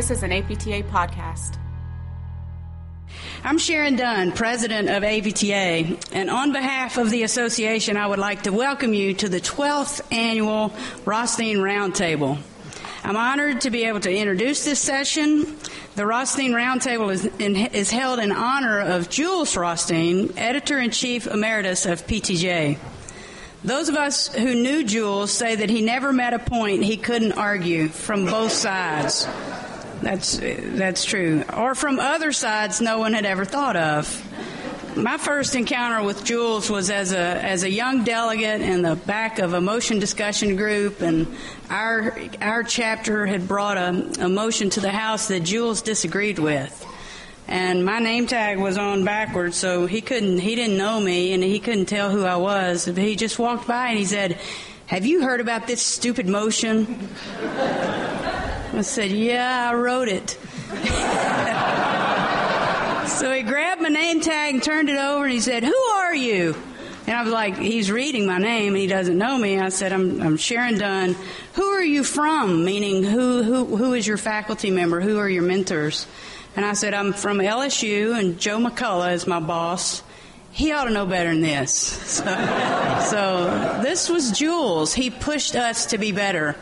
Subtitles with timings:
[0.00, 1.58] This is an APTA podcast.
[3.44, 8.44] I'm Sharon Dunn, president of APTA, and on behalf of the association, I would like
[8.44, 10.72] to welcome you to the 12th annual
[11.04, 12.38] Rothstein Roundtable.
[13.04, 15.58] I'm honored to be able to introduce this session.
[15.96, 21.26] The Rothstein Roundtable is, in, is held in honor of Jules Rothstein, editor in chief
[21.26, 22.78] emeritus of PTJ.
[23.62, 27.32] Those of us who knew Jules say that he never met a point he couldn't
[27.32, 29.28] argue from both sides.
[30.02, 31.44] That's that's true.
[31.54, 34.26] Or from other sides no one had ever thought of.
[34.96, 39.38] My first encounter with Jules was as a as a young delegate in the back
[39.38, 41.26] of a motion discussion group, and
[41.68, 46.86] our our chapter had brought a, a motion to the House that Jules disagreed with
[47.50, 51.42] and my name tag was on backwards, so he couldn't, he didn't know me, and
[51.42, 52.84] he couldn't tell who I was.
[52.84, 54.38] He just walked by and he said,
[54.86, 57.08] "Have you heard about this stupid motion?"
[58.72, 60.30] I said, "Yeah, I wrote it."
[63.08, 66.14] so he grabbed my name tag and turned it over, and he said, "Who are
[66.14, 66.54] you?"
[67.06, 69.58] And I was like, he's reading my name and he doesn't know me.
[69.58, 71.16] I said, I'm, I'm Sharon Dunn.
[71.54, 72.64] Who are you from?
[72.64, 75.00] Meaning, who, who, who is your faculty member?
[75.00, 76.06] Who are your mentors?
[76.54, 80.02] And I said, I'm from LSU, and Joe McCullough is my boss.
[80.52, 82.20] He ought to know better than this.
[83.00, 84.92] So, so this was Jules.
[84.92, 86.54] He pushed us to be better.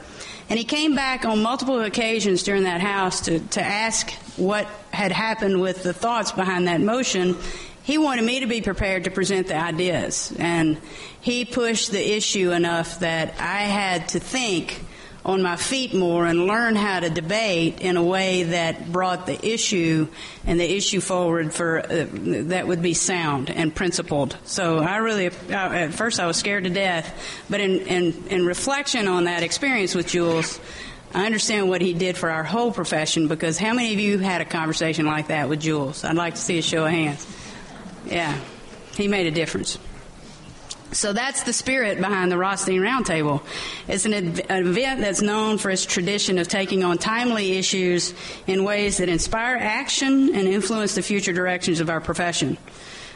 [0.48, 5.12] And he came back on multiple occasions during that house to, to ask what had
[5.12, 7.36] happened with the thoughts behind that motion.
[7.82, 10.34] He wanted me to be prepared to present the ideas.
[10.38, 10.78] And
[11.20, 14.84] he pushed the issue enough that I had to think
[15.28, 19.46] on my feet more and learn how to debate in a way that brought the
[19.46, 20.08] issue
[20.46, 22.06] and the issue forward for uh,
[22.46, 24.38] that would be sound and principled.
[24.44, 27.14] So I really, uh, at first I was scared to death,
[27.50, 30.58] but in, in, in reflection on that experience with Jules,
[31.12, 34.40] I understand what he did for our whole profession because how many of you had
[34.40, 36.04] a conversation like that with Jules?
[36.04, 37.26] I'd like to see a show of hands.
[38.06, 38.34] Yeah,
[38.92, 39.78] he made a difference.
[40.92, 43.42] So that's the spirit behind the Rothstein Roundtable.
[43.88, 48.14] It's an, an, event that's known for its tradition of taking on timely issues
[48.46, 52.56] in ways that inspire action and influence the future directions of our profession.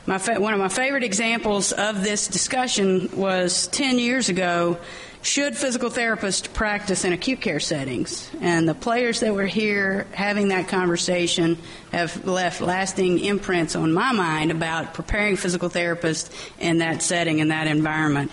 [0.07, 4.79] Fa- one of my favorite examples of this discussion was 10 years ago
[5.23, 8.29] should physical therapists practice in acute care settings?
[8.41, 11.59] And the players that were here having that conversation
[11.93, 17.49] have left lasting imprints on my mind about preparing physical therapists in that setting, in
[17.49, 18.33] that environment.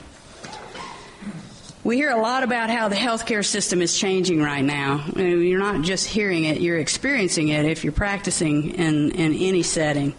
[1.84, 5.06] We hear a lot about how the healthcare system is changing right now.
[5.16, 10.16] You're not just hearing it, you're experiencing it if you're practicing in, in any setting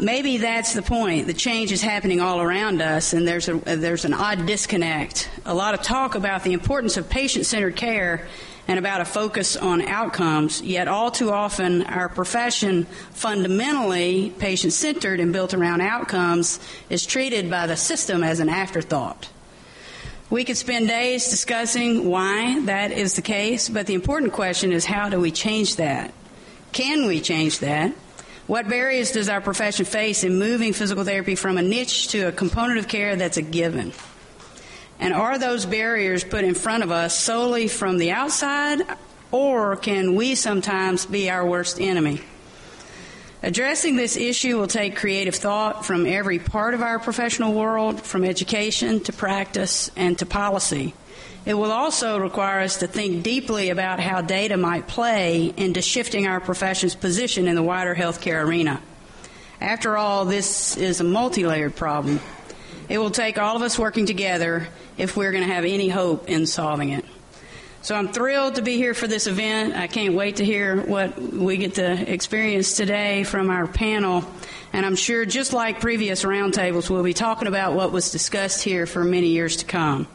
[0.00, 1.26] maybe that's the point.
[1.26, 5.30] The change is happening all around us, and there's a there's an odd disconnect.
[5.44, 8.26] A lot of talk about the importance of patient-centered care
[8.68, 10.62] and about a focus on outcomes.
[10.62, 17.66] Yet, all too often, our profession, fundamentally patient-centered and built around outcomes, is treated by
[17.66, 19.28] the system as an afterthought.
[20.30, 24.84] We could spend days discussing why that is the case, but the important question is
[24.84, 26.14] how do we change that?
[26.70, 27.92] Can we change that?
[28.50, 32.32] What barriers does our profession face in moving physical therapy from a niche to a
[32.32, 33.92] component of care that's a given?
[34.98, 38.82] And are those barriers put in front of us solely from the outside,
[39.30, 42.22] or can we sometimes be our worst enemy?
[43.44, 48.24] Addressing this issue will take creative thought from every part of our professional world, from
[48.24, 50.92] education to practice and to policy.
[51.46, 56.26] It will also require us to think deeply about how data might play into shifting
[56.26, 58.80] our profession's position in the wider healthcare arena.
[59.60, 62.20] After all, this is a multi layered problem.
[62.88, 64.68] It will take all of us working together
[64.98, 67.04] if we're going to have any hope in solving it.
[67.82, 69.74] So I'm thrilled to be here for this event.
[69.74, 74.24] I can't wait to hear what we get to experience today from our panel.
[74.74, 78.84] And I'm sure, just like previous roundtables, we'll be talking about what was discussed here
[78.84, 80.06] for many years to come.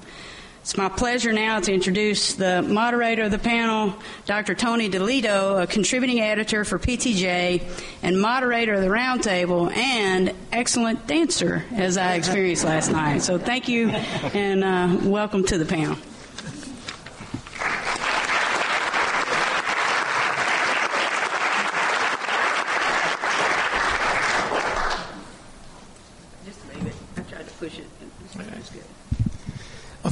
[0.65, 3.93] It's my pleasure now to introduce the moderator of the panel,
[4.25, 4.55] Dr.
[4.55, 7.61] Tony Delitto, a contributing editor for PTJ
[8.01, 13.21] and moderator of the roundtable and excellent dancer, as I experienced last night.
[13.21, 15.97] So thank you and uh, welcome to the panel.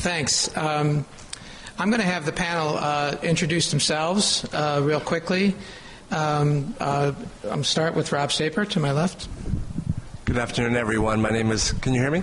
[0.03, 0.55] Thanks.
[0.57, 1.05] Um,
[1.79, 5.55] I'm going to have the panel uh, introduce themselves uh, real quickly.
[6.11, 7.13] Um, uh,
[7.49, 9.29] I'm start with Rob Saper to my left.
[10.25, 11.21] Good afternoon, everyone.
[11.21, 11.71] My name is.
[11.71, 12.21] Can you hear me?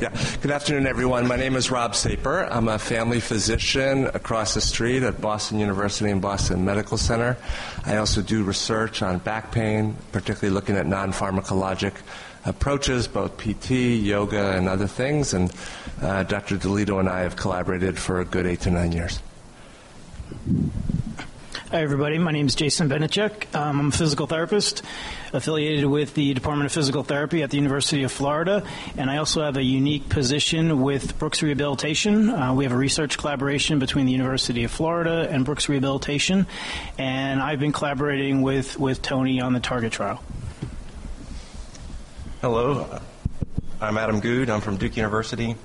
[0.00, 0.16] Yeah.
[0.40, 1.26] Good afternoon, everyone.
[1.26, 2.44] My name is Rob Saper.
[2.44, 7.36] I'm a family physician across the street at Boston University and Boston Medical Center.
[7.84, 11.94] I also do research on back pain, particularly looking at non pharmacologic
[12.46, 15.34] approaches, both PT, yoga, and other things.
[15.34, 15.52] And
[16.00, 16.56] uh, Dr.
[16.56, 19.20] Delitto and I have collaborated for a good eight to nine years.
[21.70, 22.16] Hi, everybody.
[22.18, 23.52] My name is Jason Beneciuk.
[23.54, 24.82] Um, I'm a physical therapist
[25.32, 28.62] affiliated with the Department of Physical Therapy at the University of Florida,
[28.96, 32.30] and I also have a unique position with Brooks Rehabilitation.
[32.30, 36.46] Uh, we have a research collaboration between the University of Florida and Brooks Rehabilitation,
[36.98, 40.22] and I've been collaborating with, with Tony on the Target trial.
[42.46, 43.00] Hello,
[43.80, 44.50] I'm Adam Goode.
[44.50, 45.56] I'm from Duke University.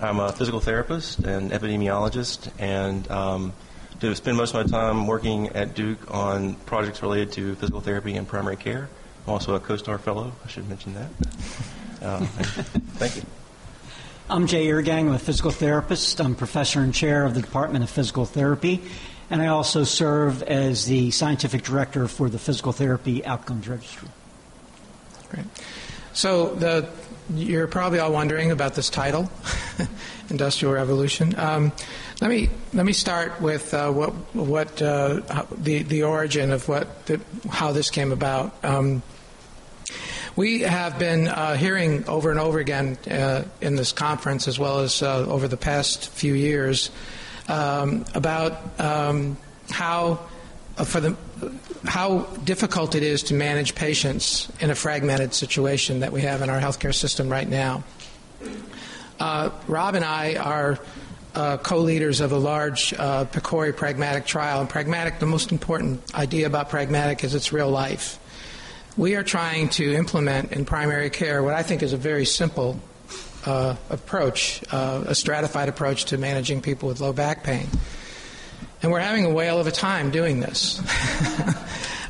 [0.00, 3.52] I'm a physical therapist and epidemiologist, and um,
[4.00, 8.16] to spend most of my time working at Duke on projects related to physical therapy
[8.16, 8.88] and primary care.
[9.28, 10.32] I'm also a CoStar Fellow.
[10.44, 11.10] I should mention that.
[12.02, 12.18] Uh,
[12.96, 13.22] thank you.
[14.28, 15.06] I'm Jay Irrgang.
[15.06, 16.20] I'm a physical therapist.
[16.20, 18.82] I'm professor and chair of the Department of Physical Therapy,
[19.30, 24.08] and I also serve as the scientific director for the Physical Therapy Outcomes Registry.
[25.30, 25.46] Great.
[26.14, 26.88] So the,
[27.34, 29.30] you're probably all wondering about this title,
[30.30, 31.34] Industrial Revolution.
[31.36, 31.72] Um,
[32.20, 37.06] let me let me start with uh, what what uh, the the origin of what
[37.06, 37.20] the,
[37.50, 38.54] how this came about.
[38.64, 39.02] Um,
[40.36, 44.78] we have been uh, hearing over and over again uh, in this conference, as well
[44.78, 46.90] as uh, over the past few years,
[47.48, 49.36] um, about um,
[49.68, 50.20] how
[50.78, 51.16] uh, for the
[51.84, 56.50] how difficult it is to manage patients in a fragmented situation that we have in
[56.50, 57.84] our healthcare system right now.
[59.20, 60.78] Rob and I are
[61.34, 64.60] uh, co-leaders of a large uh, PCORI pragmatic trial.
[64.60, 68.18] And pragmatic, the most important idea about pragmatic is it's real life.
[68.96, 72.78] We are trying to implement in primary care what I think is a very simple
[73.44, 77.68] uh, approach, uh, a stratified approach to managing people with low back pain.
[78.84, 80.80] And we're having a whale of a time doing this.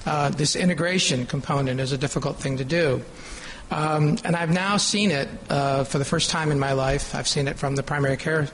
[0.06, 3.00] Uh, this integration component is a difficult thing to do.
[3.71, 7.15] Um, and I've now seen it uh, for the first time in my life.
[7.15, 8.49] I've seen it from the primary care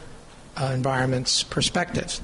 [0.57, 2.21] uh, environment's perspective.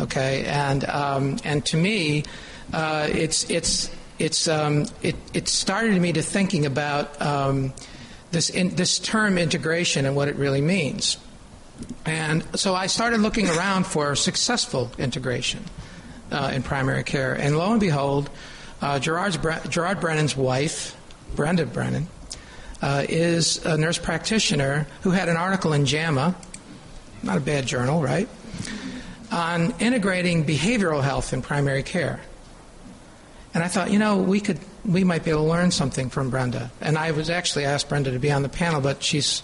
[0.00, 2.24] Okay, and um, and to me,
[2.72, 7.72] uh, it's it's it's um, it it started me to thinking about um,
[8.32, 11.16] this in, this term integration and what it really means.
[12.04, 15.64] And so I started looking around for successful integration
[16.30, 18.30] uh, in primary care, and lo and behold,
[18.82, 20.96] uh, Bre- Gerard Brennan's wife,
[21.34, 22.08] Brenda Brennan,
[22.82, 26.34] uh, is a nurse practitioner who had an article in JAMA
[27.24, 28.28] not a bad journal, right?
[29.32, 32.20] On integrating behavioral health in primary care.
[33.52, 36.30] And I thought, you know, we could, we might be able to learn something from
[36.30, 36.70] Brenda.
[36.80, 39.42] And I was actually asked Brenda to be on the panel, but she's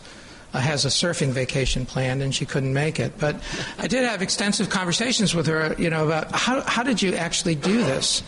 [0.52, 3.19] has a surfing vacation planned and she couldn't make it.
[3.19, 3.37] But
[3.79, 7.55] I did have extensive conversations with her, you know, about how how did you actually
[7.55, 8.23] do this?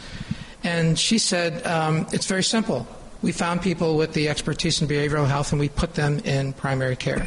[0.64, 2.86] And she said, um, it's very simple.
[3.20, 6.96] We found people with the expertise in behavioral health and we put them in primary
[6.96, 7.26] care.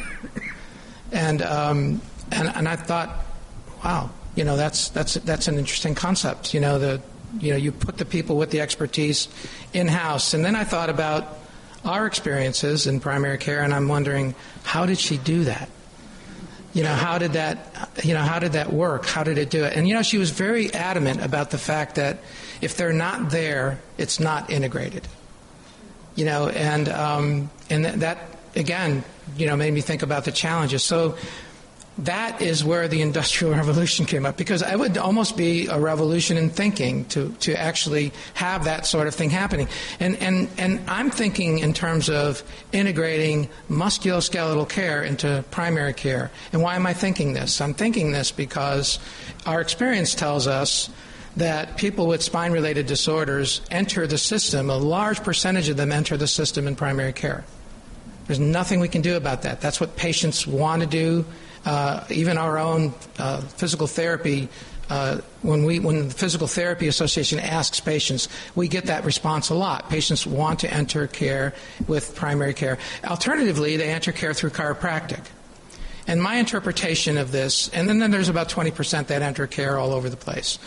[1.12, 2.00] And um,
[2.32, 3.24] and, and I thought,
[3.84, 6.54] wow, you know, that's that's that's an interesting concept.
[6.54, 7.00] You know, the
[7.38, 9.28] you know you put the people with the expertise
[9.72, 11.38] in house, and then I thought about
[11.86, 14.34] our experiences in primary care, and I'm wondering
[14.64, 15.68] how did she do that?
[16.72, 19.06] You know, how did that you know how did that work?
[19.06, 19.74] How did it do it?
[19.74, 22.18] And you know, she was very adamant about the fact that
[22.60, 25.08] if they're not there, it's not integrated.
[26.16, 28.18] You know, and um, and that
[28.54, 29.04] again,
[29.36, 30.82] you know, made me think about the challenges.
[30.82, 31.16] So
[31.98, 36.36] that is where the Industrial Revolution came up because it would almost be a revolution
[36.36, 39.66] in thinking to, to actually have that sort of thing happening.
[39.98, 46.30] And, and, and I'm thinking in terms of integrating musculoskeletal care into primary care.
[46.52, 47.62] And why am I thinking this?
[47.62, 48.98] I'm thinking this because
[49.46, 50.90] our experience tells us
[51.36, 56.16] that people with spine related disorders enter the system, a large percentage of them enter
[56.18, 57.44] the system in primary care.
[58.26, 59.60] There's nothing we can do about that.
[59.60, 61.24] That's what patients want to do
[61.66, 64.48] uh, even our own uh, physical therapy.
[64.88, 69.54] Uh, when we when the Physical Therapy Association asks patients, we get that response a
[69.54, 69.90] lot.
[69.90, 71.54] Patients want to enter care
[71.88, 72.78] with primary care.
[73.04, 75.24] Alternatively, they enter care through chiropractic.
[76.06, 79.92] And my interpretation of this, and then, then there's about 20% that enter care all
[79.92, 80.60] over the place.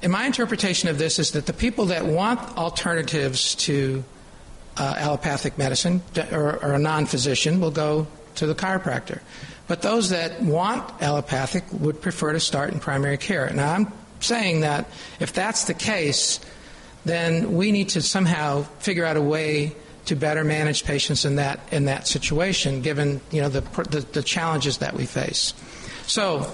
[0.00, 4.04] And my interpretation of this is that the people that want alternatives to
[4.76, 8.06] uh, allopathic medicine or, or a non physician will go
[8.36, 9.20] to the chiropractor.
[9.70, 13.48] But those that want allopathic would prefer to start in primary care.
[13.50, 14.88] Now, I'm saying that
[15.20, 16.40] if that's the case,
[17.04, 21.60] then we need to somehow figure out a way to better manage patients in that
[21.70, 25.54] in that situation, given you know the the, the challenges that we face.
[26.08, 26.52] So,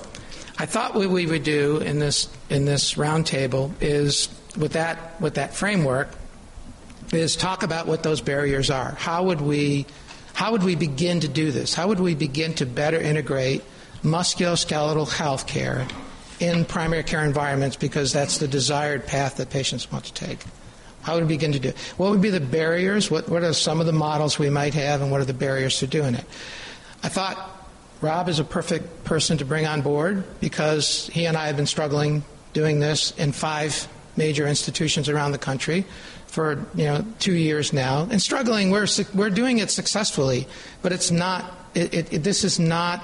[0.58, 5.36] I thought what we would do in this in this roundtable is with that with
[5.36, 6.10] that framework
[7.14, 8.90] is talk about what those barriers are.
[8.90, 9.86] How would we
[10.36, 11.72] how would we begin to do this?
[11.72, 13.62] How would we begin to better integrate
[14.02, 15.88] musculoskeletal health care
[16.40, 20.40] in primary care environments because that's the desired path that patients want to take?
[21.00, 21.78] How would we begin to do it?
[21.96, 23.10] What would be the barriers?
[23.10, 25.78] What, what are some of the models we might have, and what are the barriers
[25.78, 26.26] to doing it?
[27.02, 27.38] I thought
[28.02, 31.64] Rob is a perfect person to bring on board because he and I have been
[31.64, 33.88] struggling doing this in five
[34.18, 35.86] major institutions around the country
[36.36, 38.70] for you know two years now and struggling.
[38.70, 40.46] We're we're doing it successfully,
[40.82, 41.50] but it's not.
[41.74, 43.02] It, it, it, this is not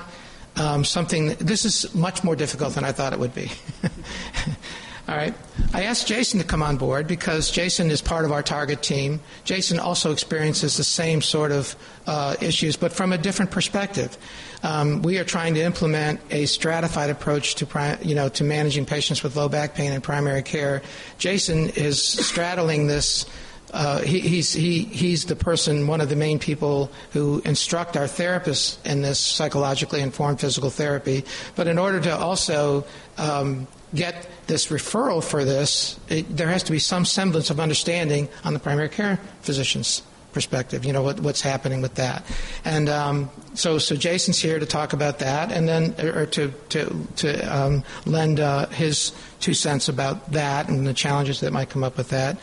[0.57, 1.29] um, something.
[1.37, 3.51] This is much more difficult than I thought it would be.
[5.09, 5.35] All right.
[5.73, 9.21] I asked Jason to come on board because Jason is part of our target team.
[9.45, 11.75] Jason also experiences the same sort of
[12.07, 14.17] uh, issues, but from a different perspective.
[14.63, 18.87] Um, we are trying to implement a stratified approach to, pri- you know, to managing
[18.87, 20.83] patients with low back pain in primary care.
[21.19, 23.27] Jason is straddling this.
[23.73, 28.05] Uh, he, he's, he, he's the person, one of the main people who instruct our
[28.05, 31.25] therapists in this psychologically informed physical therapy.
[31.57, 32.85] But in order to also
[33.17, 38.29] um, get this referral for this, it, there has to be some semblance of understanding
[38.45, 40.85] on the primary care physician's perspective.
[40.85, 42.25] You know what, what's happening with that,
[42.65, 47.07] and um, so so Jason's here to talk about that, and then or to to
[47.17, 51.85] to um, lend uh, his two cents about that and the challenges that might come
[51.85, 52.39] up with that.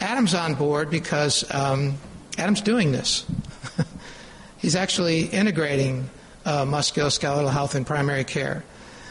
[0.00, 1.94] Adam's on board because um,
[2.38, 3.24] Adam's doing this.
[4.58, 6.10] He's actually integrating
[6.44, 8.64] uh, musculoskeletal health in primary care.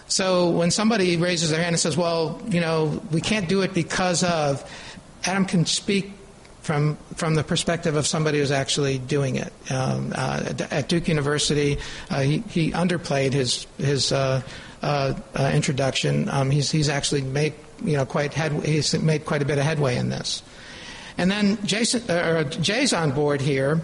[0.07, 3.73] So when somebody raises their hand and says, well, you know, we can't do it
[3.73, 4.69] because of,
[5.25, 6.11] Adam can speak
[6.63, 9.53] from from the perspective of somebody who's actually doing it.
[9.69, 11.77] Um, uh, at Duke University,
[12.09, 14.41] uh, he, he, underplayed his his uh,
[14.81, 16.29] uh, uh introduction.
[16.29, 17.53] Um, he's he's actually made
[17.83, 20.41] you know quite head he's made quite a bit of headway in this.
[21.17, 23.81] And then Jason or Jay's on board here,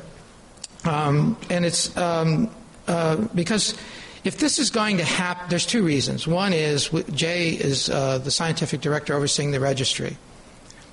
[0.85, 2.49] um, and it's um,
[2.87, 3.77] uh, because
[4.23, 6.25] if this is going to happen, there's two reasons.
[6.25, 10.17] One is Jay is uh, the scientific director overseeing the registry.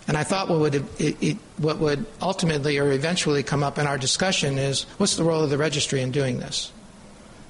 [0.09, 3.87] And I thought what would, it, it, what would ultimately or eventually come up in
[3.87, 6.73] our discussion is what's the role of the registry in doing this?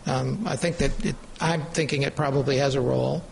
[0.06, 3.22] Um, I think that it, I'm thinking it probably has a role.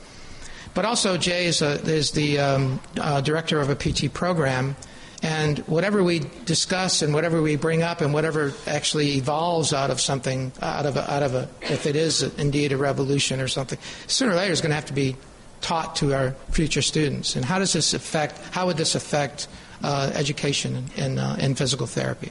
[0.74, 4.76] But also, Jay is, a, is the um, uh, director of a PT program
[5.22, 10.00] and whatever we discuss and whatever we bring up and whatever actually evolves out of
[10.00, 13.78] something, out of a, out of a if it is indeed a revolution or something,
[14.06, 15.16] sooner or later is going to have to be
[15.64, 17.36] taught to our future students.
[17.36, 19.48] And how does this affect, how would this affect
[19.82, 22.30] uh, education in, uh, in physical therapy?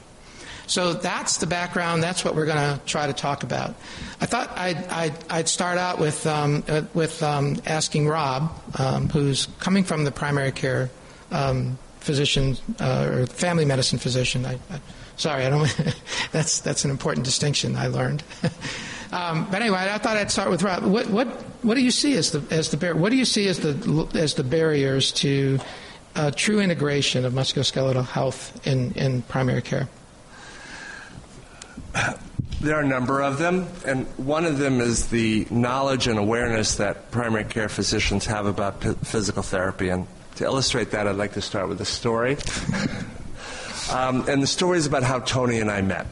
[0.68, 2.02] So that's the background.
[2.02, 3.74] That's what we're going to try to talk about.
[4.20, 9.08] I thought I'd, I'd, I'd start out with, um, uh, with um, asking Rob, um,
[9.08, 10.90] who's coming from the primary care
[11.32, 14.46] um, physician uh, or family medicine physician.
[14.46, 14.80] I, I,
[15.16, 15.76] sorry, I don't.
[16.32, 18.22] that's that's an important distinction I learned.
[19.14, 20.84] um, but anyway, I thought I'd start with Rob.
[20.84, 21.28] What what
[21.62, 24.08] what do you see as the as the bar- what do you see as the
[24.14, 25.58] as the barriers to
[26.16, 29.88] uh, true integration of musculoskeletal health in in primary care?
[32.60, 36.76] There are a number of them, and one of them is the knowledge and awareness
[36.76, 40.06] that primary care physicians have about p- physical therapy and
[40.36, 42.36] to illustrate that, I'd like to start with a story.
[43.92, 46.06] um, and the story is about how Tony and I met.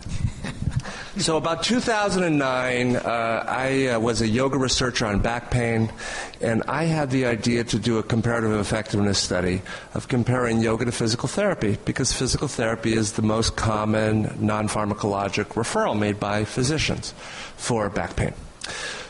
[1.19, 5.93] So, about 2009, uh, I uh, was a yoga researcher on back pain,
[6.41, 9.61] and I had the idea to do a comparative effectiveness study
[9.93, 15.49] of comparing yoga to physical therapy because physical therapy is the most common non pharmacologic
[15.49, 17.13] referral made by physicians
[17.59, 18.33] for back pain.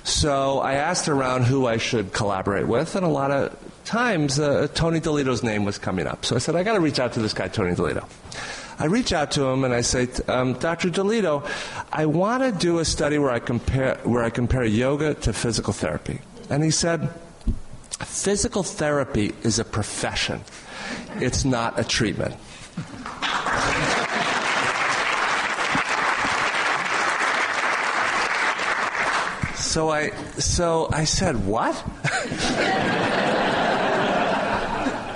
[0.03, 4.67] So I asked around who I should collaborate with, and a lot of times uh,
[4.75, 6.25] Tony Delitto's name was coming up.
[6.25, 8.09] So I said, I got to reach out to this guy, Tony Delitto.
[8.79, 10.91] I reach out to him and I say, um, Dr.
[10.91, 11.49] Delitto,
[11.93, 15.73] I want to do a study where I compare where I compare yoga to physical
[15.73, 16.21] therapy.
[16.51, 17.09] And he said,
[18.01, 20.41] physical therapy is a profession.
[21.17, 22.35] It's not a treatment.
[29.73, 31.73] So I, so I said, what?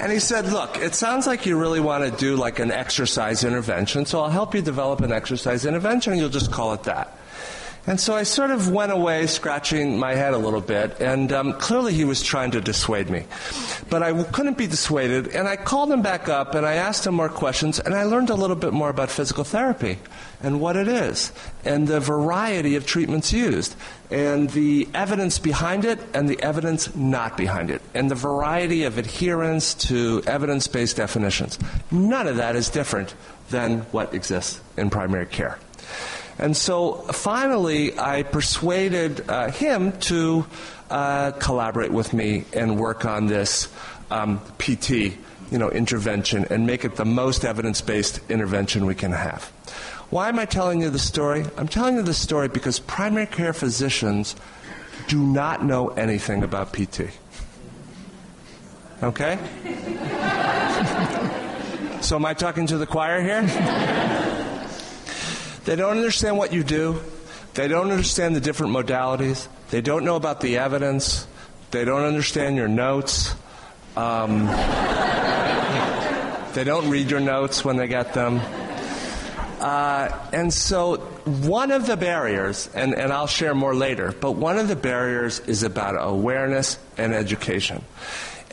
[0.06, 3.42] and he said, look, it sounds like you really want to do like an exercise
[3.42, 7.18] intervention, so I'll help you develop an exercise intervention, and you'll just call it that.
[7.88, 11.54] And so I sort of went away scratching my head a little bit, and um,
[11.54, 13.24] clearly he was trying to dissuade me.
[13.96, 17.14] But I couldn't be dissuaded, and I called him back up and I asked him
[17.14, 19.96] more questions, and I learned a little bit more about physical therapy
[20.42, 21.32] and what it is,
[21.64, 23.74] and the variety of treatments used,
[24.10, 28.98] and the evidence behind it and the evidence not behind it, and the variety of
[28.98, 31.58] adherence to evidence based definitions.
[31.90, 33.14] None of that is different
[33.48, 35.58] than what exists in primary care.
[36.38, 40.44] And so finally, I persuaded uh, him to
[40.90, 43.68] uh, collaborate with me and work on this
[44.10, 49.44] um, PT, you know, intervention and make it the most evidence-based intervention we can have.
[50.10, 51.44] Why am I telling you the story?
[51.56, 54.36] I'm telling you the story because primary care physicians
[55.08, 57.10] do not know anything about PT.
[59.02, 59.38] Okay?
[62.00, 63.42] so am I talking to the choir here?
[65.64, 67.00] They don't understand what you do.
[67.54, 69.48] They don't understand the different modalities.
[69.70, 71.26] They don't know about the evidence.
[71.70, 73.34] They don't understand your notes.
[73.96, 74.46] Um,
[76.54, 78.40] they don't read your notes when they get them.
[79.60, 84.58] Uh, and so, one of the barriers, and, and I'll share more later, but one
[84.58, 87.82] of the barriers is about awareness and education.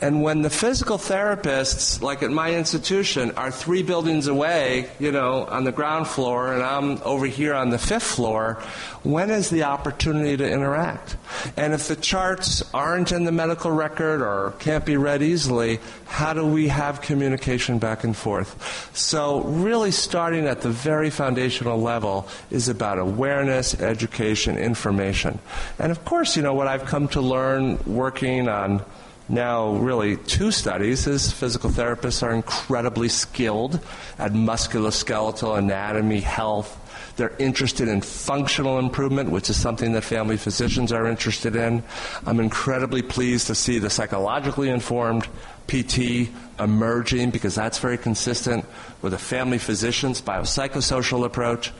[0.00, 5.46] And when the physical therapists, like at my institution, are three buildings away, you know,
[5.46, 8.60] on the ground floor, and I'm over here on the fifth floor,
[9.04, 11.16] when is the opportunity to interact?
[11.56, 16.32] And if the charts aren't in the medical record or can't be read easily, how
[16.32, 18.90] do we have communication back and forth?
[18.96, 25.38] So, really starting at the very foundational level is about awareness, education, information.
[25.78, 28.84] And of course, you know, what I've come to learn working on
[29.28, 31.06] now really two studies.
[31.06, 33.80] Is physical therapists are incredibly skilled
[34.18, 36.80] at musculoskeletal anatomy health.
[37.16, 41.82] They're interested in functional improvement which is something that family physicians are interested in.
[42.26, 45.28] I'm incredibly pleased to see the psychologically informed
[45.66, 46.28] pt
[46.58, 48.64] emerging because that's very consistent
[49.00, 51.72] with a family physician's biopsychosocial approach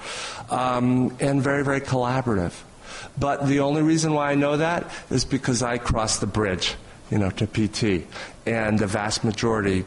[0.50, 2.54] um, and very very collaborative.
[3.18, 6.76] But the only reason why i know that is because i crossed the bridge
[7.14, 8.04] you know, to PT.
[8.44, 9.84] And the vast majority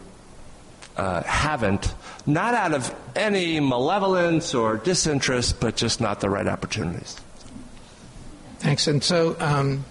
[0.96, 1.94] uh, haven't,
[2.25, 7.18] not out of any malevolence or disinterest, but just not the right opportunities.
[8.59, 8.87] Thanks.
[8.87, 9.83] And so, um,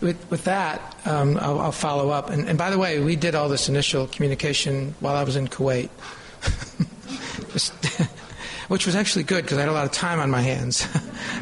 [0.00, 2.28] with, with that, um, I'll, I'll, follow up.
[2.28, 5.46] And, and, by the way, we did all this initial communication while I was in
[5.46, 5.88] Kuwait,
[8.68, 10.88] which was actually good because I had a lot of time on my hands.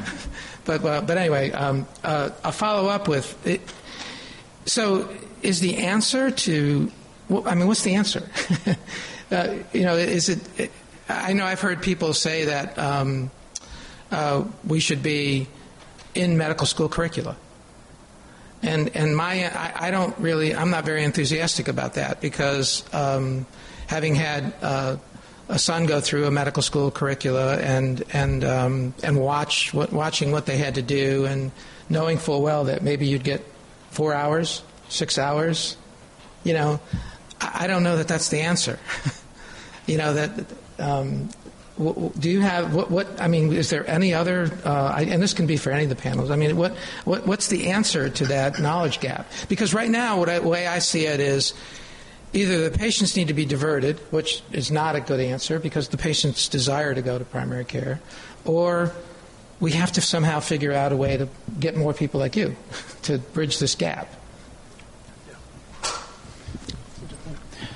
[0.67, 3.63] but, uh, but anyway, um, uh, I'll follow up with it,
[4.65, 5.09] so,
[5.43, 6.91] is the answer to?
[7.31, 8.29] I mean, what's the answer?
[9.31, 10.71] uh, you know, is it?
[11.09, 13.31] I know I've heard people say that um,
[14.11, 15.49] uh, we should be
[16.15, 17.37] in medical school curricula,
[18.63, 23.47] and and my I, I, don't really I'm not very enthusiastic about that because um,
[23.89, 24.97] having had uh,
[25.49, 30.33] a son go through a medical school curricula and and um, and watch what, watching
[30.33, 31.51] what they had to do and
[31.89, 33.45] knowing full well that maybe you'd get
[33.93, 35.77] four hours, six hours.
[36.45, 36.81] You know,
[37.41, 38.79] I, don't know that that's the answer.
[39.87, 40.47] you know that.
[40.79, 41.29] Um,
[42.19, 43.53] do you have what, what, I mean?
[43.53, 44.51] Is there any other?
[44.65, 46.31] Uh, I, and this can be for any of the panels.
[46.31, 49.31] I mean, what, what what's the answer to that knowledge gap?
[49.49, 51.55] Because right now, what I, the way I see it is,
[52.33, 55.97] either the patients need to be diverted, which is not a good answer because the
[55.97, 58.01] patients desire to go to primary care,
[58.45, 58.93] or
[59.63, 61.29] we have to somehow figure out a way to
[61.61, 62.57] get more people like you
[63.03, 64.13] to bridge this gap.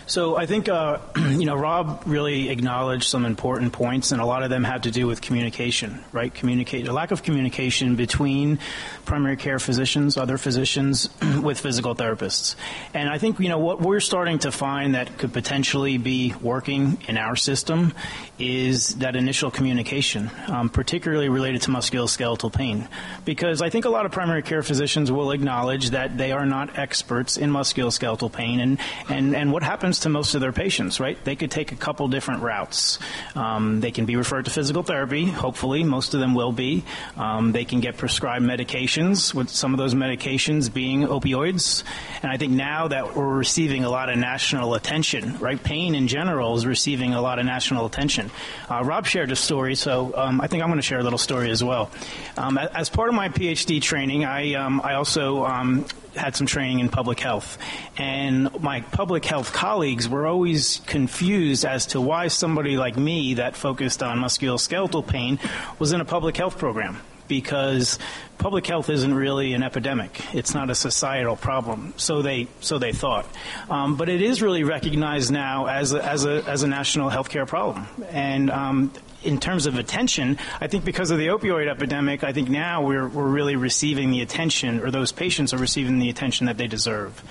[0.09, 4.45] So I think uh, you know Rob really acknowledged some important points, and a lot
[4.45, 6.33] of them have to do with communication, right?
[6.33, 8.61] Communicate a lack of communication between
[9.05, 11.09] primary care physicians, other physicians,
[11.42, 12.55] with physical therapists,
[12.95, 16.99] and I think you know what we're starting to find that could potentially be working
[17.09, 17.92] in our system
[18.38, 22.87] is that initial communication, um, particularly related to musculoskeletal pain,
[23.25, 26.79] because I think a lot of primary care physicians will acknowledge that they are not
[26.79, 31.01] experts in musculoskeletal pain, and and and what happens happens to most of their patients,
[31.01, 31.17] right?
[31.25, 32.99] They could take a couple different routes.
[33.35, 36.85] Um, they can be referred to physical therapy, hopefully, most of them will be.
[37.17, 41.85] Um, they can get prescribed medications, with some of those medications being opioids.
[42.23, 45.63] And I think now that we're receiving a lot of national attention, right?
[45.63, 48.31] Pain in general is receiving a lot of national attention.
[48.69, 51.19] Uh, Rob shared a story, so um, I think I'm going to share a little
[51.19, 51.91] story as well.
[52.37, 56.81] Um, as part of my PhD training, I, um, I also um, had some training
[56.81, 57.59] in public health.
[57.97, 63.57] And my public health colleagues were always confused as to why somebody like me that
[63.57, 65.39] focused on musculoskeletal pain
[65.79, 67.99] was in a public health program because
[68.39, 70.35] public health isn't really an epidemic.
[70.35, 71.95] It's not a societal problem.
[71.97, 73.27] So they so they thought,
[73.71, 77.47] um, but it is really recognized now as a, as a as a national healthcare
[77.47, 77.87] problem.
[78.11, 78.93] And um,
[79.27, 83.09] in terms of attention, I think because of the opioid epidemic, I think now we're,
[83.09, 87.23] we're really receiving the attention, or those patients are receiving the attention that they deserve.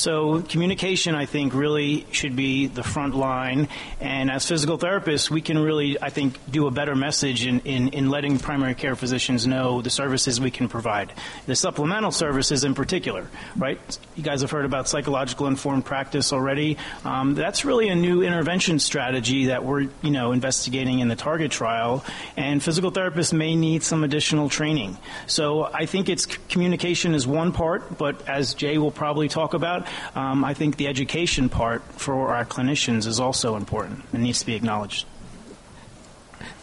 [0.00, 3.68] So communication, I think, really should be the front line.
[4.00, 7.90] And as physical therapists, we can really, I think, do a better message in, in,
[7.90, 11.12] in letting primary care physicians know the services we can provide.
[11.44, 13.78] The supplemental services in particular, right?
[14.16, 16.78] You guys have heard about psychological informed practice already.
[17.04, 21.50] Um, that's really a new intervention strategy that we're, you know, investigating in the target
[21.50, 22.02] trial,
[22.38, 24.96] and physical therapists may need some additional training.
[25.26, 29.89] So I think it's communication is one part, but as Jay will probably talk about,
[30.14, 34.46] um, I think the education part for our clinicians is also important and needs to
[34.46, 35.06] be acknowledged.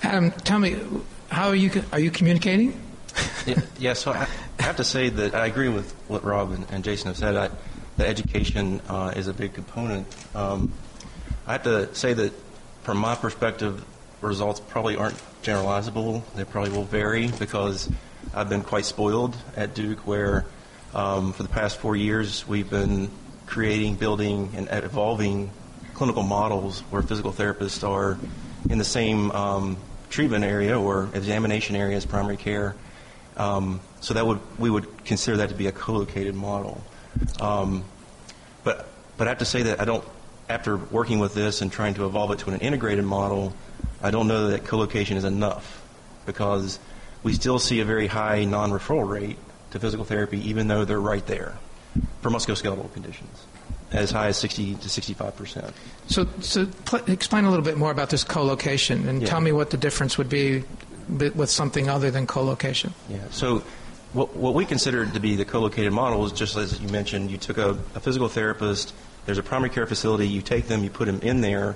[0.04, 0.78] Adam, tell me,
[1.30, 2.80] how are you are you communicating?
[3.46, 4.28] yeah, yeah, so I,
[4.60, 7.36] I, have to say that I agree with what Rob and, and Jason have said.
[7.36, 7.50] I,
[7.98, 10.08] the education uh, is a big component.
[10.36, 10.72] Um,
[11.48, 12.32] I have to say that
[12.84, 13.84] from my perspective,
[14.22, 16.22] results probably aren't generalizable.
[16.36, 17.90] They probably will vary because
[18.34, 20.46] I've been quite spoiled at Duke, where
[20.93, 23.10] um, for the past four years we've been
[23.45, 25.50] creating, building, and evolving
[25.93, 28.19] clinical models where physical therapists are
[28.69, 29.78] in the same um,
[30.10, 32.76] treatment area or examination area as primary care.
[33.36, 36.82] Um, so that would we would consider that to be a co-located model.
[37.39, 37.84] Um,
[38.63, 40.04] but but I have to say that I don't.
[40.50, 43.54] After working with this and trying to evolve it to an integrated model,
[44.02, 45.84] I don't know that co-location is enough
[46.26, 46.80] because
[47.21, 49.38] we still see a very high non-referral rate
[49.71, 51.53] to physical therapy, even though they're right there
[52.21, 53.45] for musculoskeletal conditions,
[53.91, 55.73] as high as 60 to 65 percent.
[56.08, 59.27] So, so pl- explain a little bit more about this co-location and yeah.
[59.27, 60.63] tell me what the difference would be
[61.10, 62.93] with something other than co-location.
[63.10, 63.19] Yeah.
[63.32, 63.63] So.
[64.13, 67.38] What, what we consider to be the co-located model is just as you mentioned, you
[67.38, 68.93] took a, a physical therapist,
[69.25, 71.75] there's a primary care facility, you take them, you put them in there,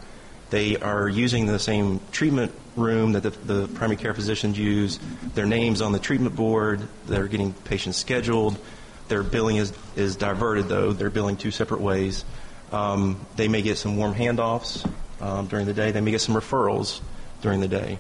[0.52, 5.00] they are using the same treatment room that the, the primary care physicians use.
[5.34, 6.82] Their names on the treatment board.
[7.08, 8.60] They're getting patients scheduled.
[9.08, 10.92] Their billing is, is diverted, though.
[10.92, 12.26] They're billing two separate ways.
[12.72, 14.90] Um, they may get some warm handoffs
[15.22, 15.92] um, during the day.
[15.92, 17.02] They may get some referrals
[17.42, 17.98] during the day.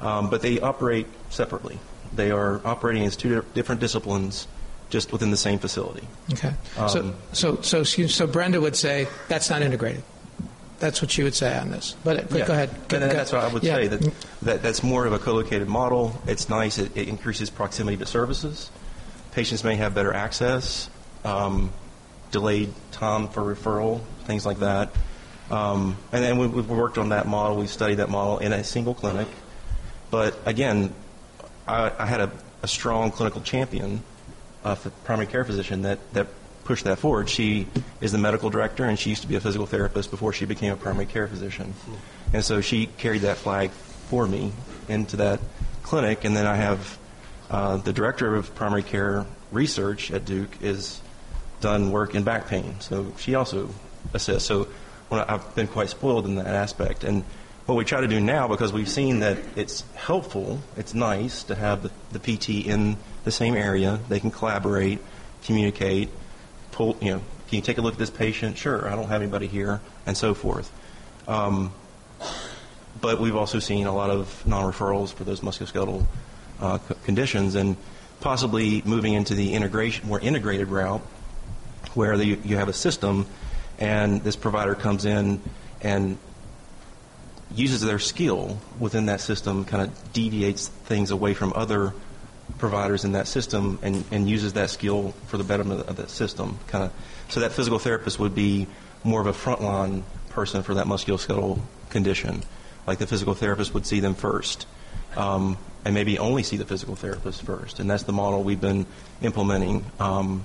[0.00, 1.78] Um, but they operate separately.
[2.14, 4.48] They are operating as two different disciplines
[4.90, 6.06] just within the same facility.
[6.32, 6.52] Okay.
[6.74, 10.02] so, um, so, so, so Brenda would say that's not integrated.
[10.82, 11.94] That's what you would say on this.
[12.02, 12.46] But, but yeah.
[12.46, 12.88] go ahead.
[12.88, 13.76] Go, and that's what I would yeah.
[13.76, 13.86] say.
[13.86, 16.20] That, that that's more of a co-located model.
[16.26, 16.78] It's nice.
[16.78, 18.68] It, it increases proximity to services.
[19.30, 20.90] Patients may have better access,
[21.24, 21.72] um,
[22.32, 24.90] delayed time for referral, things like that.
[25.52, 27.58] Um, and then we, we've worked on that model.
[27.58, 29.28] We studied that model in a single clinic.
[30.10, 30.92] But again,
[31.68, 34.02] I, I had a, a, strong clinical champion,
[34.64, 36.26] a primary care physician that, that
[36.64, 37.28] push that forward.
[37.28, 37.66] She
[38.00, 40.72] is the medical director, and she used to be a physical therapist before she became
[40.72, 41.74] a primary care physician.
[42.32, 44.52] And so she carried that flag for me
[44.88, 45.40] into that
[45.82, 46.24] clinic.
[46.24, 46.98] And then I have
[47.50, 51.00] uh, the director of primary care research at Duke is
[51.60, 53.70] done work in back pain, so she also
[54.14, 54.48] assists.
[54.48, 54.68] So
[55.10, 57.04] I've been quite spoiled in that aspect.
[57.04, 57.24] And
[57.66, 61.54] what we try to do now, because we've seen that it's helpful, it's nice to
[61.54, 64.00] have the, the PT in the same area.
[64.08, 64.98] They can collaborate,
[65.44, 66.08] communicate,
[66.72, 68.58] pull, you know, can you take a look at this patient?
[68.58, 70.72] Sure, I don't have anybody here, and so forth.
[71.28, 71.72] Um,
[73.00, 76.04] but we've also seen a lot of non-referrals for those musculoskeletal
[76.60, 77.76] uh, conditions, and
[78.20, 81.00] possibly moving into the integration, more integrated route,
[81.94, 83.26] where the, you have a system,
[83.78, 85.40] and this provider comes in
[85.80, 86.16] and
[87.54, 91.92] uses their skill within that system, kind of deviates things away from other
[92.62, 96.60] providers in that system and, and uses that skill for the betterment of that system.
[96.68, 96.92] Kind of,
[97.28, 98.68] so that physical therapist would be
[99.02, 101.58] more of a frontline person for that musculoskeletal
[101.90, 102.44] condition.
[102.86, 104.68] Like the physical therapist would see them first,
[105.16, 107.80] um, and maybe only see the physical therapist first.
[107.80, 108.86] And that's the model we've been
[109.22, 109.84] implementing.
[109.98, 110.44] Um,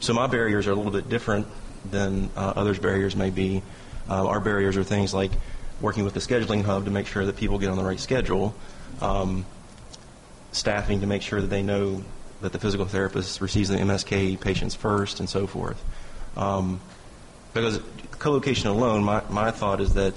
[0.00, 1.46] so my barriers are a little bit different
[1.90, 3.62] than uh, others' barriers may be.
[4.08, 5.32] Uh, our barriers are things like
[5.82, 8.54] working with the scheduling hub to make sure that people get on the right schedule.
[9.02, 9.44] Um,
[10.52, 12.02] staffing to make sure that they know
[12.40, 15.82] that the physical therapist receives the MSK patients first and so forth.
[16.36, 16.80] Um,
[17.52, 17.80] because
[18.12, 20.14] co-location alone, my, my thought is that,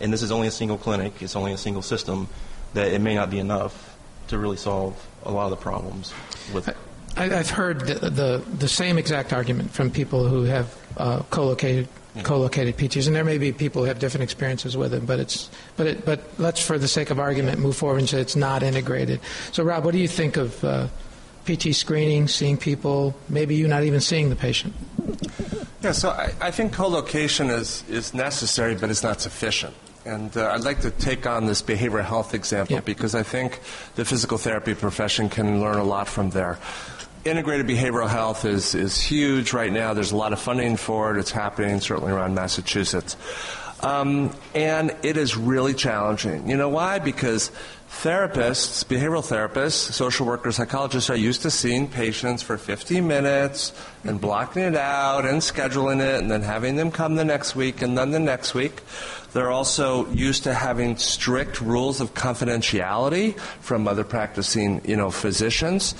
[0.00, 2.28] and this is only a single clinic, it's only a single system,
[2.72, 3.96] that it may not be enough
[4.28, 6.12] to really solve a lot of the problems
[6.52, 6.74] with.
[7.16, 11.88] I, have heard the, the, the same exact argument from people who have uh, co-located
[12.22, 15.50] co-located PTs, and there may be people who have different experiences with it, but it's
[15.76, 18.62] but it, but let's for the sake of argument move forward and say it's not
[18.62, 19.20] integrated.
[19.52, 20.86] So, Rob, what do you think of uh,
[21.44, 24.74] PT screening, seeing people, maybe you not even seeing the patient.
[25.82, 29.74] Yeah, so I, I think co-location is, is necessary, but it's not sufficient.
[30.06, 32.80] And uh, I'd like to take on this behavioral health example Yeah.
[32.80, 33.60] because I think
[33.94, 36.58] the physical therapy profession can learn a lot from there.
[37.24, 39.94] Integrated behavioral health is, is huge right now.
[39.94, 41.18] There's a lot of funding for it.
[41.18, 43.16] It's happening certainly around Massachusetts.
[43.80, 46.48] Um, and it is really challenging.
[46.48, 46.98] You know why?
[46.98, 47.50] Because
[47.90, 53.72] therapists, behavioral therapists, social workers, psychologists are used to seeing patients for 15 minutes
[54.04, 57.82] and blocking it out and scheduling it and then having them come the next week
[57.82, 58.82] and then the next week.
[59.32, 65.94] They're also used to having strict rules of confidentiality from other practicing, you know, physicians.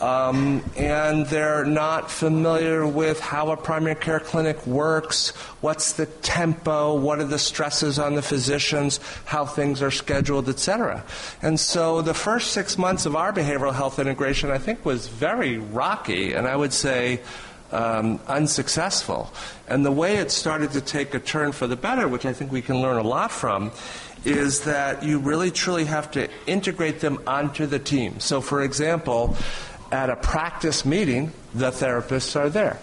[0.00, 5.30] Um, and they're not familiar with how a primary care clinic works,
[5.60, 11.04] what's the tempo, what are the stresses on the physicians, how things are scheduled, etc.
[11.42, 15.58] And so the first six months of our behavioral health integration, I think, was very
[15.58, 17.20] rocky, and I would say
[17.72, 19.32] um, unsuccessful.
[19.66, 22.52] And the way it started to take a turn for the better, which I think
[22.52, 23.72] we can learn a lot from,
[24.24, 28.18] is that you really truly have to integrate them onto the team.
[28.20, 29.36] So, for example,
[29.90, 32.78] at a practice meeting, the therapists are there.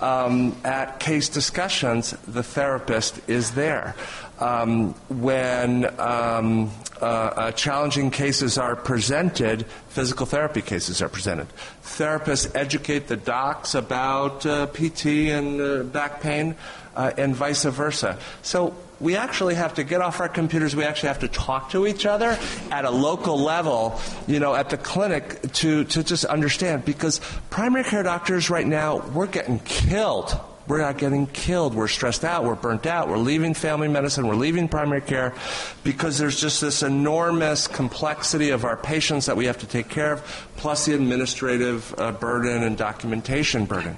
[0.00, 3.94] Um, at case discussions, the therapist is there.
[4.38, 6.70] Um, when um,
[7.00, 11.48] uh, uh, challenging cases are presented, physical therapy cases are presented.
[11.82, 16.56] Therapists educate the docs about uh, PT and uh, back pain,
[16.96, 18.18] uh, and vice versa.
[18.42, 20.76] So we actually have to get off our computers.
[20.76, 22.38] We actually have to talk to each other
[22.70, 26.84] at a local level, you know, at the clinic to, to just understand.
[26.84, 30.38] Because primary care doctors right now, we're getting killed.
[30.68, 31.74] We're not getting killed.
[31.74, 32.44] We're stressed out.
[32.44, 33.08] We're burnt out.
[33.08, 34.28] We're leaving family medicine.
[34.28, 35.34] We're leaving primary care
[35.82, 40.12] because there's just this enormous complexity of our patients that we have to take care
[40.12, 43.96] of, plus the administrative uh, burden and documentation burden.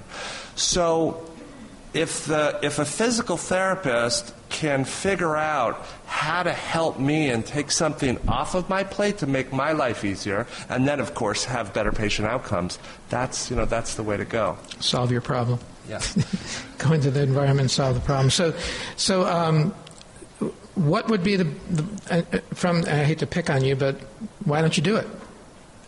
[0.55, 1.29] So
[1.93, 7.71] if the if a physical therapist can figure out how to help me and take
[7.71, 11.73] something off of my plate to make my life easier and then of course have
[11.73, 12.77] better patient outcomes
[13.09, 15.59] that's you know that's the way to go Solve your problem.
[15.89, 16.01] yeah
[16.79, 18.29] Go into the environment and solve the problem.
[18.29, 18.53] So,
[18.97, 19.73] so um,
[20.75, 22.83] what would be the, the uh, uh, from?
[22.87, 23.95] I hate to pick on you, but
[24.43, 25.07] why don't you do it?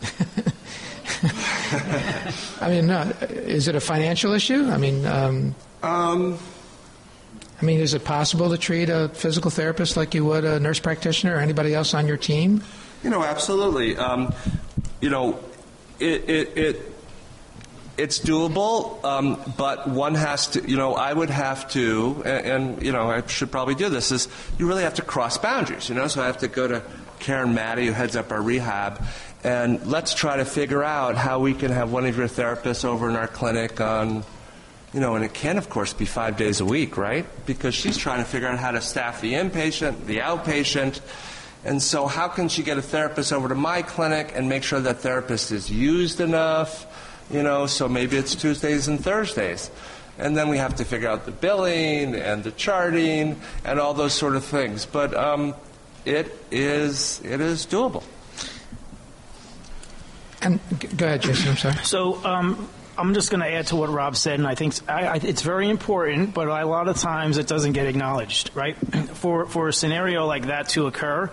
[2.62, 4.70] I mean, no, is it a financial issue?
[4.70, 5.54] I mean, um,
[5.86, 6.38] um,
[7.60, 10.80] I mean, is it possible to treat a physical therapist like you would a nurse
[10.80, 12.62] practitioner or anybody else on your team?
[13.02, 13.96] You know, absolutely.
[13.96, 14.34] Um,
[15.00, 15.38] you know,
[15.98, 16.92] it, it, it
[17.96, 20.68] it's doable, um, but one has to.
[20.68, 24.12] You know, I would have to, and, and you know, I should probably do this.
[24.12, 25.88] Is you really have to cross boundaries.
[25.88, 26.82] You know, so I have to go to
[27.20, 29.02] Karen Matty, who heads up our rehab,
[29.44, 33.08] and let's try to figure out how we can have one of your therapists over
[33.08, 34.24] in our clinic on
[34.92, 37.26] you know, and it can, of course, be five days a week, right?
[37.44, 41.00] Because she's trying to figure out how to staff the inpatient, the outpatient.
[41.64, 44.80] And so, how can she get a therapist over to my clinic and make sure
[44.80, 46.86] that therapist is used enough?
[47.30, 49.70] You know, so maybe it's Tuesdays and Thursdays.
[50.18, 54.14] And then we have to figure out the billing and the charting and all those
[54.14, 54.86] sort of things.
[54.86, 55.54] But um,
[56.04, 58.04] it is it is doable.
[60.40, 60.60] And
[60.96, 61.50] go ahead, Jason.
[61.50, 61.76] I'm sorry.
[61.82, 65.06] So um, I'm just going to add to what Rob said, and I think I,
[65.06, 68.76] I, it's very important, but a lot of times it doesn't get acknowledged, right?
[69.16, 71.30] For for a scenario like that to occur,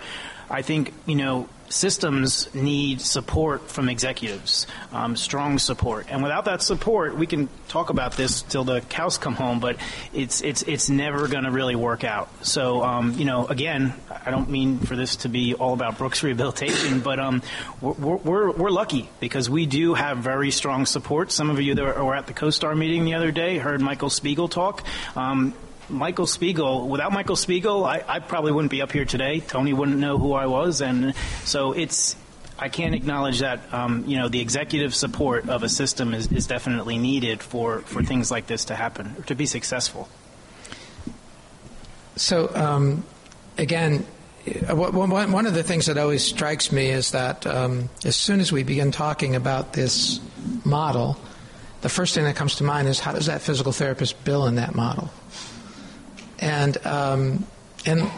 [0.49, 6.62] I think you know systems need support from executives, um, strong support, and without that
[6.62, 9.78] support, we can talk about this till the cows come home, but
[10.14, 12.30] it's it's it's never going to really work out.
[12.46, 13.94] So um, you know, again,
[14.26, 17.42] I don't mean for this to be all about Brooks rehabilitation, but um,
[17.82, 21.32] we're, we're we're lucky because we do have very strong support.
[21.32, 24.50] Some of you that were at the CoStar meeting the other day heard Michael Spigel
[24.50, 24.84] talk.
[25.89, 29.39] Michael Spigel, without Michael Spigel, I, I probably wouldn't be up here today.
[29.41, 30.82] Tony wouldn't know who I was.
[30.82, 32.15] And so it's,
[32.58, 36.48] I can't acknowledge that, um, you know, the executive support of a system is, is
[36.48, 40.08] definitely needed for, for things like this to happen, or to be successful.
[42.15, 43.04] So, um,
[43.58, 44.06] again,
[44.69, 48.52] uh, one of the things that always strikes me is that um, as soon as
[48.52, 50.19] we begin talking about this
[50.65, 51.17] model,
[51.82, 54.56] the first thing that comes to mind is how does that physical therapist bill in
[54.56, 55.10] that model?
[56.39, 57.46] And um,
[57.86, 58.10] and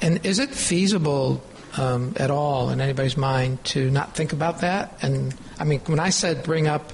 [0.00, 1.42] and is it feasible
[1.76, 4.98] um, at all in anybody's mind to not think about that?
[5.02, 6.92] And I mean, when I said bring up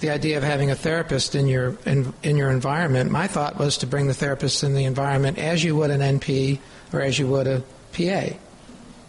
[0.00, 3.78] the idea of having a therapist in your in, in your environment, my thought was
[3.78, 6.58] to bring the therapist in the environment as you would an NP
[6.92, 8.36] or as you would a PA.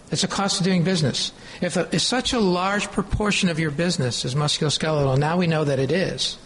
[0.09, 1.33] It's a cost of doing business.
[1.61, 5.65] If, a, if such a large proportion of your business is musculoskeletal, now we know
[5.65, 6.37] that it is,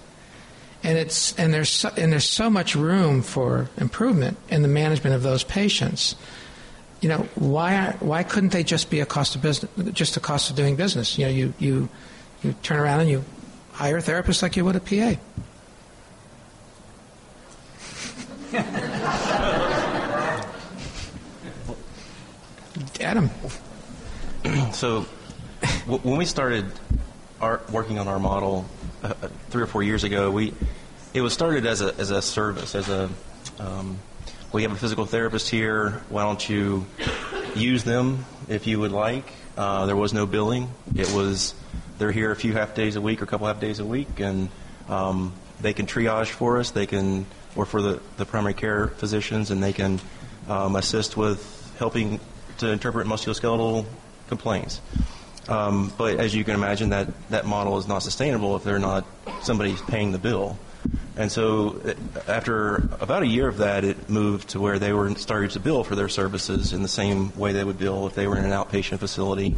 [0.84, 5.16] and it's and there's so, and there's so much room for improvement in the management
[5.16, 6.16] of those patients.
[7.02, 10.50] You know, why why couldn't they just be a cost of business, just a cost
[10.50, 11.18] of doing business?
[11.18, 11.90] You know, you you
[12.44, 13.24] you turn around and you
[13.74, 15.16] hire a therapist like you would a PA.
[23.00, 23.30] Adam.
[24.74, 25.02] so,
[25.88, 26.66] when we started
[27.40, 28.66] our, working on our model
[29.04, 29.14] uh,
[29.50, 30.54] three or four years ago, we
[31.14, 33.10] it was started as a as a service, as a
[33.60, 34.00] um,
[34.52, 36.02] we have a physical therapist here.
[36.10, 36.86] Why don't you
[37.56, 39.26] use them if you would like?
[39.58, 40.70] Uh, there was no billing.
[40.96, 41.54] It was
[41.98, 44.20] they're here a few half days a week or a couple half days a week,
[44.20, 44.50] and
[44.90, 46.72] um, they can triage for us.
[46.72, 50.00] They can, or for the, the primary care physicians, and they can
[50.50, 52.20] um, assist with helping
[52.58, 53.86] to interpret musculoskeletal
[54.28, 54.82] complaints.
[55.48, 59.06] Um, but as you can imagine, that, that model is not sustainable if they're not
[59.42, 60.58] somebody's paying the bill.
[61.16, 61.94] And so, uh,
[62.28, 65.84] after about a year of that, it moved to where they were starting to bill
[65.84, 68.52] for their services in the same way they would bill if they were in an
[68.52, 69.56] outpatient facility,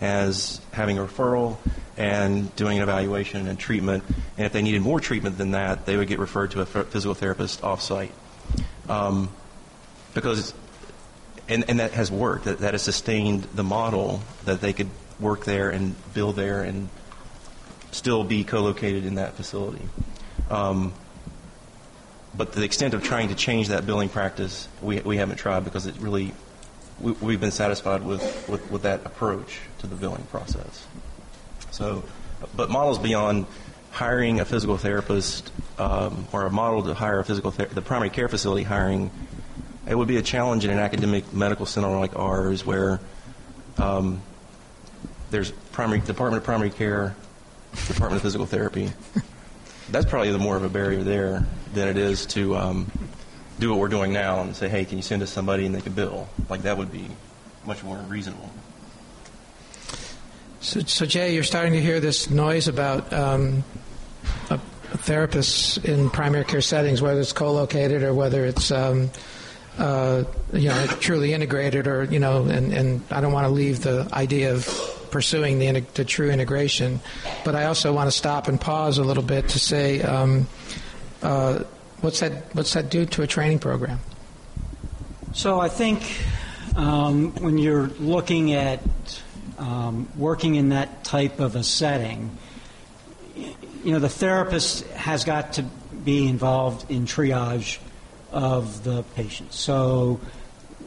[0.00, 1.56] as having a referral
[1.96, 4.04] and doing an evaluation and treatment.
[4.36, 7.14] And if they needed more treatment than that, they would get referred to a physical
[7.14, 8.10] therapist offsite.
[8.88, 9.30] Um,
[10.12, 10.52] because
[11.48, 12.44] and, and that has worked.
[12.44, 16.88] That, that has sustained the model that they could work there and build there and
[17.90, 19.82] still be co-located in that facility.
[20.50, 20.92] Um,
[22.36, 25.86] but the extent of trying to change that billing practice, we, we haven't tried because
[25.86, 26.32] it really,
[27.00, 30.86] we, have been satisfied with, with, with, that approach to the billing process.
[31.70, 32.04] So,
[32.54, 33.46] but models beyond
[33.90, 38.10] hiring a physical therapist um, or a model to hire a physical ther- the primary
[38.10, 39.10] care facility hiring
[39.88, 43.00] it would be a challenge in an academic medical center like ours where
[43.78, 44.20] um,
[45.30, 47.14] there's primary Department of Primary Care,
[47.86, 48.92] Department of Physical Therapy.
[49.90, 52.90] That's probably the more of a barrier there than it is to um,
[53.58, 55.80] do what we're doing now and say, hey, can you send us somebody and they
[55.80, 56.28] can bill?
[56.48, 57.08] Like that would be
[57.64, 58.50] much more reasonable.
[60.60, 63.62] So, so Jay, you're starting to hear this noise about um,
[64.94, 69.10] therapists in primary care settings, whether it's co-located or whether it's um,
[69.78, 73.82] uh, you know, truly integrated, or you know, and, and I don't want to leave
[73.82, 74.64] the idea of
[75.10, 77.00] pursuing the, the true integration,
[77.44, 80.46] but I also want to stop and pause a little bit to say, um,
[81.22, 81.60] uh,
[82.00, 82.54] what's that?
[82.54, 84.00] What's that do to a training program?
[85.32, 86.02] So I think
[86.76, 88.80] um, when you're looking at
[89.58, 92.36] um, working in that type of a setting,
[93.34, 95.62] you know, the therapist has got to
[96.04, 97.78] be involved in triage
[98.32, 99.52] of the patient.
[99.52, 100.20] So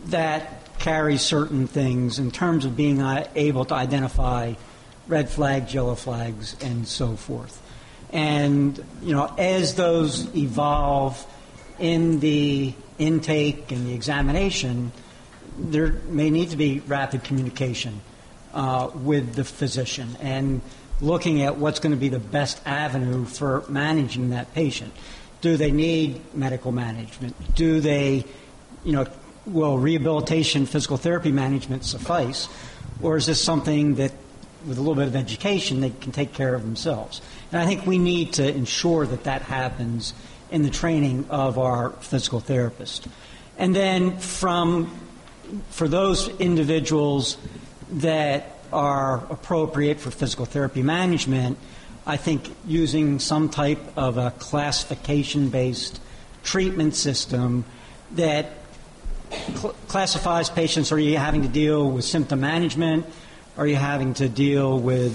[0.05, 3.01] that carries certain things in terms of being
[3.35, 4.53] able to identify
[5.07, 7.61] red flags, yellow flags, and so forth.
[8.11, 11.25] And, you know, as those evolve
[11.77, 14.91] in the intake and the examination,
[15.57, 18.01] there may need to be rapid communication
[18.53, 20.61] uh, with the physician and
[21.01, 24.93] looking at what's going to be the best avenue for managing that patient.
[25.41, 27.55] Do they need medical management?
[27.55, 28.25] Do they,
[28.83, 29.05] you know,
[29.49, 32.47] will rehabilitation, physical therapy management suffice?
[33.01, 34.11] Or is this something that,
[34.67, 37.21] with a little bit of education, they can take care of themselves?
[37.51, 40.13] And I think we need to ensure that that happens
[40.51, 43.07] in the training of our physical therapist.
[43.57, 44.97] And then from,
[45.69, 47.37] for those individuals
[47.91, 51.57] that are appropriate for physical therapy management,
[52.05, 55.99] I think using some type of a classification based
[56.43, 57.65] treatment system
[58.11, 58.51] that
[59.31, 60.91] cl- classifies patients.
[60.91, 63.05] Are you having to deal with symptom management?
[63.57, 65.13] Are you having to deal with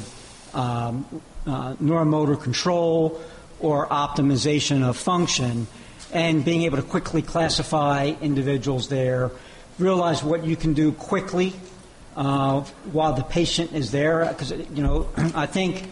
[0.54, 1.06] um,
[1.46, 3.20] uh, neuromotor control
[3.60, 5.66] or optimization of function?
[6.12, 9.30] And being able to quickly classify individuals there,
[9.78, 11.54] realize what you can do quickly
[12.16, 12.60] uh,
[12.92, 14.26] while the patient is there.
[14.26, 15.88] Because, you know, I think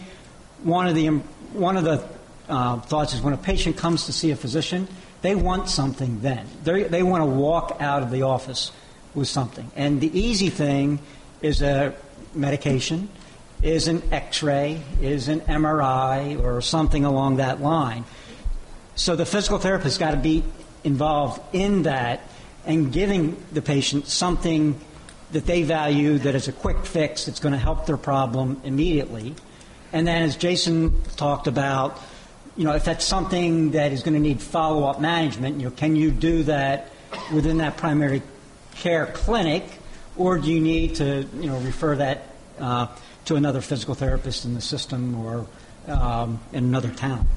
[0.63, 2.07] one of the one of the
[2.49, 4.87] uh, thoughts is when a patient comes to see a physician,
[5.23, 6.45] they want something then.
[6.63, 8.71] They they want to walk out of the office
[9.15, 10.99] with something, and the easy thing
[11.41, 11.95] is a
[12.35, 13.09] medication,
[13.63, 18.05] is an X-ray, is an MRI, or something along that line.
[18.95, 20.43] So the physical therapist got to be
[20.83, 22.21] involved in that
[22.65, 24.79] and giving the patient something
[25.31, 29.35] that they value that is a quick fix that's going to help their problem immediately
[29.93, 32.01] and then, as Jason talked about,
[32.55, 35.71] you know, if that's something that is going to need follow up management, you know,
[35.71, 36.91] can you do that
[37.33, 38.21] within that primary
[38.75, 39.63] care clinic,
[40.17, 42.23] or do you need to you know refer that
[42.59, 42.87] uh,
[43.25, 45.47] to another physical therapist in the system or
[45.87, 47.27] um, in another town?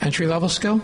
[0.00, 0.80] Entry level skill?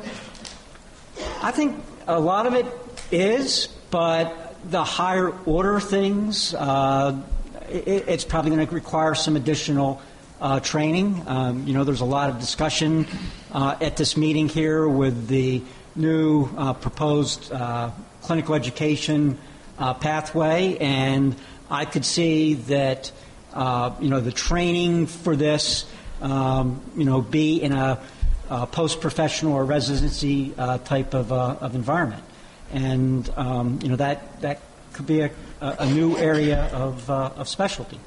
[1.42, 2.66] I think a lot of it
[3.10, 7.20] is, but the higher order things, uh,
[7.68, 10.00] it, it's probably going to require some additional
[10.42, 11.22] uh, training.
[11.26, 13.06] Um, you know, there's a lot of discussion
[13.52, 15.62] uh, at this meeting here with the
[15.96, 17.90] new uh, proposed uh,
[18.22, 19.38] clinical education
[19.78, 21.34] uh, pathway, and
[21.70, 23.10] I could see that
[23.54, 25.86] you know the training for this,
[26.20, 28.02] um, you know, be in a
[28.50, 32.22] uh, post-professional or residency uh, type of, uh, of environment.
[32.70, 34.60] And, um, you know, that, that
[34.92, 35.30] could be a,
[35.60, 37.98] a new area of, of specialty.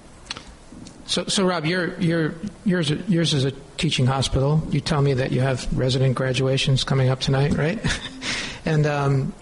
[1.08, 2.34] So, so Rob, you're, you're,
[2.66, 4.64] yours, yours is a teaching hospital.
[4.72, 7.80] You tell me that you have resident graduations coming up tonight, right?
[8.66, 9.34] and um,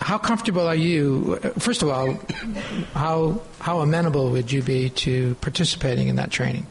[0.00, 1.36] how comfortable are you?
[1.58, 2.18] First of all,
[2.94, 6.66] how how amenable would you be to participating in that training?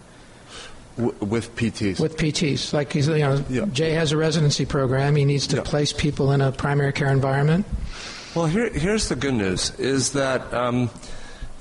[0.97, 1.99] with PTs.
[1.99, 3.65] With PTs, like he's, you know, yeah.
[3.71, 5.15] Jay has a residency program.
[5.15, 5.63] He needs to yeah.
[5.63, 7.65] place people in a primary care environment.
[8.35, 10.89] Well, here, here's the good news: is that um,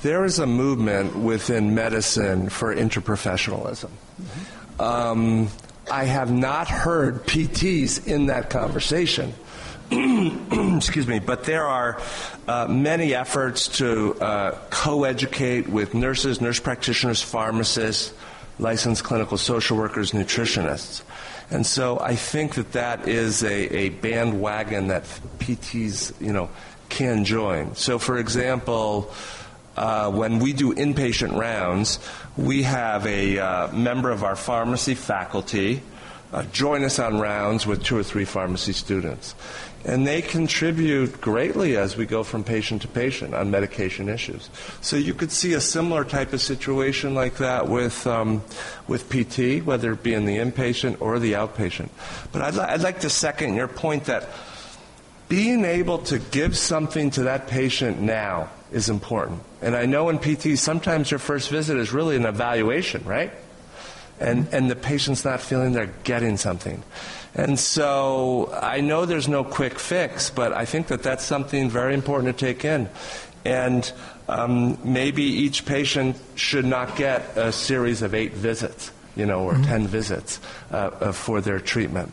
[0.02, 3.90] there is a movement within medicine for interprofessionalism.
[4.78, 5.48] Um,
[5.90, 9.34] I have not heard PTs in that conversation.
[9.90, 12.00] Excuse me, but there are
[12.46, 18.14] uh, many efforts to uh, co-educate with nurses, nurse practitioners, pharmacists
[18.60, 21.02] licensed clinical social workers, nutritionists.
[21.50, 25.04] And so I think that that is a, a bandwagon that
[25.38, 26.50] PTs, you know,
[26.88, 27.74] can join.
[27.74, 29.12] So, for example,
[29.80, 31.98] uh, when we do inpatient rounds,
[32.36, 35.80] we have a uh, member of our pharmacy faculty
[36.34, 39.34] uh, join us on rounds with two or three pharmacy students.
[39.86, 44.50] And they contribute greatly as we go from patient to patient on medication issues.
[44.82, 48.44] So you could see a similar type of situation like that with, um,
[48.86, 51.88] with PT, whether it be in the inpatient or the outpatient.
[52.32, 54.28] But I'd, li- I'd like to second your point that
[55.30, 59.42] being able to give something to that patient now is important.
[59.62, 63.32] And I know in PT, sometimes your first visit is really an evaluation, right?
[64.18, 66.82] And, and the patient's not feeling they're getting something.
[67.34, 71.94] And so I know there's no quick fix, but I think that that's something very
[71.94, 72.88] important to take in.
[73.44, 73.90] And
[74.28, 79.54] um, maybe each patient should not get a series of eight visits, you know, or
[79.54, 79.62] mm-hmm.
[79.64, 80.40] ten visits
[80.70, 82.12] uh, uh, for their treatment.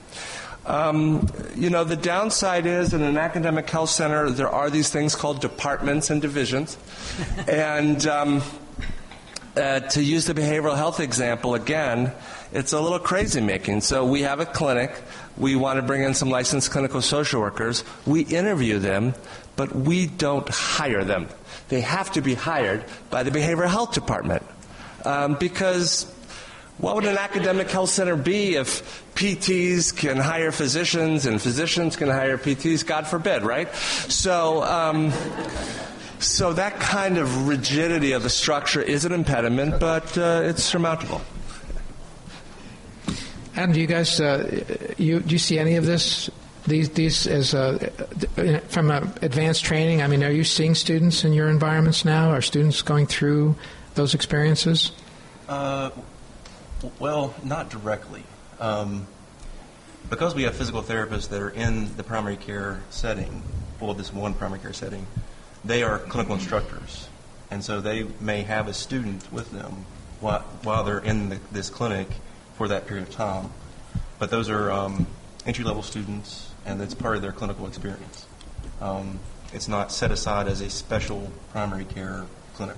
[0.67, 5.15] Um, you know, the downside is in an academic health center, there are these things
[5.15, 6.77] called departments and divisions.
[7.47, 8.41] and um,
[9.55, 12.11] uh, to use the behavioral health example again,
[12.51, 13.79] it's a little crazy making.
[13.79, 14.91] So we have a clinic.
[15.37, 17.85] We want to bring in some licensed clinical social workers.
[18.05, 19.13] We interview them,
[19.55, 21.29] but we don't hire them.
[21.69, 24.43] They have to be hired by the behavioral health department.
[25.05, 26.11] Um, because
[26.77, 32.07] what would an academic health center be if PTs can hire physicians and physicians can
[32.07, 32.85] hire PTs?
[32.85, 33.73] God forbid, right?
[33.73, 35.11] So, um,
[36.19, 41.21] so that kind of rigidity of the structure is an impediment, but uh, it's surmountable.
[43.55, 46.29] Adam, do you guys uh, you do you see any of this?
[46.67, 47.89] These these as uh,
[48.67, 50.03] from advanced training.
[50.03, 52.29] I mean, are you seeing students in your environments now?
[52.29, 53.55] Are students going through
[53.95, 54.91] those experiences?
[56.99, 58.23] Well, not directly.
[58.59, 59.07] Um,
[60.09, 63.43] because we have physical therapists that are in the primary care setting,
[63.79, 65.05] well, this one primary care setting,
[65.65, 67.07] they are clinical instructors.
[67.51, 69.85] And so they may have a student with them
[70.19, 72.07] while, while they're in the, this clinic
[72.55, 73.51] for that period of time.
[74.19, 75.07] But those are um,
[75.45, 78.25] entry level students, and it's part of their clinical experience.
[78.81, 79.19] Um,
[79.53, 82.25] it's not set aside as a special primary care
[82.55, 82.77] clinic.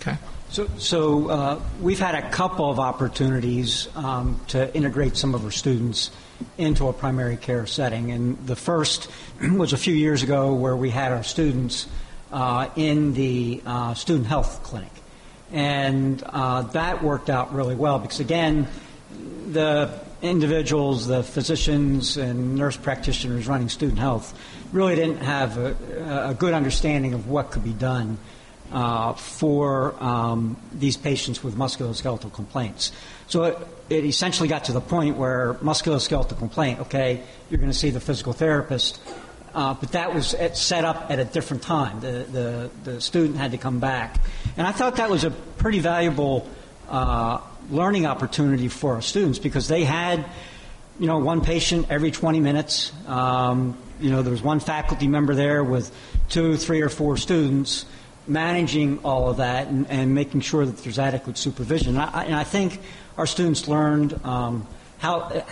[0.00, 0.16] Okay.
[0.50, 5.52] So, so uh, we've had a couple of opportunities um, to integrate some of our
[5.52, 6.10] students
[6.58, 8.10] into a primary care setting.
[8.10, 9.08] And the first
[9.40, 11.86] was a few years ago where we had our students
[12.32, 14.90] uh, in the uh, student health clinic.
[15.52, 18.66] And uh, that worked out really well because, again,
[19.52, 24.36] the individuals, the physicians and nurse practitioners running student health,
[24.72, 25.76] really didn't have a,
[26.30, 28.18] a good understanding of what could be done
[28.72, 32.92] uh, for um, these patients with musculoskeletal complaints.
[33.26, 33.58] So it,
[33.88, 38.00] it, essentially got to the point where musculoskeletal complaint, okay, you're going to see the
[38.00, 39.00] physical therapist,
[39.54, 42.00] uh, but that was at, set up at a different time.
[42.00, 44.20] The, the, the, student had to come back.
[44.56, 46.48] And I thought that was a pretty valuable
[46.88, 47.40] uh,
[47.70, 50.24] learning opportunity for our students because they had
[51.00, 52.92] you know, one patient every 20 minutes.
[53.06, 55.90] Um, you know, there was one faculty member there with
[56.28, 57.86] two, three, or four students
[58.26, 61.96] managing all of that and, and making sure that there's adequate supervision.
[61.96, 62.80] And I, and I think
[63.16, 64.66] our students learned um,
[64.98, 65.42] how uh,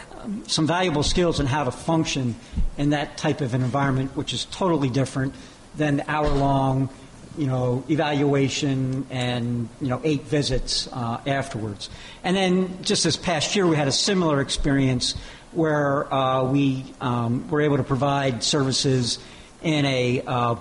[0.47, 2.35] some valuable skills in how to function
[2.77, 5.35] in that type of an environment, which is totally different
[5.77, 6.89] than the hour-long,
[7.37, 11.89] you know, evaluation and you know eight visits uh, afterwards.
[12.25, 15.15] And then just this past year, we had a similar experience
[15.53, 19.19] where uh, we um, were able to provide services
[19.63, 20.57] in a, uh,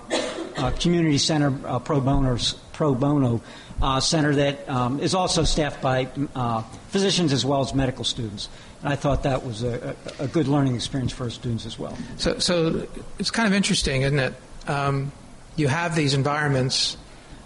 [0.58, 2.36] a community center uh, pro bono,
[2.72, 3.40] pro bono
[3.80, 8.48] uh, center that um, is also staffed by uh, physicians as well as medical students.
[8.82, 11.78] And I thought that was a, a, a, good learning experience for our students as
[11.78, 11.96] well.
[12.16, 12.86] So, so
[13.18, 14.34] it's kind of interesting, isn't it?
[14.68, 15.12] Um,
[15.56, 16.96] you have these environments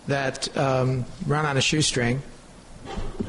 [0.09, 2.23] that um, run on a shoestring,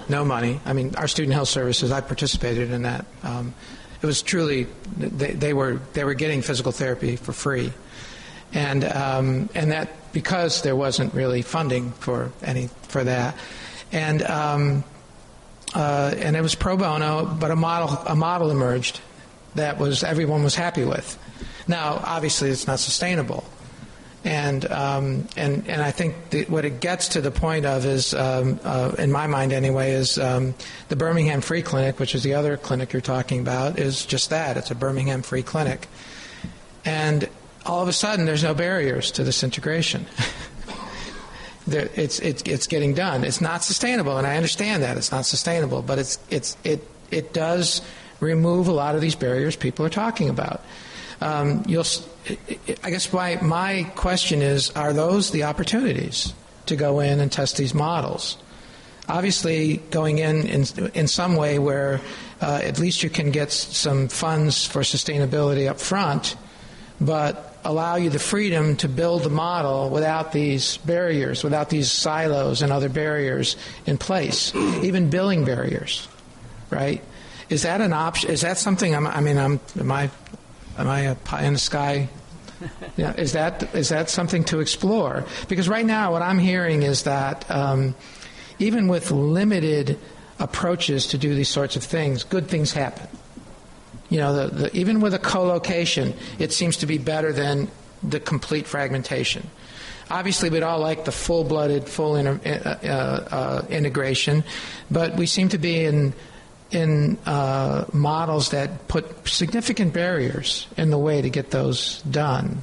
[0.09, 0.59] no money.
[0.65, 3.05] I mean, our student health services, I participated in that.
[3.23, 3.53] Um,
[4.01, 4.67] it was truly
[4.97, 7.71] they, they, were they were getting physical therapy for free,
[8.53, 13.35] and um, and that because there wasn't really funding for any for that,
[13.91, 14.83] and um,
[15.73, 19.01] uh, and it was pro bono, but a model a model emerged
[19.55, 21.17] that was everyone was happy with.
[21.67, 23.43] Now, obviously, it's not sustainable,
[24.23, 26.15] and um, and and I think
[26.47, 30.19] what it gets to the point of is, um, uh, in my mind anyway, is
[30.19, 30.53] um,
[30.89, 34.57] the Birmingham Free Clinic, which is the other clinic you're talking about, is just that.
[34.57, 35.87] It's a Birmingham Free Clinic,
[36.85, 37.27] and
[37.65, 40.05] all of a sudden there's no barriers to this integration.
[41.67, 43.23] it's, it's it's getting done.
[43.23, 47.33] It's not sustainable, and I understand that it's not sustainable, but it's it's it it
[47.33, 47.81] does
[48.19, 50.61] remove a lot of these barriers people are talking about.
[51.21, 51.85] Um, you'll
[52.83, 56.33] I guess my, my question is are those the opportunities
[56.67, 58.37] to go in and test these models?
[59.09, 61.99] Obviously, going in in, in some way where
[62.41, 66.37] uh, at least you can get some funds for sustainability up front,
[67.01, 72.61] but allow you the freedom to build the model without these barriers, without these silos
[72.61, 73.55] and other barriers
[73.85, 76.07] in place, even billing barriers,
[76.69, 77.01] right?
[77.49, 78.31] Is that an option?
[78.31, 78.95] Is that something?
[78.95, 80.09] I'm, i mean, I'm, am I
[80.77, 82.09] Am I a pie in the sky?
[82.97, 85.25] yeah, is that is that something to explore?
[85.47, 87.95] Because right now, what I'm hearing is that um,
[88.59, 89.99] even with limited
[90.39, 93.07] approaches to do these sorts of things, good things happen.
[94.13, 97.67] You know, the, the, even with a co-location, it seems to be better than
[98.03, 99.49] the complete fragmentation.
[100.07, 104.43] Obviously, we'd all like the full-blooded, full inter, uh, uh, integration,
[104.91, 106.13] but we seem to be in
[106.69, 112.61] in uh, models that put significant barriers in the way to get those done.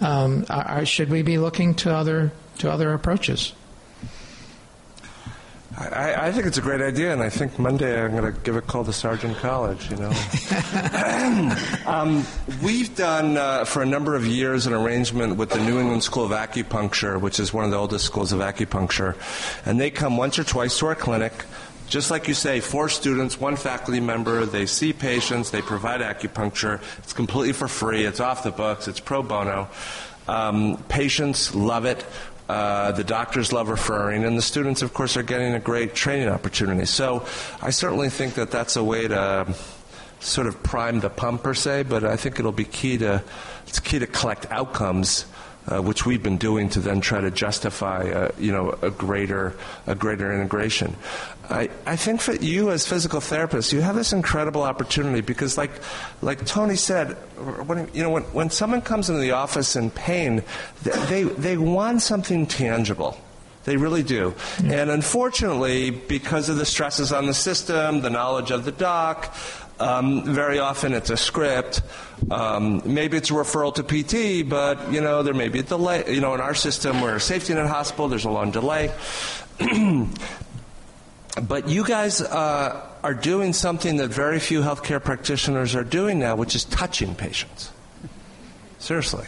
[0.00, 3.52] Um, are, should we be looking to other to other approaches?
[5.78, 8.56] I, I, think it's a great idea, and I think Monday I'm going to give
[8.56, 9.90] a call to Sargent College.
[9.90, 10.12] You know,
[11.86, 12.24] um,
[12.62, 16.24] we've done uh, for a number of years an arrangement with the New England School
[16.24, 19.16] of Acupuncture, which is one of the oldest schools of acupuncture,
[19.66, 21.44] and they come once or twice to our clinic
[21.88, 26.80] just like you say, four students, one faculty member, they see patients, they provide acupuncture.
[26.98, 29.68] It's completely for free, it's off the books, it's pro bono.
[30.26, 32.04] Um, patients love it.
[32.48, 36.28] Uh, the doctors love referring, and the students, of course, are getting a great training
[36.28, 36.84] opportunity.
[36.84, 37.26] So
[37.60, 39.52] I certainly think that that's a way to
[40.20, 43.22] sort of prime the pump, per se, but I think it'll be key to,
[43.66, 45.26] it's key to collect outcomes
[45.66, 49.56] uh, which we've been doing to then try to justify, uh, you know, a greater,
[49.86, 50.94] a greater integration.
[51.48, 55.70] I, I think that you as physical therapists, you have this incredible opportunity because, like,
[56.22, 57.12] like Tony said,
[57.66, 60.42] when, you know, when, when someone comes into the office in pain,
[60.82, 63.16] they, they want something tangible.
[63.64, 64.32] They really do.
[64.64, 69.34] And unfortunately, because of the stresses on the system, the knowledge of the doc,
[69.78, 71.82] um, very often it's a script.
[72.30, 76.04] Um, maybe it's a referral to PT, but you know there may be a delay.
[76.12, 78.08] You know, in our system, we're a safety net hospital.
[78.08, 78.92] There's a long delay.
[81.42, 86.36] but you guys uh, are doing something that very few healthcare practitioners are doing now,
[86.36, 87.70] which is touching patients.
[88.78, 89.26] Seriously.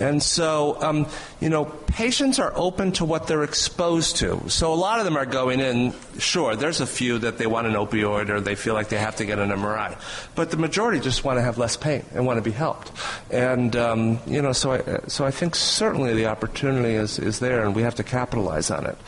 [0.00, 1.06] And so, um,
[1.40, 4.48] you know, patients are open to what they're exposed to.
[4.48, 7.66] So a lot of them are going in, sure, there's a few that they want
[7.66, 9.98] an opioid or they feel like they have to get an MRI.
[10.34, 12.92] But the majority just want to have less pain and want to be helped.
[13.30, 17.64] And, um, you know, so I, so I think certainly the opportunity is, is there
[17.64, 18.98] and we have to capitalize on it.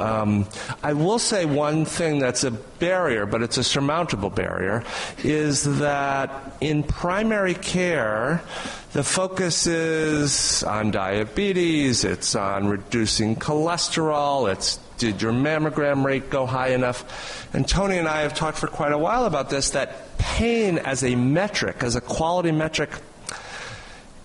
[0.00, 0.46] Um,
[0.82, 4.82] I will say one thing that's a barrier, but it's a surmountable barrier,
[5.22, 8.42] is that in primary care,
[8.92, 16.44] the focus is on diabetes, it's on reducing cholesterol, it's did your mammogram rate go
[16.44, 17.48] high enough?
[17.54, 21.02] And Tony and I have talked for quite a while about this that pain as
[21.02, 22.90] a metric, as a quality metric,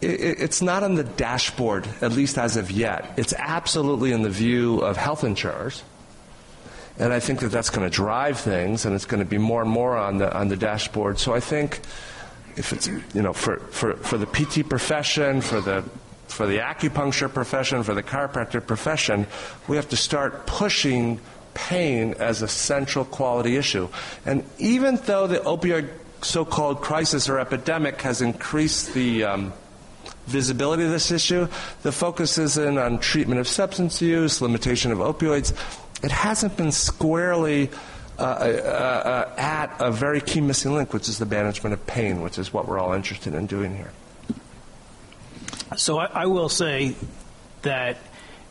[0.02, 3.14] it's not on the dashboard, at least as of yet.
[3.18, 5.84] It's absolutely in the view of health insurers.
[7.00, 9.62] And I think that that's going to drive things, and it's going to be more
[9.62, 11.20] and more on the, on the dashboard.
[11.20, 11.82] So I think
[12.58, 15.84] if it's, you know, for, for, for the PT profession, for the,
[16.28, 19.28] for the acupuncture profession, for the chiropractic profession,
[19.68, 21.20] we have to start pushing
[21.54, 23.88] pain as a central quality issue.
[24.26, 25.90] And even though the opioid
[26.22, 29.54] so called crisis or epidemic has increased the um,
[30.26, 31.48] visibility of this issue,
[31.84, 35.54] the focus is in on treatment of substance use, limitation of opioids.
[36.04, 37.70] It hasn't been squarely
[38.18, 42.22] uh, uh, uh, at a very key missing link, which is the management of pain,
[42.22, 43.92] which is what we're all interested in doing here.
[45.76, 46.96] So I, I will say
[47.64, 47.98] that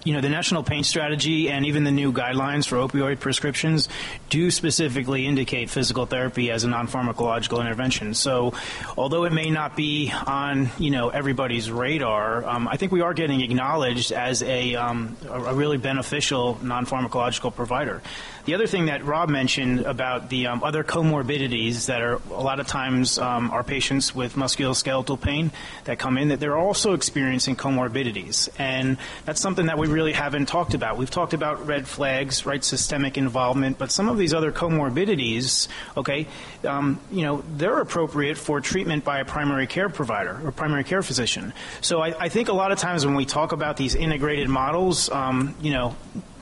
[0.04, 3.88] you know, the national pain strategy and even the new guidelines for opioid prescriptions
[4.28, 8.12] do specifically indicate physical therapy as a non-pharmacological intervention.
[8.12, 8.52] So,
[8.98, 13.14] although it may not be on, you know, everybody's radar, um, I think we are
[13.14, 18.02] getting acknowledged as a, um, a really beneficial non-pharmacological provider.
[18.45, 22.61] The other thing that Rob mentioned about the um, other comorbidities that are a lot
[22.61, 25.51] of times um, are patients with musculoskeletal pain
[25.84, 30.45] that come in that they're also experiencing comorbidities, and that's something that we really haven't
[30.45, 30.99] talked about.
[30.99, 36.26] We've talked about red flags, right, systemic involvement, but some of these other comorbidities, okay,
[36.64, 41.03] um, you know, they're appropriate for treatment by a primary care provider or primary care
[41.03, 41.55] physician.
[41.80, 45.09] So I, I think a lot of times when we talk about these integrated models,
[45.09, 45.97] um, you know,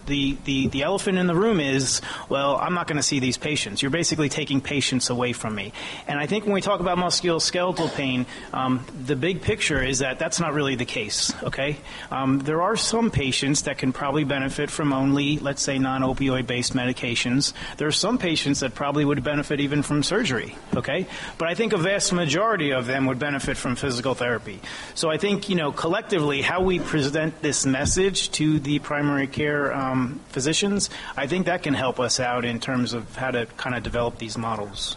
[0.06, 3.38] the, the, the elephant in the room is, well, I'm not going to see these
[3.38, 3.82] patients.
[3.82, 5.72] You're basically taking patients away from me.
[6.06, 10.18] And I think when we talk about musculoskeletal pain, um, the big picture is that
[10.18, 11.76] that's not really the case, okay?
[12.10, 16.46] Um, there are some patients that can probably benefit from only, let's say, non opioid
[16.46, 17.52] based medications.
[17.76, 21.06] There are some patients that probably would benefit even from surgery, okay?
[21.38, 24.60] But I think a vast majority of them would benefit from physical therapy.
[24.94, 29.72] So I think, you know, collectively, how we present this message to the primary care
[29.72, 33.46] um, um, physicians, I think that can help us out in terms of how to
[33.56, 34.96] kind of develop these models.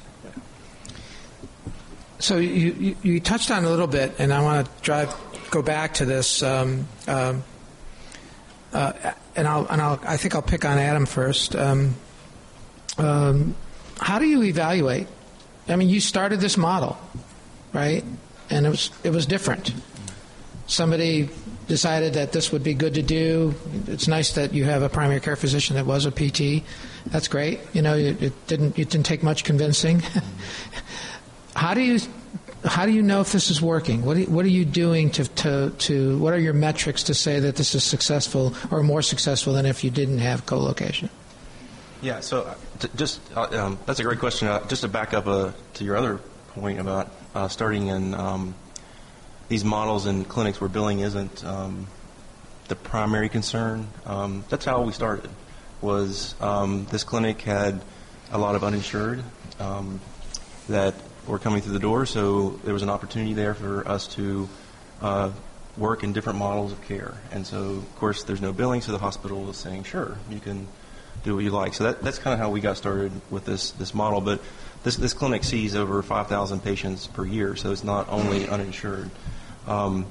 [2.17, 5.13] So you, you, you touched on a little bit, and I want to drive
[5.51, 6.41] go back to this.
[6.41, 7.43] Um, um,
[8.73, 8.93] uh,
[9.35, 11.55] and I'll and I'll I think I'll pick on Adam first.
[11.55, 11.95] Um,
[12.97, 13.55] um,
[13.99, 15.07] how do you evaluate?
[15.67, 16.97] I mean, you started this model,
[17.73, 18.03] right?
[18.49, 19.73] And it was it was different.
[20.67, 21.29] Somebody
[21.67, 23.55] decided that this would be good to do.
[23.87, 26.63] It's nice that you have a primary care physician that was a PT.
[27.07, 27.59] That's great.
[27.73, 30.01] You know, it, it didn't it didn't take much convincing.
[31.55, 31.99] how do you
[32.65, 34.03] how do you know if this is working?
[34.03, 37.55] What what are you doing to, to, to what are your metrics to say that
[37.55, 41.09] this is successful or more successful than if you didn't have co-location?
[42.01, 42.55] Yeah, so uh,
[42.95, 44.47] just uh, um, that's a great question.
[44.47, 48.55] Uh, just to back up uh, to your other point about uh, starting in um,
[49.47, 51.87] these models in clinics where billing isn't um,
[52.67, 53.87] the primary concern.
[54.05, 55.29] Um, that's how we started.
[55.81, 57.81] Was um, this clinic had
[58.31, 59.23] a lot of uninsured
[59.59, 59.99] um,
[60.67, 60.95] that
[61.27, 64.49] were coming through the door, so there was an opportunity there for us to
[65.01, 65.31] uh,
[65.77, 67.13] work in different models of care.
[67.31, 70.67] And so, of course, there's no billing, so the hospital was saying, "Sure, you can
[71.23, 73.71] do what you like." So that, that's kind of how we got started with this
[73.71, 74.21] this model.
[74.21, 74.41] But
[74.83, 79.09] this this clinic sees over 5,000 patients per year, so it's not only uninsured.
[79.67, 80.05] Um,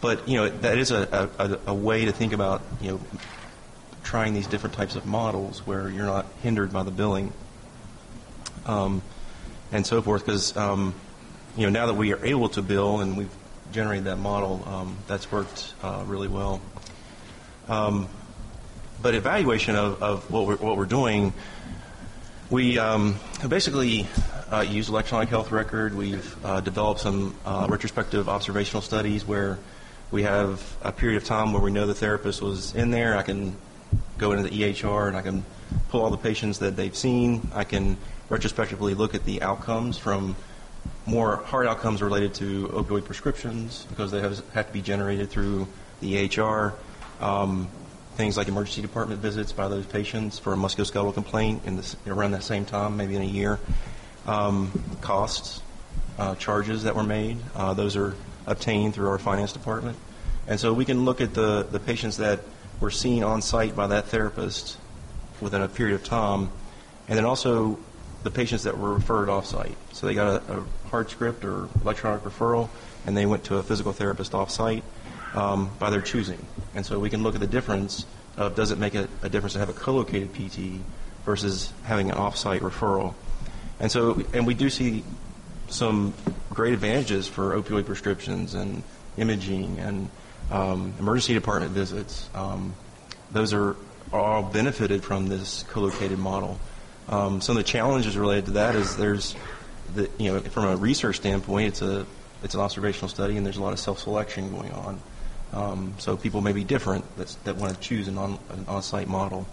[0.00, 3.00] but you know that is a, a, a, way to think about you know
[4.02, 7.32] trying these different types of models where you're not hindered by the billing
[8.66, 9.00] um,
[9.72, 10.26] and so forth.
[10.26, 10.94] Because um,
[11.56, 13.34] you know now that we are able to bill and we've
[13.72, 16.60] generated that model, um, that's worked uh, really well.
[17.68, 18.08] Um,
[19.00, 21.32] but evaluation of, of what we're what we're doing,
[22.50, 23.16] we um,
[23.48, 24.06] basically
[24.54, 25.96] uh, use electronic health record.
[25.96, 29.58] We've uh, developed some uh, retrospective observational studies where
[30.12, 33.16] we have a period of time where we know the therapist was in there.
[33.16, 33.56] I can
[34.16, 35.44] go into the EHR and I can
[35.88, 37.48] pull all the patients that they've seen.
[37.52, 37.96] I can
[38.28, 40.36] retrospectively look at the outcomes from
[41.04, 45.66] more hard outcomes related to opioid prescriptions because they have, have to be generated through
[46.00, 46.74] the EHR.
[47.20, 47.68] Um,
[48.14, 52.44] things like emergency department visits by those patients for a musculoskeletal complaint in around that
[52.44, 53.58] same time, maybe in a year
[54.26, 54.70] um,
[55.00, 55.60] costs,
[56.18, 57.38] uh, charges that were made.
[57.54, 58.14] Uh, those are
[58.46, 59.96] obtained through our finance department.
[60.46, 62.40] And so we can look at the, the patients that
[62.80, 64.76] were seen on site by that therapist
[65.40, 66.50] within a period of time,
[67.08, 67.78] and then also
[68.22, 69.76] the patients that were referred off site.
[69.92, 72.68] So they got a, a hard script or electronic referral,
[73.06, 74.82] and they went to a physical therapist off site
[75.34, 76.44] um, by their choosing.
[76.74, 78.06] And so we can look at the difference
[78.36, 80.80] of does it make a, a difference to have a co-located PT
[81.24, 83.14] versus having an off-site referral.
[83.80, 85.04] And so, and we do see
[85.68, 86.14] some
[86.50, 88.82] great advantages for opioid prescriptions and
[89.16, 90.10] imaging and
[90.50, 92.28] um, emergency department visits.
[92.34, 92.74] Um,
[93.32, 93.76] those are,
[94.12, 96.58] are all benefited from this co-located model.
[97.08, 99.34] Um, some of the challenges related to that is there's,
[99.94, 102.06] the, you know, from a research standpoint, it's a
[102.42, 105.00] it's an observational study, and there's a lot of self-selection going on.
[105.54, 109.46] Um, so people may be different that want to choose an, on, an on-site model.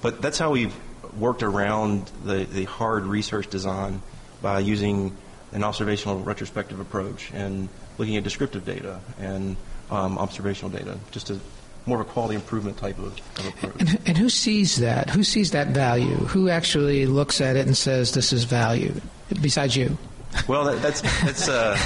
[0.00, 0.74] But that's how we've
[1.18, 4.02] worked around the, the hard research design
[4.42, 5.16] by using
[5.52, 9.56] an observational retrospective approach and looking at descriptive data and
[9.90, 11.40] um, observational data, just a
[11.86, 13.80] more of a quality improvement type of, of approach.
[13.80, 15.10] And, and, who sees that?
[15.10, 16.14] Who sees that value?
[16.14, 19.00] Who actually looks at it and says this is value,
[19.40, 19.96] besides you?
[20.46, 21.76] Well, that, that's that's uh,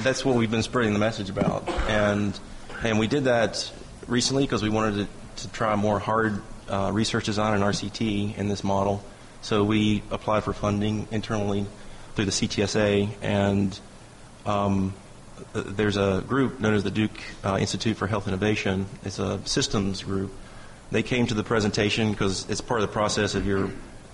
[0.00, 2.38] that's what we've been spreading the message about, and
[2.82, 3.70] and we did that
[4.06, 6.42] recently because we wanted to, to try more hard
[6.72, 9.04] uh, research design and RCT in this model.
[9.42, 11.66] So we applied for funding internally
[12.14, 13.78] through the CTSA, and
[14.46, 14.94] um,
[15.52, 18.86] there's a group known as the Duke uh, Institute for Health Innovation.
[19.04, 20.32] It's a systems group.
[20.90, 23.34] They came to the presentation because it's part of the process.
[23.34, 23.70] If your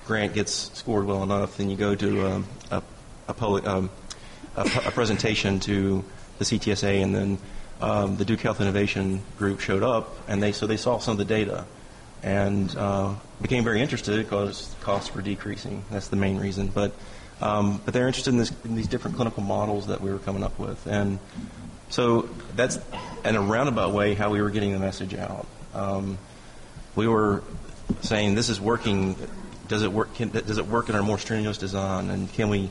[0.07, 2.83] grant gets scored well enough, then you go to um, a,
[3.29, 3.91] a, public, um,
[4.57, 6.05] a, a, presentation to
[6.39, 7.39] the CTSA, and then
[7.81, 11.19] um, the Duke Health Innovation Group showed up, and they so they saw some of
[11.19, 11.67] the data,
[12.23, 15.85] and uh, became very interested because costs were decreasing.
[15.91, 16.93] That's the main reason, but
[17.41, 20.43] um, but they're interested in, this, in, these different clinical models that we were coming
[20.43, 20.87] up with.
[20.87, 21.19] And
[21.89, 22.79] so that's,
[23.25, 25.47] in a roundabout way, how we were getting the message out.
[25.75, 26.19] Um,
[26.97, 27.45] we were
[28.01, 29.17] saying this is working.
[29.69, 30.15] Does it work?
[30.15, 32.11] Can, does it work in our more strenuous design?
[32.11, 32.71] And can we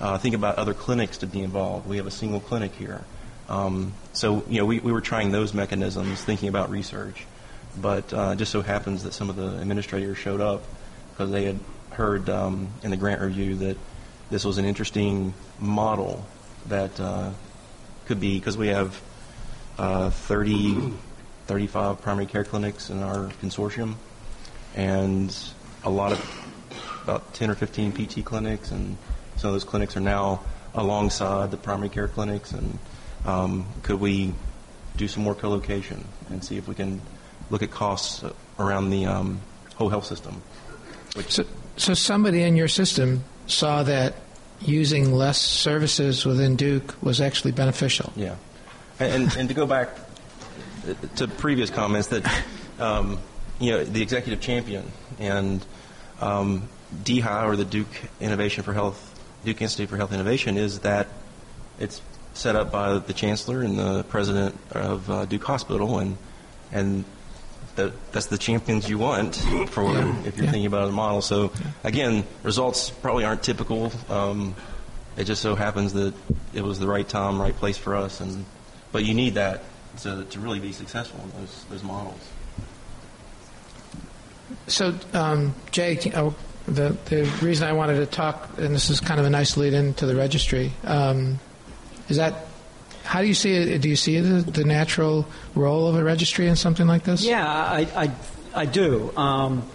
[0.00, 1.86] uh, think about other clinics to be involved?
[1.86, 3.04] We have a single clinic here.
[3.48, 7.26] Um, so you know, we, we were trying those mechanisms, thinking about research.
[7.80, 10.62] But uh, just so happens that some of the administrators showed up
[11.10, 11.58] because they had
[11.90, 13.76] heard um, in the grant review that
[14.30, 16.24] this was an interesting model
[16.66, 17.30] that uh,
[18.06, 19.00] could be because we have
[19.78, 20.92] uh, 30,
[21.46, 23.94] 35 primary care clinics in our consortium,
[24.74, 25.36] and
[25.84, 26.44] a lot of
[27.04, 28.96] about 10 or 15 PT clinics, and
[29.36, 30.40] some of those clinics are now
[30.74, 32.52] alongside the primary care clinics.
[32.52, 32.78] And
[33.24, 34.34] um, could we
[34.96, 37.00] do some more co-location and see if we can
[37.50, 38.24] look at costs
[38.58, 39.40] around the um,
[39.76, 40.42] whole health system?
[41.28, 41.44] So,
[41.76, 44.14] so somebody in your system saw that
[44.60, 48.12] using less services within Duke was actually beneficial.
[48.16, 48.36] Yeah,
[48.98, 49.90] and, and to go back
[51.16, 52.44] to previous comments that
[52.78, 53.18] um,
[53.58, 55.64] you know the executive champion and
[56.20, 56.68] um,
[57.04, 57.88] DHI or the Duke
[58.20, 59.04] Innovation for Health
[59.44, 61.08] Duke Institute for Health Innovation is that
[61.78, 62.00] it's
[62.34, 66.16] set up by the chancellor and the president of uh, Duke Hospital and
[66.72, 67.04] and
[67.76, 69.36] that that's the champions you want
[69.70, 70.22] for yeah.
[70.24, 70.50] if you're yeah.
[70.50, 71.22] thinking about a model.
[71.22, 71.52] So
[71.84, 73.92] again, results probably aren't typical.
[74.08, 74.54] Um,
[75.16, 76.14] it just so happens that
[76.54, 78.44] it was the right time, right place for us, and
[78.92, 79.62] but you need that
[80.02, 82.20] to, to really be successful in those those models.
[84.66, 86.34] So, um, Jay, oh,
[86.66, 89.72] the the reason I wanted to talk, and this is kind of a nice lead
[89.72, 91.38] into the registry, um,
[92.08, 92.47] is that
[93.08, 93.80] how do you see it?
[93.80, 97.24] Do you see the, the natural role of a registry in something like this?
[97.24, 98.10] Yeah, I, I,
[98.54, 99.16] I do.
[99.16, 99.66] Um,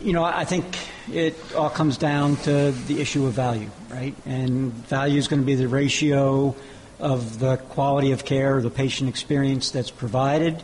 [0.00, 0.64] you know, I think
[1.12, 4.14] it all comes down to the issue of value, right?
[4.24, 6.54] And value is going to be the ratio
[7.00, 10.62] of the quality of care, the patient experience that's provided,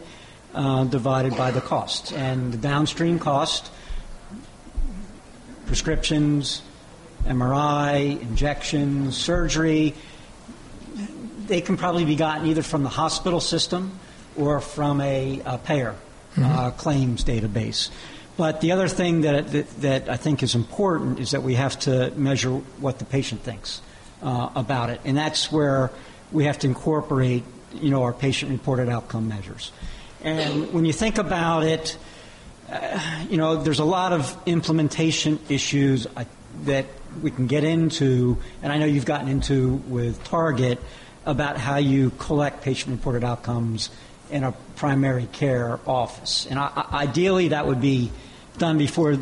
[0.54, 2.12] uh, divided by the cost.
[2.12, 3.68] And the downstream cost,
[5.66, 6.62] prescriptions,
[7.24, 9.96] MRI, injections, surgery,
[11.50, 13.98] they can probably be gotten either from the hospital system
[14.36, 15.96] or from a, a payer
[16.32, 16.44] mm-hmm.
[16.44, 17.90] uh, claims database.
[18.36, 21.78] But the other thing that, that, that, I think is important is that we have
[21.80, 23.82] to measure what the patient thinks
[24.22, 25.00] uh, about it.
[25.04, 25.90] And that's where
[26.32, 27.42] we have to incorporate,
[27.74, 29.72] you know, our patient-reported outcome measures.
[30.22, 31.98] And when you think about it,
[32.70, 36.24] uh, you know, there's a lot of implementation issues uh,
[36.64, 36.86] that
[37.22, 40.78] we can get into, and I know you've gotten into with Target,
[41.26, 43.90] about how you collect patient reported outcomes
[44.30, 46.46] in a primary care office.
[46.46, 48.10] And I, ideally, that would be
[48.58, 49.18] done before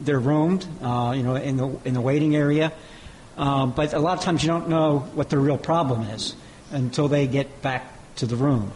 [0.00, 2.72] they're roomed, uh, you know, in the, in the waiting area.
[3.36, 6.34] Uh, but a lot of times you don't know what the real problem is
[6.72, 7.86] until they get back
[8.16, 8.72] to the room.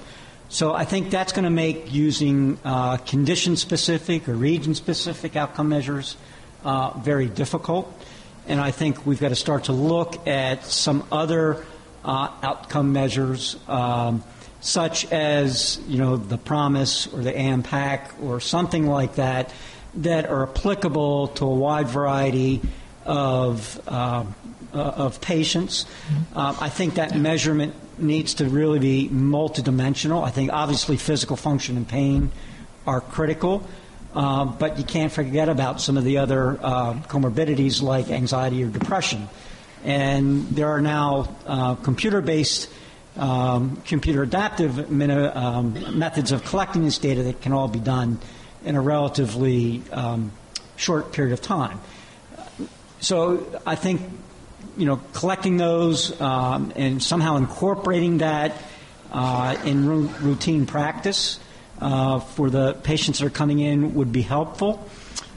[0.48, 5.68] So I think that's going to make using uh, condition specific or region specific outcome
[5.68, 6.16] measures
[6.64, 7.92] uh, very difficult.
[8.46, 11.64] And I think we've got to start to look at some other
[12.04, 14.22] uh, outcome measures, um,
[14.60, 19.52] such as you know the PROMIS or the AMPAC or something like that,
[19.96, 22.60] that are applicable to a wide variety
[23.04, 24.24] of uh,
[24.72, 25.86] uh, of patients.
[26.34, 30.24] Uh, I think that measurement needs to really be multidimensional.
[30.24, 32.32] I think obviously physical function and pain
[32.86, 33.66] are critical.
[34.14, 38.68] Uh, but you can't forget about some of the other uh, comorbidities like anxiety or
[38.68, 39.28] depression.
[39.84, 42.70] And there are now uh, computer based,
[43.16, 48.18] um, computer adaptive um, methods of collecting this data that can all be done
[48.64, 50.32] in a relatively um,
[50.76, 51.78] short period of time.
[53.00, 54.00] So I think
[54.76, 58.56] you know, collecting those um, and somehow incorporating that
[59.12, 61.38] uh, in routine practice
[61.80, 64.88] uh, for the patients that are coming in would be helpful.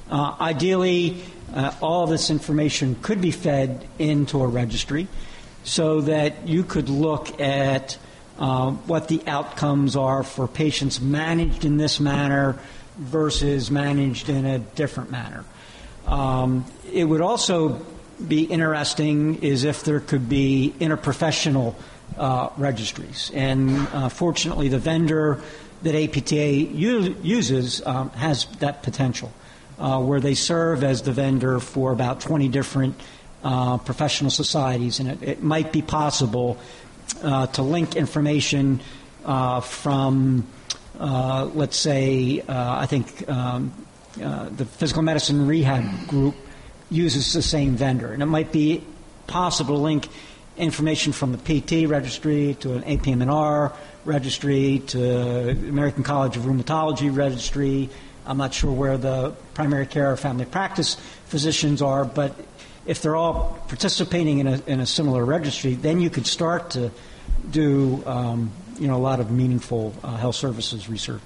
[0.09, 1.21] Uh, ideally,
[1.53, 5.07] uh, all this information could be fed into a registry
[5.63, 7.97] so that you could look at
[8.39, 12.57] uh, what the outcomes are for patients managed in this manner
[12.97, 15.43] versus managed in a different manner.
[16.05, 17.81] Um, it would also
[18.25, 21.75] be interesting is if there could be interprofessional
[22.17, 23.31] uh, registries.
[23.33, 25.41] And uh, fortunately, the vendor
[25.83, 29.31] that APTA u- uses um, has that potential,
[29.80, 32.95] uh, where they serve as the vendor for about 20 different
[33.43, 34.99] uh, professional societies.
[34.99, 36.57] And it, it, might be possible
[37.23, 38.82] uh, to link information
[39.23, 40.47] uh, from,
[40.99, 43.71] let's say, I think um,
[44.15, 46.36] the physical medicine rehab group
[46.89, 48.11] uses the same vendor.
[48.11, 48.84] And it might be
[49.28, 50.07] possible to link
[50.57, 53.73] information from the PT registry to an APM&R
[54.05, 57.89] registry to American College of Rheumatology registry.
[58.28, 62.36] I'm not sure where the primary care or family practice physicians are, but
[62.86, 66.91] if they're all participating in a, in a similar registry, then you could start to
[67.49, 71.21] do um, you know a lot of meaningful uh, health services research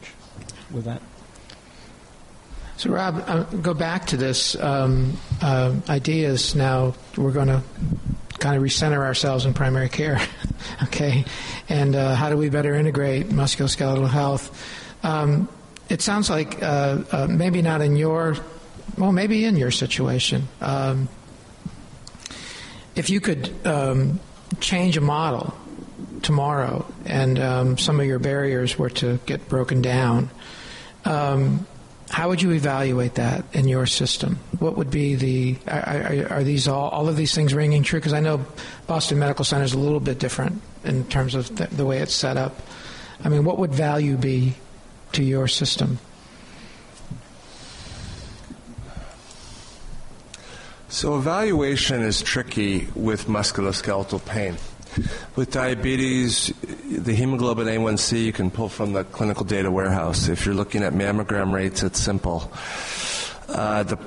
[0.72, 1.02] with that.
[2.78, 6.56] So, Rob, uh, go back to this um, uh, ideas.
[6.56, 7.62] Now we're going to
[8.40, 10.20] kind of recenter ourselves in primary care,
[10.84, 11.24] okay?
[11.70, 14.50] And uh, how do we better integrate musculoskeletal health?
[15.04, 15.48] Um,
[15.92, 18.38] it sounds like uh, uh, maybe not in your,
[18.98, 20.48] well, maybe in your situation.
[20.62, 21.10] Um,
[22.96, 24.22] if you could um,
[24.62, 25.54] change a model
[26.22, 30.30] tomorrow and um, some of your barriers were to get broken down,
[31.04, 31.68] um,
[32.10, 34.40] how would you evaluate that in your system?
[34.60, 38.00] What would be the are, are these all all of these things ringing true?
[38.00, 38.46] Because I know
[38.86, 42.14] Boston Medical Center is a little bit different in terms of the, the way it's
[42.14, 42.60] set up.
[43.24, 44.56] I mean, what would value be
[45.14, 46.00] to your system?
[50.90, 54.58] So evaluation is tricky with musculoskeletal pain.
[55.38, 56.54] With diabetes,
[56.90, 60.28] the hemoglobin A1C you can pull from the clinical data warehouse.
[60.28, 62.52] If you're looking at mammogram rates, it's simple.
[63.48, 63.98] Uh, the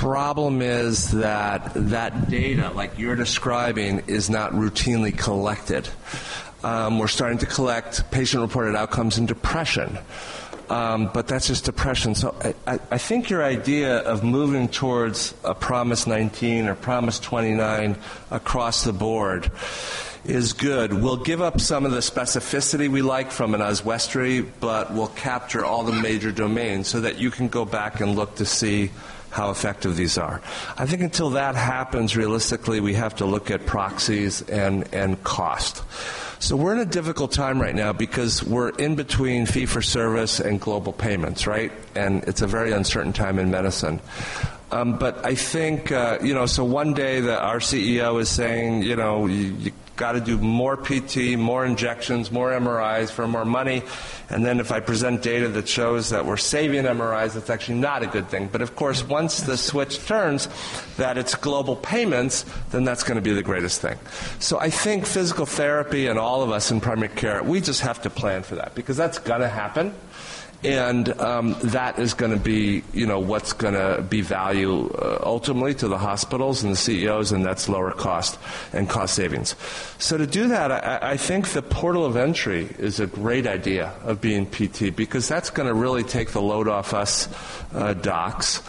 [0.00, 5.88] problem is that that data, like you're describing, is not routinely collected.
[6.62, 9.98] Um, we're starting to collect patient reported outcomes in depression.
[10.70, 12.14] Um, but that's just depression.
[12.14, 12.34] So
[12.66, 17.96] I, I, think your idea of moving towards a PROMIS 19 or PROMIS 29
[18.30, 19.50] across the board
[20.24, 20.94] is good.
[20.94, 25.64] We'll give up some of the specificity we like from an Oswestry, but we'll capture
[25.64, 28.90] all the major domains so that you can go back and look to see
[29.30, 30.40] how effective these are.
[30.78, 35.82] I think until that happens, realistically, we have to look at proxies and, and cost.
[36.44, 40.40] So we're in a difficult time right now because we're in between fee for service
[40.40, 41.72] and global payments, right?
[41.94, 43.98] And it's a very uncertain time in medicine.
[44.70, 48.82] Um, but I think, uh, you know, so one day that our CEO is saying,
[48.82, 53.44] you know, you, you got to do more PT, more injections, more MRIs for more
[53.44, 53.82] money.
[54.28, 58.02] And then if I present data that shows that we're saving MRIs, that's actually not
[58.02, 58.48] a good thing.
[58.50, 60.48] But of course, once the switch turns
[60.96, 63.98] that it's global payments, then that's going to be the greatest thing.
[64.40, 68.02] So I think physical therapy and all of us in primary care, we just have
[68.02, 69.94] to plan for that because that's going to happen.
[70.64, 75.18] And um, that is going to be, you know, what's going to be value uh,
[75.22, 78.38] ultimately to the hospitals and the CEOs, and that's lower cost
[78.72, 79.54] and cost savings.
[79.98, 83.92] So to do that, I, I think the portal of entry is a great idea
[84.02, 87.28] of being PT because that's going to really take the load off us
[87.74, 88.62] uh, docs,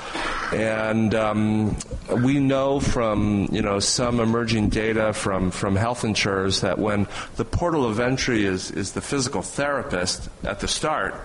[0.54, 1.78] and um,
[2.24, 7.46] we know from you know some emerging data from from health insurers that when the
[7.46, 11.16] portal of entry is is the physical therapist at the start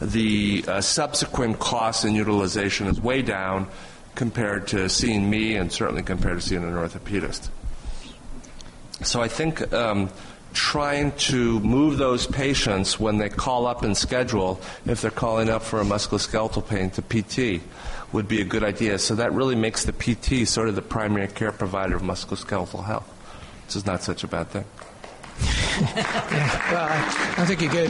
[0.00, 3.68] the uh, subsequent cost and utilization is way down
[4.14, 7.48] compared to seeing me and certainly compared to seeing an orthopedist.
[9.02, 10.10] So I think um,
[10.52, 15.62] trying to move those patients when they call up and schedule, if they're calling up
[15.62, 17.62] for a musculoskeletal pain, to PT
[18.12, 18.98] would be a good idea.
[18.98, 23.08] So that really makes the PT sort of the primary care provider of musculoskeletal health,
[23.66, 24.64] which is not such a bad thing
[25.40, 27.88] yeah, well, I don't think you get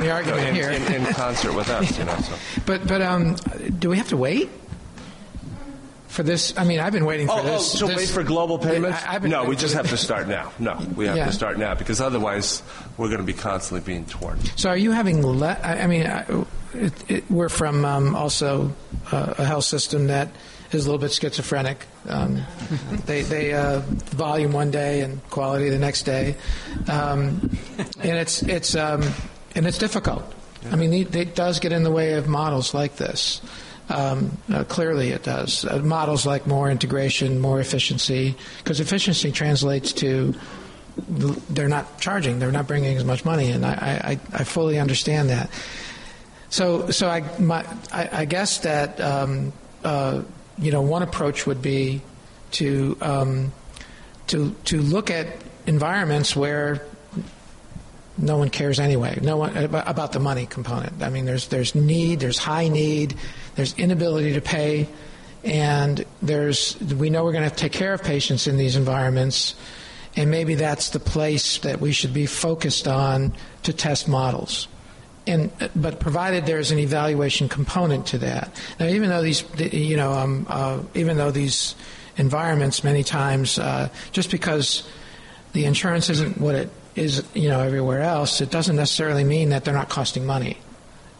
[0.00, 0.70] the argument in, here.
[0.70, 2.16] In, in, concert with us, you know.
[2.18, 2.34] So.
[2.66, 3.36] But but um,
[3.78, 4.50] do we have to wait?
[6.08, 7.74] For this, I mean, I've been waiting for oh, this.
[7.74, 8.98] Oh, so this, wait for global payments?
[9.06, 10.50] I, no, we just have to start now.
[10.58, 11.26] No, we have yeah.
[11.26, 12.62] to start now because otherwise
[12.96, 14.40] we're going to be constantly being torn.
[14.56, 15.24] So, are you having?
[15.24, 16.02] Le- I mean,
[16.74, 18.72] it, it, we're from um, also
[19.12, 20.30] uh, a health system that
[20.72, 21.86] is a little bit schizophrenic.
[22.08, 22.42] Um,
[23.06, 26.36] they they uh, volume one day and quality the next day,
[26.88, 27.50] um,
[28.00, 29.02] and it's it's um,
[29.54, 30.34] and it's difficult.
[30.70, 33.40] I mean, it, it, does get in the way of models like this.
[33.88, 35.64] Um, uh, clearly, it does.
[35.64, 40.34] Uh, models like more integration, more efficiency, because efficiency translates to
[41.08, 45.30] they're not charging, they're not bringing as much money, and I, I, I fully understand
[45.30, 45.48] that.
[46.50, 49.52] So, so I, my, I, I guess that um,
[49.84, 50.22] uh,
[50.58, 52.02] you know, one approach would be
[52.52, 53.52] to um,
[54.28, 55.28] to to look at
[55.66, 56.82] environments where
[58.16, 59.18] no one cares anyway.
[59.22, 61.02] No one about the money component.
[61.02, 63.16] I mean, there's there's need, there's high need,
[63.54, 64.88] there's inability to pay,
[65.44, 69.54] and there's we know we're going to take care of patients in these environments,
[70.16, 73.32] and maybe that's the place that we should be focused on
[73.62, 74.68] to test models
[75.28, 78.50] and but provided there's an evaluation component to that.
[78.80, 81.74] Now, even though these, you know, um, uh, even though these
[82.16, 84.88] environments many times, uh, just because
[85.52, 89.64] the insurance isn't what it is, you know, everywhere else, it doesn't necessarily mean that
[89.64, 90.58] they're not costing money,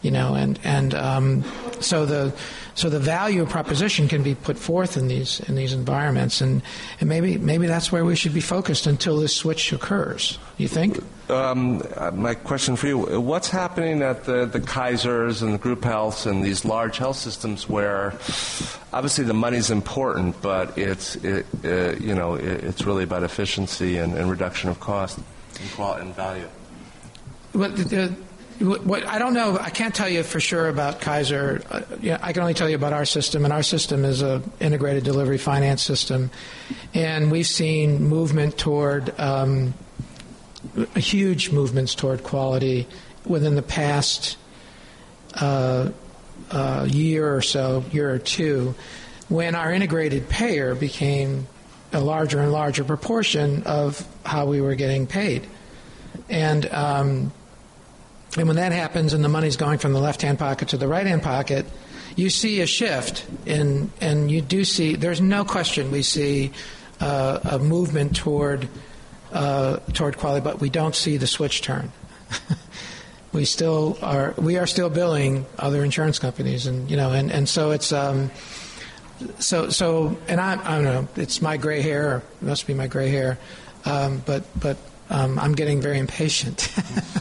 [0.01, 1.43] you know, and and um,
[1.79, 2.33] so the
[2.79, 6.61] so the value proposition can be put forth in these in these environments, and,
[7.01, 10.39] and maybe maybe that's where we should be focused until this switch occurs.
[10.57, 10.97] You think?
[11.29, 16.25] Um, my question for you: What's happening at the the Kaisers and the group healths
[16.25, 18.13] and these large health systems where
[18.93, 23.97] obviously the money's important, but it's it, uh, you know it, it's really about efficiency
[23.97, 25.19] and, and reduction of cost
[25.59, 26.47] and quality and value.
[27.53, 28.15] Well, the,
[28.59, 29.57] what, I don't know.
[29.57, 31.61] I can't tell you for sure about Kaiser.
[31.69, 34.41] Uh, yeah, I can only tell you about our system, and our system is a
[34.59, 36.29] integrated delivery finance system,
[36.93, 39.73] and we've seen movement toward um,
[40.95, 42.87] huge movements toward quality
[43.25, 44.37] within the past
[45.35, 45.89] uh,
[46.51, 48.75] uh, year or so, year or two,
[49.29, 51.47] when our integrated payer became
[51.93, 55.47] a larger and larger proportion of how we were getting paid,
[56.27, 57.31] and um,
[58.37, 60.87] and when that happens and the money's going from the left hand pocket to the
[60.87, 61.65] right hand pocket,
[62.15, 63.25] you see a shift.
[63.45, 66.51] In, and you do see, there's no question we see
[66.99, 68.67] uh, a movement toward,
[69.31, 71.91] uh, toward quality, but we don't see the switch turn.
[73.33, 76.67] we still are, we are still billing other insurance companies.
[76.67, 78.29] And, you know, and, and so it's, um,
[79.39, 83.09] so, so, and I, I don't know, it's my gray hair, must be my gray
[83.09, 83.37] hair,
[83.85, 84.77] um, but, but
[85.09, 86.71] um, I'm getting very impatient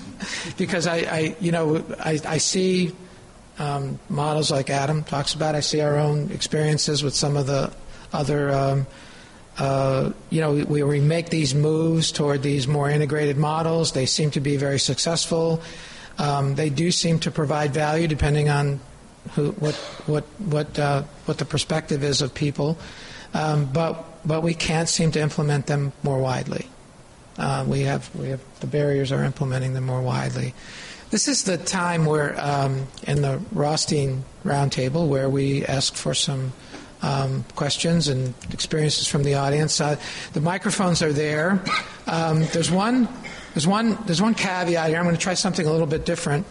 [0.58, 2.92] because I, I, you know, I, I see
[3.58, 5.54] um, models like Adam talks about.
[5.54, 7.72] I see our own experiences with some of the
[8.12, 8.50] other.
[8.50, 8.86] Um,
[9.58, 13.92] uh, you know, we, we make these moves toward these more integrated models.
[13.92, 15.60] They seem to be very successful.
[16.18, 18.80] Um, they do seem to provide value depending on
[19.34, 19.74] who, what,
[20.06, 22.78] what, what, uh, what the perspective is of people.
[23.34, 26.68] Um, but, but we can't seem to implement them more widely.
[27.38, 30.54] Uh, we have we have the barriers are implementing them more widely.
[31.10, 36.52] This is the time where um, in the Rothstein Roundtable where we ask for some
[37.00, 39.80] um, questions and experiences from the audience.
[39.80, 39.96] Uh,
[40.32, 41.62] the microphones are there.
[42.06, 43.08] Um, there's one
[43.54, 44.98] there's one there's one caveat here.
[44.98, 46.46] I'm going to try something a little bit different.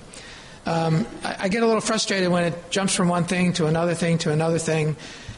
[0.66, 3.94] Um, I, I get a little frustrated when it jumps from one thing to another
[3.94, 4.96] thing to another thing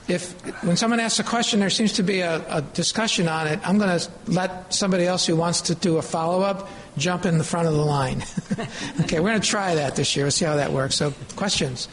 [0.10, 0.34] if
[0.64, 3.60] when someone asks a question, there seems to be a, a discussion on it.
[3.68, 7.38] I'm going to let somebody else who wants to do a follow up jump in
[7.38, 8.24] the front of the line.
[9.02, 10.26] okay, we're going to try that this year.
[10.26, 10.96] We'll see how that works.
[10.96, 11.88] So, questions?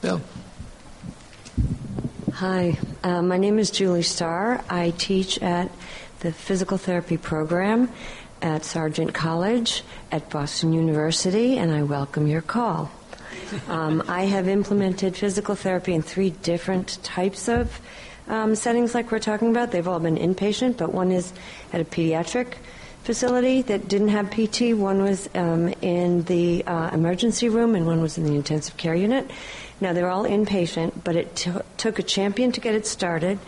[0.00, 0.20] Bill?
[2.34, 4.64] Hi, uh, my name is Julie Starr.
[4.68, 5.70] I teach at
[6.20, 7.90] the physical therapy program
[8.42, 12.90] at Sargent College at Boston University, and I welcome your call.
[13.68, 17.80] Um, I have implemented physical therapy in three different types of
[18.28, 19.70] um, settings, like we're talking about.
[19.72, 21.32] They've all been inpatient, but one is
[21.72, 22.54] at a pediatric
[23.02, 24.76] facility that didn't have PT.
[24.76, 28.94] One was um, in the uh, emergency room, and one was in the intensive care
[28.94, 29.30] unit.
[29.80, 33.38] Now, they're all inpatient, but it t- took a champion to get it started.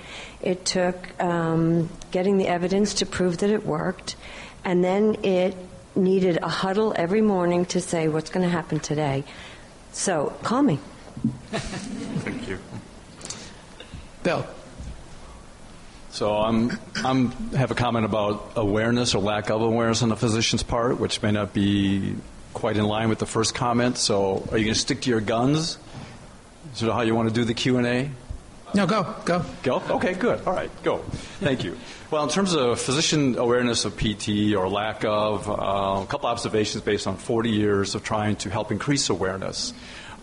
[0.40, 4.16] It took um, getting the evidence to prove that it worked.
[4.64, 5.54] And then it
[5.94, 9.24] needed a huddle every morning to say what's going to happen today.
[9.92, 10.78] So, call me.
[11.52, 12.58] Thank you.
[14.22, 14.46] Bill?
[16.10, 20.62] So I'm I'm have a comment about awareness or lack of awareness on the physician's
[20.62, 22.16] part, which may not be
[22.52, 23.96] quite in line with the first comment.
[23.96, 25.78] So are you going to stick to your guns?
[26.74, 28.10] Is that how you want to do the Q and A?
[28.74, 29.44] No, go, go.
[29.62, 29.82] Go?
[29.90, 30.46] Okay, good.
[30.46, 30.98] All right, go.
[31.40, 31.76] Thank you.
[32.10, 36.82] Well, in terms of physician awareness of PT or lack of, uh, a couple observations
[36.82, 39.74] based on 40 years of trying to help increase awareness.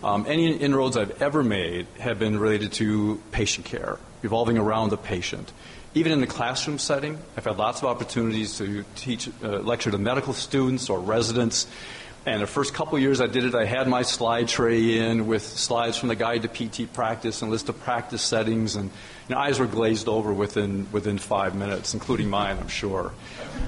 [0.03, 4.97] Um, any inroads I've ever made have been related to patient care, revolving around the
[4.97, 5.51] patient.
[5.93, 9.97] Even in the classroom setting, I've had lots of opportunities to teach, uh, lecture to
[9.97, 11.67] medical students or residents
[12.25, 15.41] and the first couple years I did it, I had my slide tray in with
[15.41, 18.89] slides from the guide to PT practice and list of practice settings, and
[19.27, 23.13] you know, eyes were glazed over within within five minutes, including mine, I'm sure.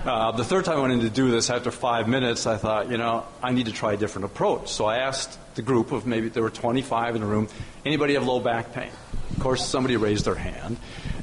[0.06, 2.90] Uh, the third time I went in to do this, after five minutes, I thought,
[2.90, 4.70] you know, I need to try a different approach.
[4.70, 7.48] So I asked the group of maybe there were 25 in the room,
[7.86, 8.92] anybody have low back pain?
[9.32, 10.78] Of course, somebody raised their hand.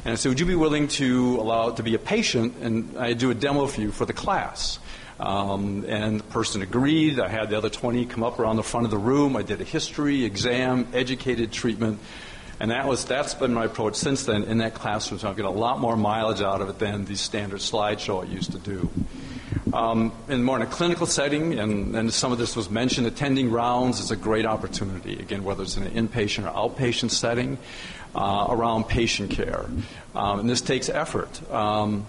[0.04, 3.12] And I said, would you be willing to allow to be a patient and I
[3.12, 4.78] do a demo for you for the class?
[5.20, 7.18] Um, and the person agreed.
[7.18, 9.36] I had the other 20 come up around the front of the room.
[9.36, 11.98] I did a history, exam, educated treatment.
[12.60, 15.20] And that was, that's been my approach since then in that classroom.
[15.20, 18.26] So I get a lot more mileage out of it than the standard slideshow I
[18.26, 18.88] used to do.
[19.72, 23.50] Um, and more in a clinical setting, and, and, some of this was mentioned, attending
[23.50, 25.18] rounds is a great opportunity.
[25.18, 27.58] Again, whether it's in an inpatient or outpatient setting,
[28.14, 29.66] uh, around patient care.
[30.14, 31.50] Um, and this takes effort.
[31.52, 32.06] Um,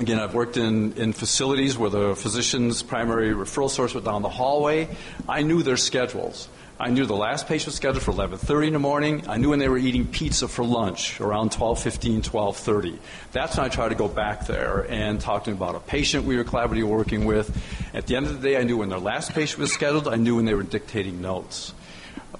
[0.00, 4.30] Again, I've worked in, in facilities where the physician's primary referral source was down the
[4.30, 4.88] hallway.
[5.28, 6.48] I knew their schedules.
[6.80, 9.24] I knew the last patient scheduled for 11:30 in the morning.
[9.28, 12.98] I knew when they were eating pizza for lunch around 12:15, 12:30.
[13.32, 16.24] That's when I tried to go back there and talk to them about a patient
[16.24, 17.54] we were collaboratively working with.
[17.92, 20.08] At the end of the day, I knew when their last patient was scheduled.
[20.08, 21.74] I knew when they were dictating notes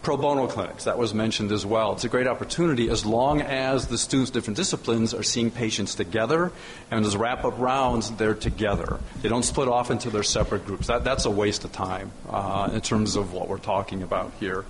[0.03, 1.93] pro bono clinics, that was mentioned as well.
[1.93, 6.53] It's a great opportunity as long as the students, different disciplines, are seeing patients together,
[6.91, 8.99] and as wrap up rounds, they're together.
[9.23, 10.89] They don't split off into their separate groups.
[10.89, 14.65] That, that's a waste of time uh, in terms of what we're talking about here.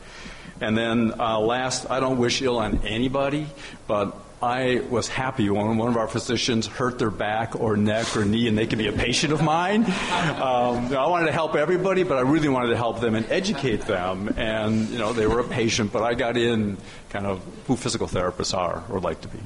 [0.61, 3.47] And then uh, last, I don't wish ill on anybody,
[3.87, 8.25] but I was happy when one of our physicians hurt their back or neck or
[8.25, 9.85] knee and they could be a patient of mine.
[9.85, 13.83] Um, I wanted to help everybody, but I really wanted to help them and educate
[13.83, 14.35] them.
[14.37, 16.77] And, you know, they were a patient, but I got in
[17.11, 19.39] kind of who physical therapists are or like to be.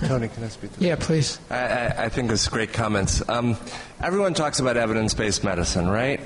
[0.00, 1.38] Tony, can I speak to Yeah, please.
[1.50, 3.26] I, I, I think it's great comments.
[3.28, 3.56] Um,
[4.02, 6.20] everyone talks about evidence-based medicine, right?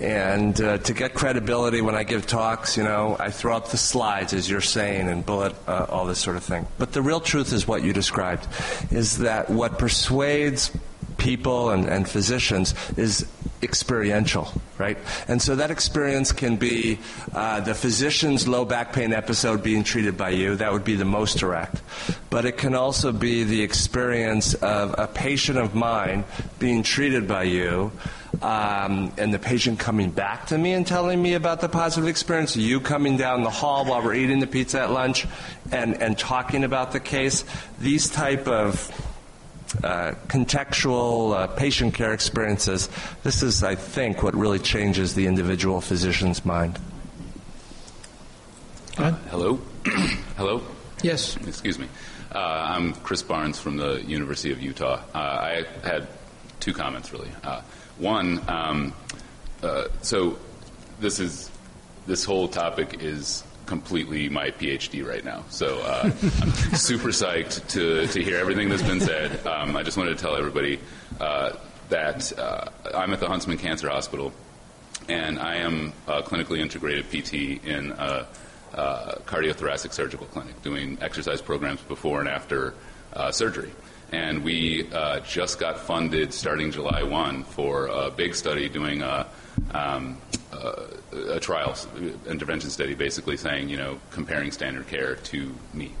[0.00, 3.76] And uh, to get credibility when I give talks, you know, I throw up the
[3.76, 6.66] slides, as you're saying, and bullet uh, all this sort of thing.
[6.78, 8.46] But the real truth is what you described,
[8.90, 10.70] is that what persuades
[11.18, 13.26] people and, and physicians is
[13.62, 14.96] experiential, right?
[15.26, 16.98] And so that experience can be
[17.34, 20.56] uh, the physician's low back pain episode being treated by you.
[20.56, 21.82] That would be the most direct.
[22.30, 26.24] But it can also be the experience of a patient of mine
[26.58, 27.92] being treated by you.
[28.42, 32.56] Um, and the patient coming back to me and telling me about the positive experience,
[32.56, 35.26] you coming down the hall while we're eating the pizza at lunch
[35.72, 37.44] and, and talking about the case,
[37.80, 38.92] these type of
[39.84, 42.88] uh, contextual uh, patient care experiences.
[43.22, 46.78] This is, I think, what really changes the individual physician's mind.
[48.96, 49.60] Uh, hello?
[50.36, 50.62] hello?
[51.02, 51.36] Yes.
[51.46, 51.86] Excuse me.
[52.34, 55.02] Uh, I'm Chris Barnes from the University of Utah.
[55.14, 56.08] Uh, I had
[56.60, 57.30] two comments, really.
[57.98, 58.92] one, um,
[60.02, 60.38] so
[61.00, 61.50] this is
[62.06, 65.44] this whole topic is completely my PhD right now.
[65.50, 66.12] So uh, I'm
[66.74, 69.46] super psyched to, to hear everything that's been said.
[69.46, 70.80] Um, I just wanted to tell everybody
[71.20, 71.52] uh,
[71.90, 74.32] that uh, I'm at the Huntsman Cancer Hospital,
[75.08, 78.26] and I am a clinically integrated PT in a,
[78.72, 82.72] a cardiothoracic surgical clinic, doing exercise programs before and after
[83.12, 83.70] uh, surgery.
[84.10, 89.26] And we uh, just got funded starting July 1 for a big study doing a,
[89.72, 90.16] um,
[91.12, 91.76] a trial
[92.26, 95.92] intervention study, basically saying, you know, comparing standard care to me.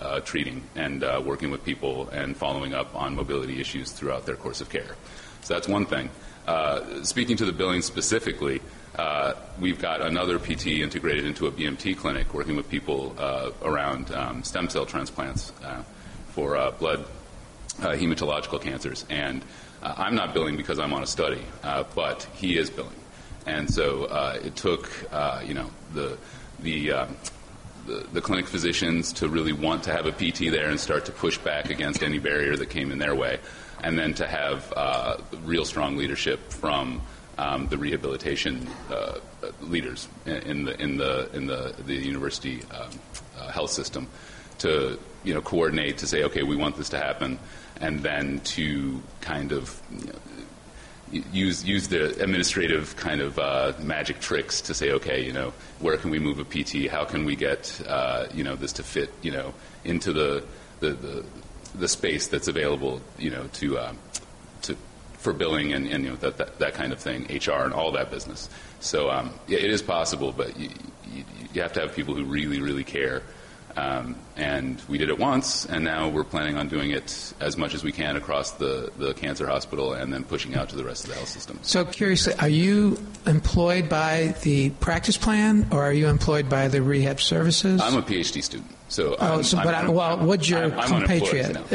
[0.00, 4.34] Uh, treating and uh, working with people and following up on mobility issues throughout their
[4.34, 4.96] course of care.
[5.42, 6.10] So that's one thing.
[6.46, 8.60] Uh, speaking to the billing specifically,
[8.96, 14.10] uh, we've got another PT integrated into a BMT clinic working with people uh, around
[14.10, 15.82] um, stem cell transplants uh,
[16.30, 17.06] for blood
[17.78, 19.06] hematological cancers.
[19.08, 19.44] And
[19.80, 23.03] I'm not billing because I'm on a study, but he is billing.
[23.46, 24.04] And so
[24.42, 24.90] it took,
[25.44, 26.18] you know, the
[26.60, 27.16] the um,
[27.86, 31.12] the, the, clinic physicians to really want to have a PT there and start to
[31.12, 33.38] push back against any barrier that came in their way,
[33.82, 37.02] and then to have uh, real strong leadership from
[37.36, 39.18] um, the rehabilitation uh,
[39.60, 42.90] leaders in the in the in the the university um,
[43.38, 44.08] uh, health system
[44.58, 47.38] to you know coordinate to say okay we want this to happen,
[47.80, 50.18] and then to kind of you know,
[51.32, 55.96] use use the administrative kind of uh, magic tricks to say, okay, you know, where
[55.96, 56.90] can we move a PT?
[56.90, 59.54] How can we get uh, you know this to fit you know
[59.84, 60.44] into the
[60.80, 61.24] the, the,
[61.74, 63.92] the space that's available you know to uh,
[64.62, 64.76] to
[65.18, 67.92] for billing and, and you know that, that, that kind of thing, HR and all
[67.92, 68.48] that business.
[68.80, 70.70] So um, yeah, it is possible, but you,
[71.12, 73.22] you, you have to have people who really really care
[73.76, 77.74] um, and we did it once, and now we're planning on doing it as much
[77.74, 81.04] as we can across the, the cancer hospital and then pushing out to the rest
[81.04, 81.58] of the health system.
[81.62, 86.82] So, curiously, are you employed by the practice plan or are you employed by the
[86.82, 87.80] rehab services?
[87.80, 88.70] I'm a PhD student.
[88.88, 91.56] So, oh, I'm, so but I'm, well, what's your I'm, compatriot?
[91.72, 91.74] Uh,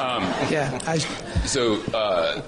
[0.00, 0.78] um, yeah.
[0.86, 0.98] I,
[1.46, 2.42] so, uh,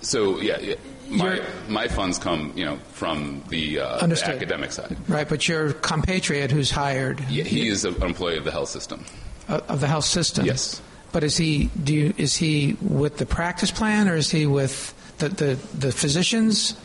[0.00, 0.74] so yeah
[1.08, 4.96] my, my funds come, you know, from the, uh, the, academic side.
[5.08, 7.20] Right, but your compatriot who's hired.
[7.28, 9.04] Yeah, he is an employee of the health system.
[9.48, 10.46] Uh, of the health system.
[10.46, 10.80] Yes.
[11.12, 14.92] But is he do you, is he with the practice plan or is he with
[15.18, 16.76] the, the, the physicians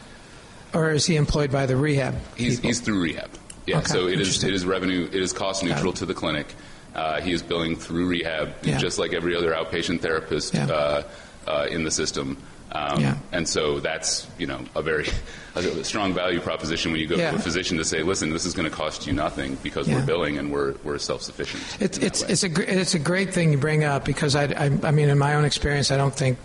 [0.74, 2.16] or is he employed by the rehab?
[2.36, 3.30] He's, he's through rehab.
[3.66, 3.80] Yeah.
[3.80, 3.88] Okay.
[3.88, 6.54] So it is it is revenue it is cost neutral to the clinic.
[6.94, 8.78] Uh, he is billing through rehab yeah.
[8.78, 10.66] just like every other outpatient therapist yeah.
[10.68, 11.04] uh,
[11.48, 12.38] uh in the system.
[12.72, 13.18] Um, yeah.
[13.32, 15.08] And so that's you know a very
[15.56, 17.32] a strong value proposition when you go yeah.
[17.32, 19.96] to a physician to say, listen, this is going to cost you nothing because yeah.
[19.96, 21.64] we're billing and we're, we're self sufficient.
[21.80, 24.92] It's it's it's a it's a great thing you bring up because I, I I
[24.92, 26.38] mean in my own experience I don't think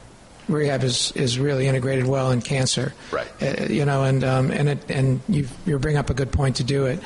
[0.49, 2.95] rehab is, is really integrated well in cancer.
[3.11, 3.29] Right.
[3.41, 6.57] Uh, you know, and um, and it, and you you bring up a good point
[6.57, 7.01] to do it.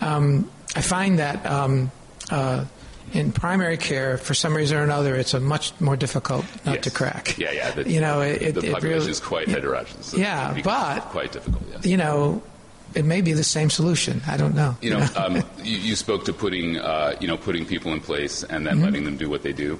[0.00, 1.44] Um, I find that.
[1.46, 1.90] Um,
[2.30, 2.64] uh,
[3.12, 6.84] in primary care, for some reason or another, it's a much more difficult nut yes.
[6.84, 7.38] to crack.
[7.38, 7.70] Yeah, yeah.
[7.70, 10.06] The, you know, it, the it population really, is quite heterogeneous.
[10.06, 11.62] So yeah, but quite difficult.
[11.70, 11.86] Yes.
[11.86, 12.42] You know,
[12.94, 14.22] it may be the same solution.
[14.26, 14.76] I don't know.
[14.80, 18.42] You know, um, you, you, spoke to putting uh, you know putting people in place
[18.42, 18.84] and then mm-hmm.
[18.84, 19.78] letting them do what they do.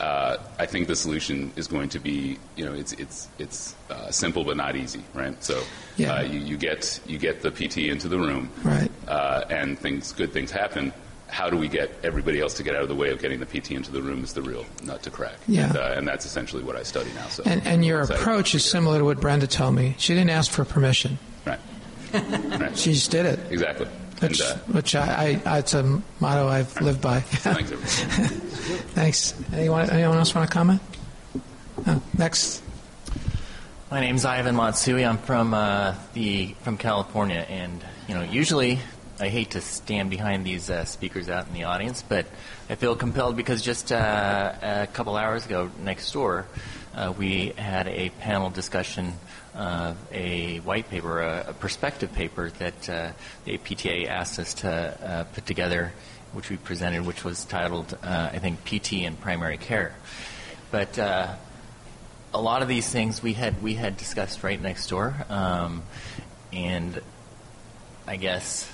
[0.00, 4.10] Uh, I think the solution is going to be, you know, it's it's it's uh,
[4.10, 5.42] simple but not easy, right?
[5.42, 5.62] So
[5.96, 6.14] yeah.
[6.14, 8.90] Uh, you, you, get you get the PT into the room, right?
[9.06, 10.92] Uh, and things good things happen
[11.34, 13.46] how do we get everybody else to get out of the way of getting the
[13.46, 15.34] PT into the room is the real nut to crack.
[15.48, 15.66] Yeah.
[15.66, 17.26] And, uh, and that's essentially what I study now.
[17.26, 19.96] So and, and your approach is similar to what Brenda told me.
[19.98, 21.18] She didn't ask for permission.
[21.44, 21.58] Right.
[22.14, 22.78] right.
[22.78, 23.40] She just did it.
[23.50, 23.86] Exactly.
[24.20, 26.84] Which, and, uh, which I, I, it's a motto I've right.
[26.84, 27.18] lived by.
[27.18, 27.70] Thanks,
[28.94, 29.34] Thanks.
[29.52, 30.80] Anyone, anyone else want to comment?
[31.84, 32.62] Oh, next.
[33.90, 35.04] My name's Ivan Matsui.
[35.04, 38.78] I'm from uh, the from California, and you know, usually
[39.20, 42.26] I hate to stand behind these uh, speakers out in the audience, but
[42.68, 46.46] I feel compelled because just uh, a couple hours ago, next door,
[46.96, 49.12] uh, we had a panel discussion
[49.54, 53.12] of a white paper, a, a perspective paper that uh,
[53.44, 55.92] the APTA asked us to uh, put together,
[56.32, 59.94] which we presented, which was titled, uh, I think, PT and Primary Care.
[60.72, 61.38] But a
[62.34, 65.84] lot of these things we had we had discussed right next door, um,
[66.52, 67.00] and
[68.08, 68.68] I guess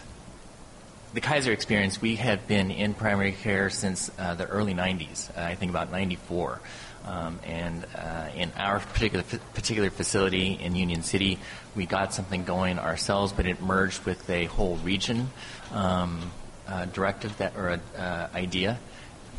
[1.12, 5.42] the Kaiser experience, we have been in primary care since uh, the early 90s, uh,
[5.42, 6.60] I think about 94.
[7.04, 9.24] Um, and uh, in our particular
[9.54, 11.38] particular facility in Union City,
[11.74, 15.30] we got something going ourselves, but it merged with a whole region
[15.72, 16.30] um,
[16.68, 18.78] uh, directive that or uh, idea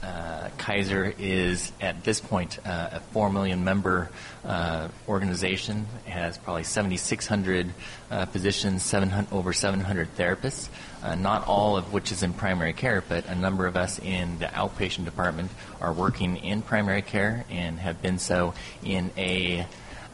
[0.03, 4.10] uh, Kaiser is at this point a four million member
[5.07, 5.85] organization.
[6.07, 7.73] It has probably 7,600
[8.10, 10.69] uh, physicians, 700, over 700 therapists.
[11.03, 14.38] Uh, not all of which is in primary care, but a number of us in
[14.38, 15.49] the outpatient department
[15.80, 18.53] are working in primary care and have been so
[18.84, 19.65] in a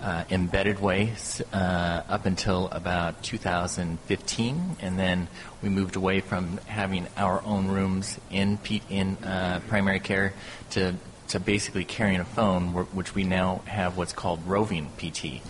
[0.01, 1.13] uh, embedded way
[1.51, 5.27] uh, up until about 2015, and then
[5.61, 8.59] we moved away from having our own rooms in
[8.89, 10.33] in uh, primary care
[10.69, 10.93] to
[11.29, 15.41] to basically carrying a phone, which we now have what's called roving PT.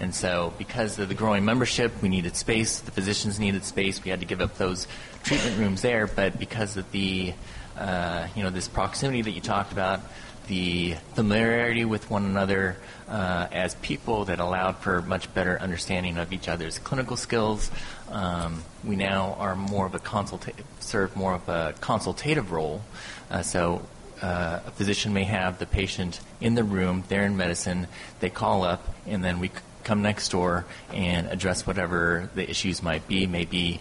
[0.00, 2.80] And so, because of the growing membership, we needed space.
[2.80, 4.02] The physicians needed space.
[4.04, 4.86] We had to give up those
[5.22, 6.06] treatment rooms there.
[6.06, 7.32] But because of the,
[7.78, 10.00] uh, you know, this proximity that you talked about,
[10.48, 12.76] the familiarity with one another
[13.08, 17.70] uh, as people that allowed for much better understanding of each other's clinical skills.
[18.10, 22.82] Um, we now are more of a consulta- serve more of a consultative role.
[23.30, 23.82] Uh, so
[24.22, 27.86] uh, a physician may have the patient in the room, they're in medicine,
[28.20, 29.50] they call up, and then we
[29.86, 33.26] come next door and address whatever the issues might be.
[33.26, 33.80] Maybe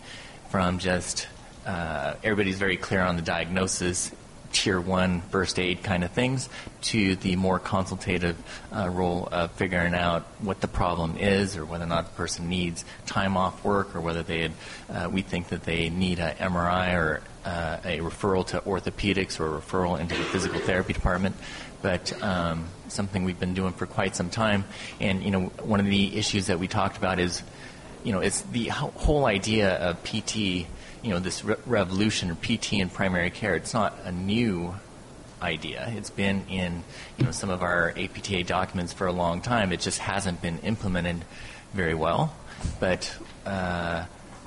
[0.49, 1.27] from just
[1.65, 4.11] uh, everybody's very clear on the diagnosis
[4.51, 6.47] tier one first aid kind of things
[6.81, 8.37] to the more consultative
[8.73, 12.47] uh, role of figuring out what the problem is or whether or not the person
[12.47, 14.51] needs time off work or whether they had,
[14.89, 19.57] uh, we think that they need an MRI or uh, a referral to orthopedics or
[19.57, 21.35] a referral into the physical therapy department.
[21.85, 24.63] But um, something we've been doing for quite some time.
[24.99, 27.43] And, you know, one of the issues that we talked about is,
[28.03, 30.65] you know, it's the whole idea of PT
[31.05, 33.53] you know this re- revolution of PT in primary care.
[33.55, 34.73] It's not a new
[35.39, 35.93] idea.
[35.95, 36.83] It's been in
[37.17, 39.71] you know some of our APTA documents for a long time.
[39.71, 41.23] It just hasn't been implemented
[41.73, 42.35] very well.
[42.79, 44.05] But uh,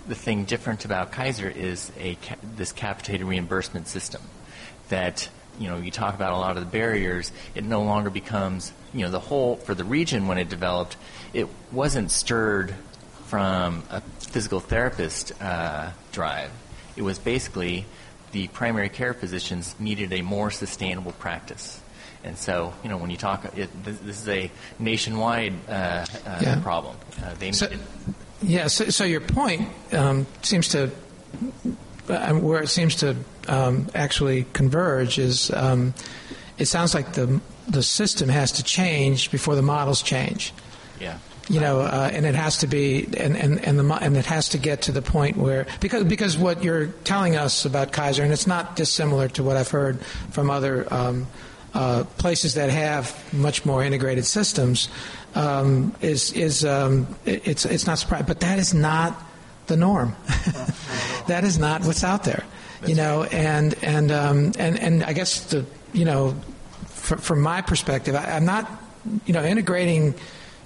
[0.08, 4.22] the thing different about Kaiser is a ca- this capitated reimbursement system
[4.88, 5.28] that
[5.58, 7.32] you know you talk about a lot of the barriers.
[7.54, 10.96] It no longer becomes you know the whole for the region when it developed.
[11.32, 12.74] It wasn't stirred
[13.26, 16.50] from a physical therapist uh, drive.
[16.96, 17.84] It was basically
[18.32, 21.80] the primary care physicians needed a more sustainable practice.
[22.24, 26.06] And so, you know, when you talk, it, this, this, is a nationwide uh, uh,
[26.40, 26.60] yeah.
[26.60, 26.96] problem.
[27.22, 27.68] Uh, they so,
[28.42, 30.90] yeah, so, so, your point um, seems to,
[32.08, 33.16] uh, where it seems to
[33.48, 35.94] um, actually converge is um,
[36.58, 40.52] it sounds like the, the system has to change before the models change.
[41.00, 41.18] Yeah
[41.48, 44.50] you know, uh, and it has to be, and and and, the, and it has
[44.50, 48.32] to get to the point where because because what you're telling us about Kaiser, and
[48.32, 50.00] it's not dissimilar to what I've heard
[50.30, 51.26] from other um,
[51.72, 54.88] uh, places that have much more integrated systems,
[55.34, 59.18] um, is is um, it's it's not surprising, but that is not
[59.68, 60.14] the norm.
[61.28, 62.44] that is not what's out there,
[62.86, 66.32] you know, and and um, and and I guess the you know,
[66.86, 68.70] from my perspective, I, I'm not,
[69.26, 70.14] you know, integrating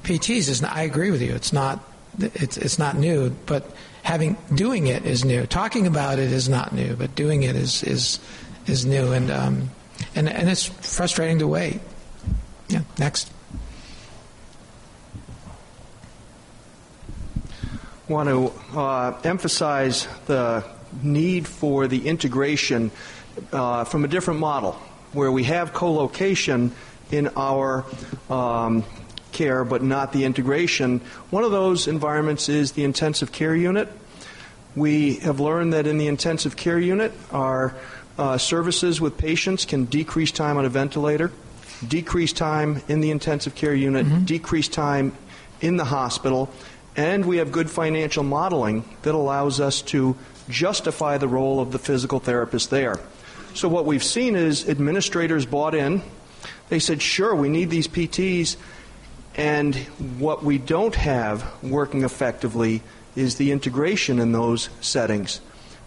[0.03, 0.63] PTs is.
[0.63, 1.35] Not, I agree with you.
[1.35, 1.81] It's not.
[2.19, 3.71] It's it's not new, but
[4.03, 5.47] having doing it is new.
[5.47, 8.19] Talking about it is not new, but doing it is is
[8.67, 9.71] is new, and um,
[10.15, 11.81] and and it's frustrating to wait.
[12.69, 12.83] Yeah.
[12.99, 13.33] Next.
[18.09, 20.65] Want to uh, emphasize the
[21.03, 22.91] need for the integration
[23.53, 24.73] uh, from a different model,
[25.13, 26.73] where we have co-location
[27.11, 27.85] in our
[28.31, 28.85] um,
[29.33, 31.01] care but not the integration.
[31.31, 33.89] One of those environments is the intensive care unit.
[34.75, 37.75] We have learned that in the intensive care unit, our
[38.19, 41.31] uh, services with patients can decrease time on a ventilator,
[41.87, 44.25] decrease time in the intensive care unit, mm-hmm.
[44.25, 45.13] decrease time
[45.61, 46.51] in the hospital,
[46.97, 50.17] and we have good financial modeling that allows us to
[50.49, 52.99] justify the role of the physical therapist there.
[53.55, 56.03] So, what we've seen is administrators bought in.
[56.69, 58.57] They said, sure, we need these PTs,
[59.35, 59.77] and
[60.19, 62.83] what we don't have working effectively
[63.15, 65.41] is the integration in those settings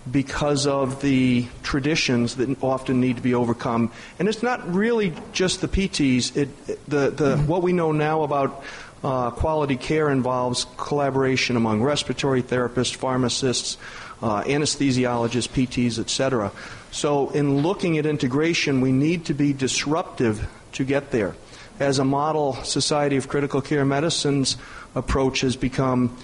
[0.09, 3.91] because of the traditions that often need to be overcome.
[4.19, 6.37] And it's not really just the PTs.
[6.37, 7.47] It, the, the, mm-hmm.
[7.47, 8.63] What we know now about
[9.03, 13.77] uh, quality care involves collaboration among respiratory therapists, pharmacists,
[14.21, 16.51] uh, anesthesiologists, PTs, etc.
[16.91, 21.35] So, in looking at integration, we need to be disruptive to get there
[21.79, 24.57] as a model Society of Critical Care Medicine's
[24.93, 26.15] approach has become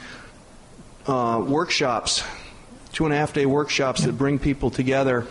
[1.05, 2.23] uh, workshops,
[2.93, 5.27] two and a half day workshops that bring people together.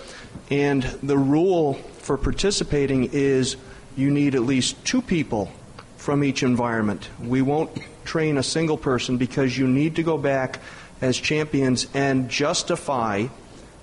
[0.50, 3.56] And the rule for participating is
[3.96, 5.50] you need at least two people
[5.96, 7.08] from each environment.
[7.22, 7.70] We won't
[8.04, 10.60] train a single person because you need to go back
[11.00, 13.26] as champions and justify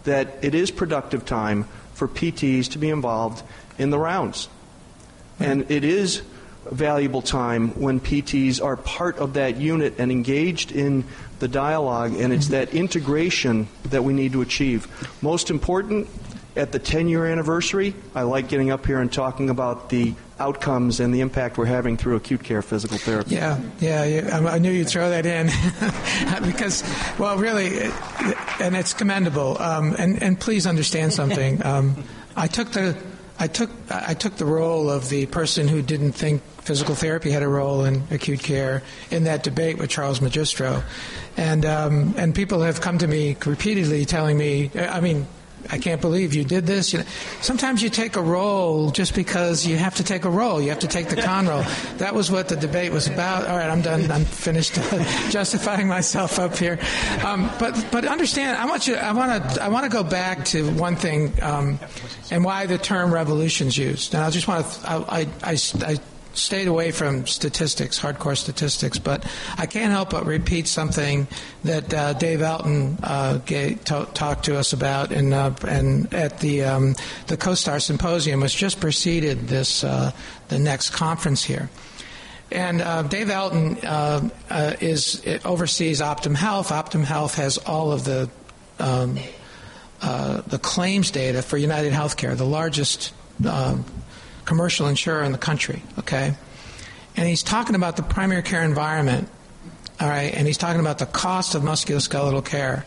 [0.03, 3.43] that it is productive time for PTs to be involved
[3.77, 4.47] in the rounds.
[5.39, 6.21] And it is
[6.71, 11.05] valuable time when PTs are part of that unit and engaged in
[11.39, 12.53] the dialogue, and it's mm-hmm.
[12.53, 14.87] that integration that we need to achieve.
[15.21, 16.07] Most important
[16.57, 20.99] at the 10 year anniversary, I like getting up here and talking about the outcomes
[20.99, 23.35] and the impact we're having through acute care physical therapy.
[23.35, 25.47] Yeah, yeah, yeah I knew you'd throw that in
[26.45, 26.83] because,
[27.17, 27.79] well, really,
[28.59, 29.59] and it's commendable.
[29.61, 31.61] Um, and and please understand something.
[31.67, 32.01] Um,
[32.35, 32.95] I took the
[33.39, 37.43] I took I took the role of the person who didn't think physical therapy had
[37.43, 40.83] a role in acute care in that debate with Charles Magistro,
[41.35, 45.27] and um, and people have come to me repeatedly telling me, I mean,
[45.69, 46.93] I can't believe you did this.
[46.93, 47.05] You know,
[47.41, 50.61] sometimes you take a role just because you have to take a role.
[50.61, 51.63] You have to take the con role.
[51.97, 53.47] That was what the debate was about.
[53.47, 54.11] All right, I'm done.
[54.11, 54.75] I'm finished
[55.31, 56.79] justifying myself up here.
[57.25, 58.95] Um, but but understand, I want you.
[58.95, 59.63] I want to.
[59.63, 61.79] I want to go back to one thing, um,
[62.29, 64.13] and why the term revolution is used.
[64.13, 64.89] And I just want to.
[64.89, 65.99] I, I, I, I
[66.37, 69.25] stayed away from statistics, hardcore statistics, but
[69.57, 71.27] I can't help but repeat something
[71.63, 76.39] that uh, Dave Elton uh, gave, t- talked to us about in, uh, and at
[76.39, 76.95] the um,
[77.27, 80.11] the CoStar Symposium, which just preceded this uh,
[80.49, 81.69] the next conference here.
[82.51, 84.29] And uh, Dave Elton uh,
[84.79, 86.69] is oversees Optum Health.
[86.69, 88.29] Optum Health has all of the
[88.79, 89.17] um,
[89.99, 93.13] the claims data for United Healthcare, the largest
[94.47, 96.33] commercial insurer in the country, okay?
[97.15, 99.29] And he's talking about the primary care environment,
[99.99, 100.33] all right?
[100.33, 102.85] And he's talking about the cost of musculoskeletal care.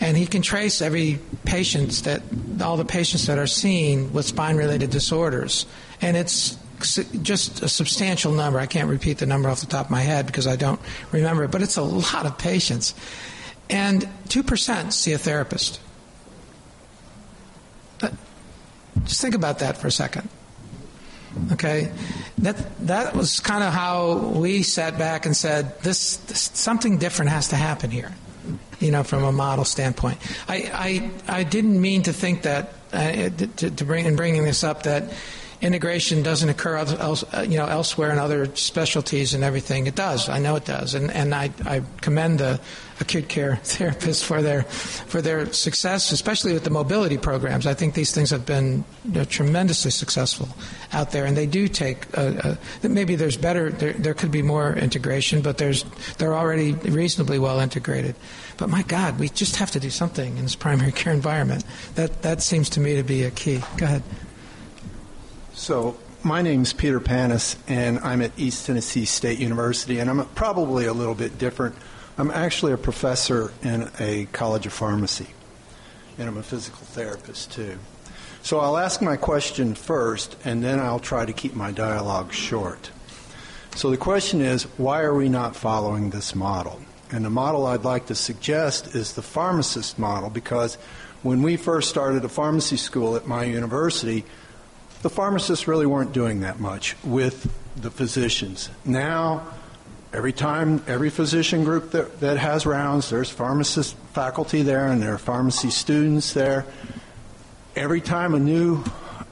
[0.00, 2.22] And he can trace every patient that,
[2.62, 5.66] all the patients that are seen with spine related disorders.
[6.02, 6.58] And it's
[7.22, 8.58] just a substantial number.
[8.58, 10.80] I can't repeat the number off the top of my head because I don't
[11.12, 12.94] remember it, but it's a lot of patients.
[13.68, 15.80] And 2% see a therapist.
[19.04, 20.28] Just think about that for a second.
[21.52, 21.92] Okay,
[22.38, 27.30] that that was kind of how we sat back and said, this, this, something different
[27.30, 28.12] has to happen here."
[28.80, 33.30] You know, from a model standpoint, I I, I didn't mean to think that uh,
[33.56, 35.12] to, to bring in bringing this up that
[35.60, 39.86] integration doesn't occur else, uh, you know elsewhere in other specialties and everything.
[39.86, 40.28] It does.
[40.28, 42.60] I know it does, and and I, I commend the
[43.00, 47.66] acute care therapists for their for their success, especially with the mobility programs.
[47.66, 48.84] I think these things have been
[49.28, 50.48] tremendously successful
[50.92, 52.06] out there, and they do take.
[52.82, 53.70] Maybe there's better.
[53.70, 55.84] There, there could be more integration, but there's
[56.18, 58.14] they're already reasonably well integrated.
[58.56, 61.64] But my God, we just have to do something in this primary care environment.
[61.94, 63.62] That that seems to me to be a key.
[63.76, 64.02] Go ahead.
[65.54, 70.86] So, my name's Peter Panus, and I'm at East Tennessee State University, and I'm probably
[70.86, 71.74] a little bit different.
[72.20, 75.28] I'm actually a professor in a college of pharmacy,
[76.18, 77.78] and I'm a physical therapist too.
[78.42, 82.90] So I'll ask my question first, and then I'll try to keep my dialogue short.
[83.74, 86.82] So the question is why are we not following this model?
[87.10, 90.74] And the model I'd like to suggest is the pharmacist model because
[91.22, 94.26] when we first started a pharmacy school at my university,
[95.00, 98.68] the pharmacists really weren't doing that much with the physicians.
[98.84, 99.54] Now,
[100.12, 105.14] every time, every physician group that, that has rounds, there's pharmacist faculty there and there
[105.14, 106.66] are pharmacy students there.
[107.76, 108.82] Every time a new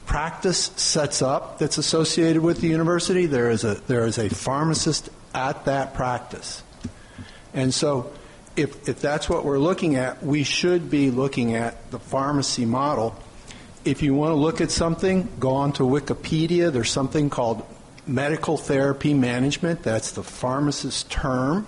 [0.05, 5.09] practice sets up that's associated with the university, there is a, there is a pharmacist
[5.33, 6.63] at that practice.
[7.53, 8.11] And so,
[8.55, 13.15] if, if that's what we're looking at, we should be looking at the pharmacy model
[13.85, 16.71] if you want to look at something, go on to Wikipedia.
[16.71, 17.65] There's something called
[18.09, 19.83] medication therapy management.
[19.83, 21.65] That's the pharmacist term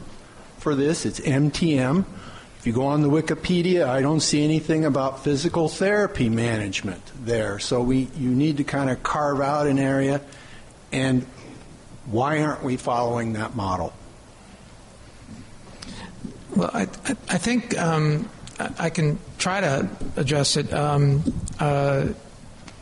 [0.58, 1.06] for this.
[1.06, 2.06] It's MTM.
[2.60, 7.58] If you go on the Wikipedia, I don't see anything about physical therapy management there.
[7.60, 10.22] So we, you need to kind of carve out an area.
[10.92, 11.26] And
[12.06, 13.94] why aren't we following that model?
[16.56, 18.30] Well, I, I think um,
[18.78, 20.72] I can try to address it.
[20.74, 21.24] Um,
[21.60, 22.10] uh,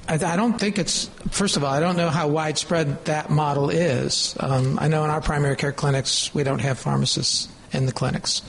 [0.09, 3.69] I, I, don't think it's, first of all, I don't know how widespread that model
[3.69, 4.35] is.
[4.39, 8.41] Um, I know in our primary care clinics, we don't have pharmacists in the clinics.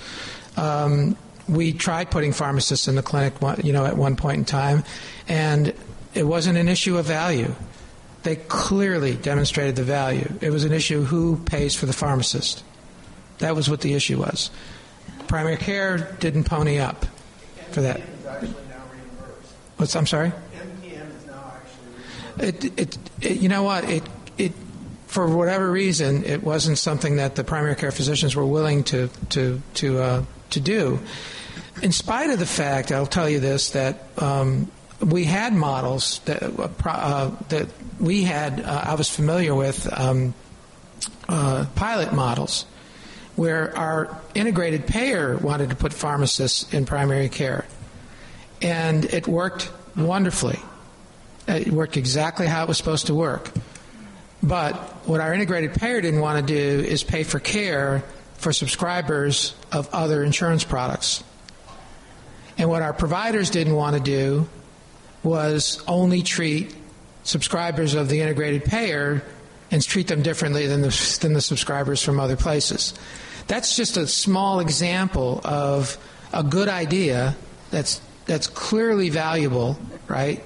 [0.56, 1.18] Um,
[1.48, 4.84] we tried putting pharmacists in the clinic, you know, at one point in time,
[5.28, 5.74] and
[6.14, 7.54] it wasn't an issue of value.
[8.22, 10.32] They clearly demonstrated the value.
[10.40, 12.64] It was an issue of who pays for the pharmacist.
[13.38, 14.50] That was what the issue was.
[15.28, 17.04] Primary care didn't pony up
[17.70, 18.00] for that.
[19.76, 20.32] What's I'm sorry?
[22.40, 23.88] It, it, it, you know what?
[23.88, 24.02] It,
[24.38, 24.52] it,
[25.06, 29.60] for whatever reason, it wasn't something that the primary care physicians were willing to, to,
[29.74, 31.00] to, uh, to do.
[31.82, 36.42] In spite of the fact, I'll tell you this, that um, we had models that,
[36.42, 37.68] uh, uh that
[37.98, 40.34] we had, uh, I was familiar with, um,
[41.28, 42.66] uh, pilot models
[43.36, 47.66] where our integrated payer wanted to put pharmacists in primary care.
[48.60, 50.58] And it worked wonderfully.
[51.51, 53.51] Uh, it worked exactly how it was supposed to work.
[54.40, 54.74] But
[55.06, 58.05] what our integrated payer didn't want to do is pay for care
[58.35, 61.24] for subscribers of other insurance products.
[62.56, 64.48] And what our providers didn't want to do
[65.24, 66.74] was only treat
[67.24, 69.22] subscribers of the integrated payer
[69.72, 72.94] and treat them differently than the, than the subscribers from other places.
[73.48, 75.98] That's just a small example of
[76.32, 77.36] a good idea
[77.70, 80.40] that's that's clearly valuable, right?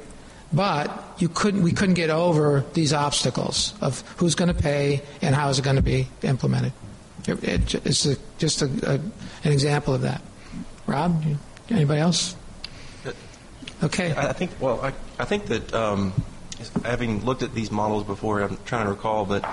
[0.55, 5.35] But you couldn't we couldn't get over these obstacles of who's going to pay and
[5.35, 6.73] how is it going to be implemented.
[7.27, 8.95] It, it, it's a, just a, a,
[9.47, 10.23] an example of that.
[10.87, 11.25] Rob,
[11.71, 12.37] anybody else?
[13.83, 14.15] Okay.
[14.15, 14.53] I think.
[14.61, 16.13] Well, I, I think that um,
[16.85, 19.45] having looked at these models before, I'm trying to recall, but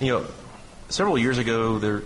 [0.00, 0.26] you know,
[0.88, 2.02] several years ago, there,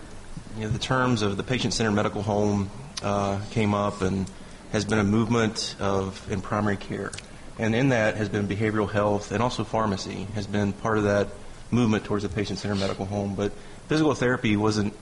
[0.56, 2.70] you know, the terms of the patient-centered medical home
[3.02, 4.30] uh, came up, and
[4.72, 7.10] has been a movement of in primary care,
[7.58, 11.28] and in that has been behavioral health and also pharmacy has been part of that
[11.70, 13.34] movement towards the patient-centered medical home.
[13.34, 13.52] But
[13.88, 14.94] physical therapy wasn't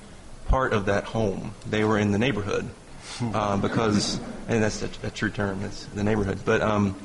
[0.48, 2.68] part of that home; they were in the neighborhood
[3.20, 4.18] uh, because,
[4.48, 6.38] and that's a, a, true term, it's the neighborhood.
[6.44, 6.96] But um,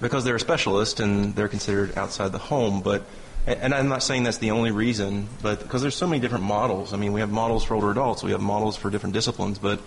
[0.00, 3.04] because they're a specialist and they're considered outside the home, but
[3.46, 6.92] and I'm not saying that's the only reason, but because there's so many different models.
[6.92, 9.80] I mean, we have models for older adults, we have models for different disciplines, but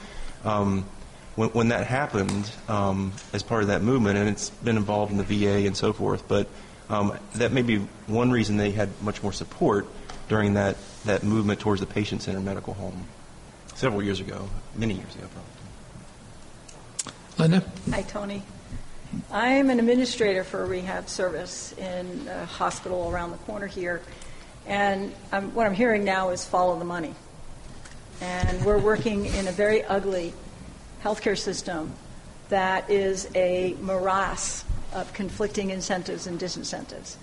[0.43, 0.85] um,
[1.35, 5.17] when, when, that happened um, as part of that movement, and it's been involved in
[5.17, 6.47] the VA and so forth, but
[6.89, 7.77] um, that may be
[8.07, 9.87] one reason they had much more support
[10.27, 13.05] during that, that movement towards the patient-centered medical home
[13.75, 15.51] several years ago, many years ago, probably.
[17.37, 17.63] Linda?
[17.91, 18.43] Hi, Tony.
[19.31, 24.01] I'm an administrator for a rehab service in a hospital around the corner here.
[24.67, 27.15] And I'm, what I'm hearing now is follow the money.
[28.21, 30.33] And we're working in a very ugly
[31.03, 31.91] healthcare system
[32.49, 37.15] that is a morass of conflicting incentives and disincentives.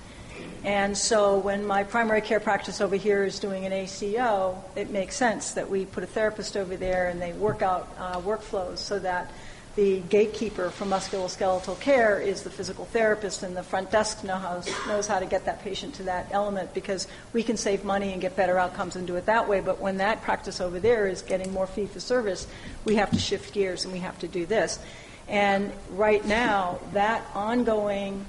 [0.64, 5.16] And so when my primary care practice over here is doing an ACO, it makes
[5.16, 8.98] sense that we put a therapist over there and they work out uh, workflows so
[8.98, 9.30] that
[9.78, 14.60] the gatekeeper for musculoskeletal care is the physical therapist, and the front desk know how,
[14.88, 18.20] knows how to get that patient to that element because we can save money and
[18.20, 19.60] get better outcomes and do it that way.
[19.60, 22.48] But when that practice over there is getting more fee for service,
[22.84, 24.80] we have to shift gears and we have to do this.
[25.28, 28.26] And right now, that ongoing,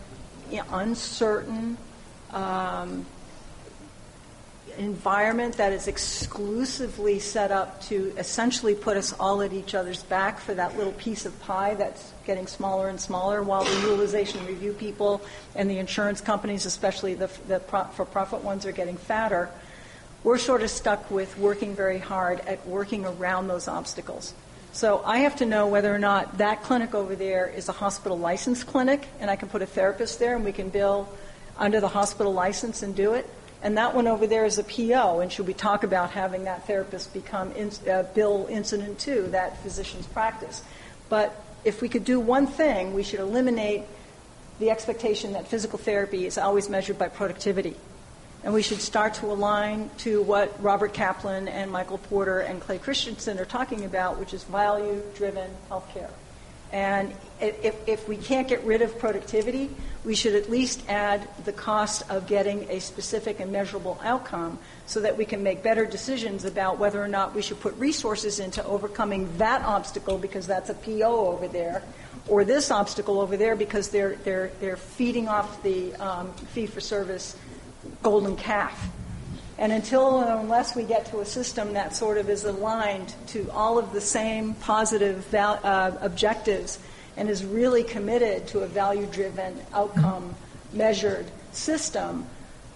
[0.51, 1.79] you know, uncertain,
[2.29, 3.07] um,
[4.79, 10.39] environment that is exclusively set up to essentially put us all at each other's back
[10.39, 14.71] for that little piece of pie that's getting smaller and smaller while the utilization review
[14.73, 15.21] people
[15.55, 19.49] and the insurance companies, especially the, the for profit ones, are getting fatter.
[20.23, 24.33] We're sort of stuck with working very hard at working around those obstacles.
[24.71, 28.17] So I have to know whether or not that clinic over there is a hospital
[28.17, 31.09] licensed clinic, and I can put a therapist there and we can bill
[31.57, 33.29] under the hospital license and do it
[33.61, 35.19] and that one over there is a PO.
[35.19, 39.61] And should we talk about having that therapist become in, uh, bill incident to that
[39.61, 40.63] physician's practice?
[41.09, 43.83] But if we could do one thing, we should eliminate
[44.59, 47.75] the expectation that physical therapy is always measured by productivity.
[48.43, 52.77] And we should start to align to what Robert Kaplan and Michael Porter and Clay
[52.77, 56.09] Christensen are talking about, which is value driven healthcare.
[56.71, 59.69] And if, if we can't get rid of productivity,
[60.05, 65.01] we should at least add the cost of getting a specific and measurable outcome so
[65.01, 68.63] that we can make better decisions about whether or not we should put resources into
[68.65, 71.83] overcoming that obstacle because that's a PO over there,
[72.27, 76.81] or this obstacle over there because they're, they're, they're feeding off the um, fee for
[76.81, 77.35] service
[78.01, 78.89] golden calf.
[79.59, 83.77] And until unless we get to a system that sort of is aligned to all
[83.77, 86.79] of the same positive val- uh, objectives
[87.17, 90.33] and is really committed to a value driven, outcome
[90.71, 92.25] measured system,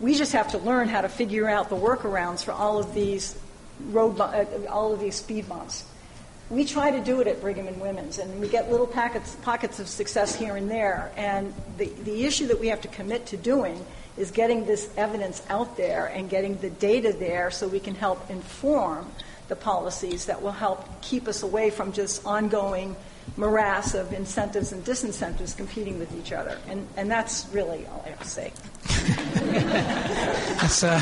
[0.02, 3.40] we just have to learn how to figure out the workarounds for all of these
[3.86, 5.86] road, uh, all of these speed bumps.
[6.50, 9.80] We try to do it at Brigham and Women's, and we get little pockets, pockets
[9.80, 11.14] of success here and there.
[11.16, 13.86] And the, the issue that we have to commit to doing
[14.18, 18.30] is getting this evidence out there and getting the data there so we can help
[18.30, 19.10] inform
[19.48, 22.96] the policies that will help keep us away from just ongoing
[23.38, 26.58] morass of incentives and disincentives competing with each other.
[26.68, 28.52] And, and that's really all I have to say.
[30.60, 31.00] that's, uh,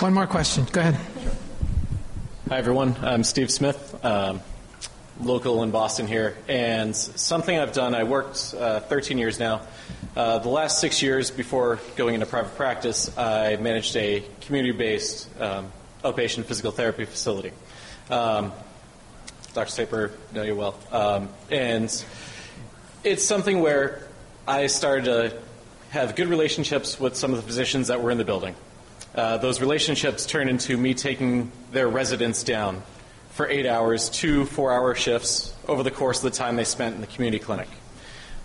[0.00, 0.66] one more question.
[0.70, 0.96] Go ahead.
[2.48, 2.96] Hi, everyone.
[3.00, 4.04] I'm Steve Smith.
[4.04, 4.42] Um,
[5.20, 6.36] local in Boston here.
[6.48, 9.62] And something I've done, I worked uh, 13 years now.
[10.16, 15.28] Uh, the last six years before going into private practice, I managed a community based
[15.40, 15.72] um,
[16.04, 17.52] outpatient physical therapy facility.
[18.10, 18.52] Um,
[19.54, 19.70] Dr.
[19.70, 22.04] Saper know you well, um, and
[23.04, 24.06] it's something where
[24.46, 25.38] I started to
[25.90, 28.54] have good relationships with some of the physicians that were in the building.
[29.14, 32.82] Uh, those relationships turned into me taking their residents down
[33.34, 37.00] for eight hours, two four-hour shifts over the course of the time they spent in
[37.00, 37.68] the community clinic.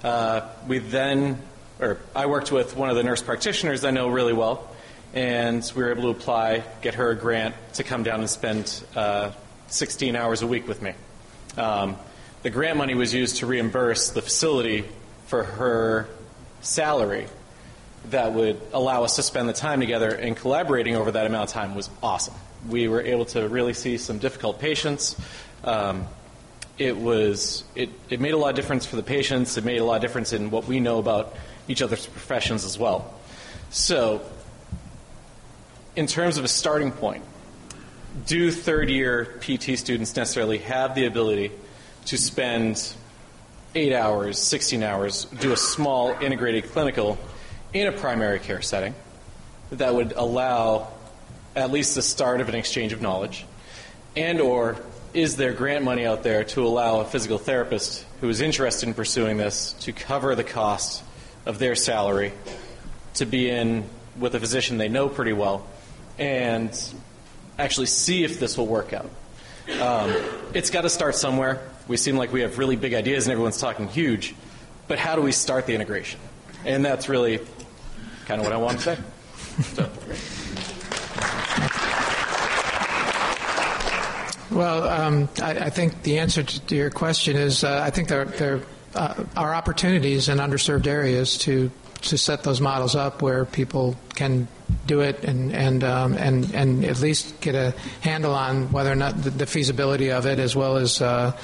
[0.04, 1.40] Uh, we then,
[1.80, 4.68] or I worked with one of the nurse practitioners I know really well,
[5.14, 8.84] and we were able to apply, get her a grant to come down and spend
[8.96, 9.32] uh,
[9.68, 10.94] 16 hours a week with me.
[11.56, 11.96] Um,
[12.42, 14.86] the grant money was used to reimburse the facility
[15.28, 16.10] for her
[16.62, 17.28] salary
[18.10, 21.54] that would allow us to spend the time together and collaborating over that amount of
[21.54, 22.34] time was awesome.
[22.68, 25.16] We were able to really see some difficult patients.
[25.64, 26.08] Um,
[26.78, 29.58] it was it, it made a lot of difference for the patients.
[29.58, 31.36] It made a lot of difference in what we know about
[31.68, 33.14] each other's professions as well.
[33.70, 34.22] So,
[35.96, 37.24] in terms of a starting point,
[38.26, 41.52] do third year PT students necessarily have the ability
[42.06, 42.96] to spend
[43.76, 47.18] eight hours, 16 hours, do a small integrated clinical
[47.74, 48.96] in a primary care setting
[49.72, 50.88] that would allow
[51.60, 53.46] at least the start of an exchange of knowledge?
[54.16, 54.78] And or
[55.14, 58.94] is there grant money out there to allow a physical therapist who is interested in
[58.94, 61.04] pursuing this to cover the cost
[61.46, 62.32] of their salary
[63.16, 63.84] to be in
[64.20, 65.66] with a physician they know pretty well
[66.18, 66.94] and
[67.58, 69.10] actually see if this will work out?
[69.80, 70.16] Um,
[70.54, 71.62] it's got to start somewhere.
[71.88, 74.36] We seem like we have really big ideas and everyone's talking huge,
[74.88, 76.20] but how do we start the integration?
[76.66, 77.40] And that's really
[78.26, 78.98] kind of what I want to say.
[79.60, 79.90] So.
[84.52, 88.26] Well, um, I, I, think the answer to your question is uh, I think there,
[88.26, 88.62] there
[88.96, 91.72] uh, are opportunities in underserved areas to
[92.02, 94.48] to set those models up where people can
[94.88, 98.96] do it and and um, and and at least get a handle on whether or
[98.96, 101.38] not the, the feasibility of it, as well as uh,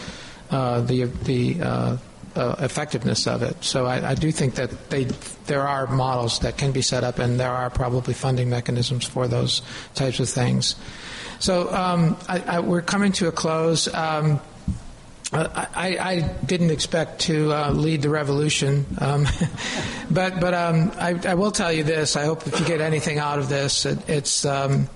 [0.49, 1.97] uh the the uh,
[2.35, 3.63] uh, effectiveness of it.
[3.63, 5.05] So I, I, do think that they,
[5.45, 9.27] there are models that can be set up, and there are probably funding mechanisms for
[9.27, 9.61] those
[9.93, 10.75] types of things.
[11.39, 13.93] So um, I, we're coming to a close.
[13.93, 14.39] Um,
[15.33, 19.25] I, I, didn't expect to uh, lead the revolution, um,
[20.11, 22.15] but but um, I, I, will tell you this.
[22.15, 24.87] I hope if you get anything out of this, it, it's um,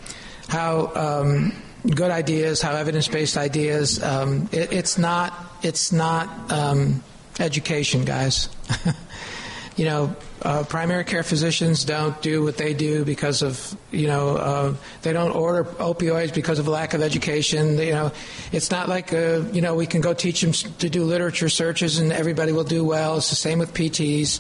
[0.48, 1.52] how um,
[1.84, 4.02] good ideas, how evidence-based ideas.
[4.02, 7.04] Um, it, it's not it's not um,
[7.40, 8.50] education, guys.
[9.76, 14.38] you know, uh, primary care physicians don't do what they do because of, you know,
[14.38, 17.78] uh, they don't order opioids because of lack of education.
[17.78, 18.12] You know,
[18.52, 22.00] it's not like, uh, you know, we can go teach them to do literature searches
[22.00, 23.18] and everybody will do well.
[23.18, 24.40] It's the same with PTs.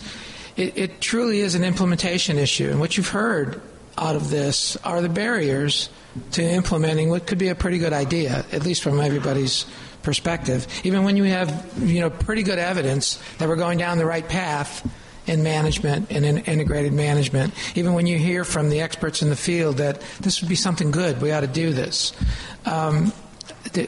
[0.55, 2.69] It, it truly is an implementation issue.
[2.69, 3.61] And what you've heard
[3.97, 5.89] out of this are the barriers
[6.31, 9.65] to implementing what could be a pretty good idea, at least from everybody's
[10.01, 10.65] perspective.
[10.83, 14.27] Even when you have you know pretty good evidence that we're going down the right
[14.27, 14.89] path
[15.29, 19.35] in management and in integrated management, even when you hear from the experts in the
[19.35, 22.13] field that this would be something good, we ought to do this.
[22.65, 23.13] Um,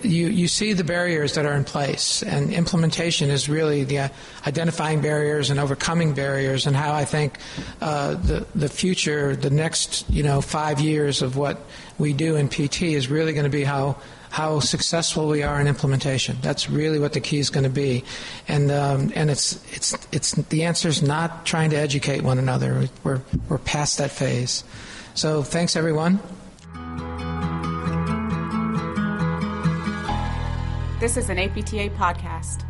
[0.03, 4.09] you, you see the barriers that are in place, and implementation is really the uh,
[4.45, 7.39] identifying barriers and overcoming barriers, and how I think
[7.81, 11.61] uh, the the future, the next you know five years of what
[11.97, 13.97] we do in PT is really going to be how
[14.31, 16.37] how successful we are in implementation.
[16.41, 18.03] That's really what the key is going to be,
[18.47, 22.87] and um, and it's it's it's the answer is not trying to educate one another.
[23.03, 24.63] We're we're past that phase.
[25.13, 26.19] So thanks everyone.
[30.99, 32.63] This is an APTA podcast.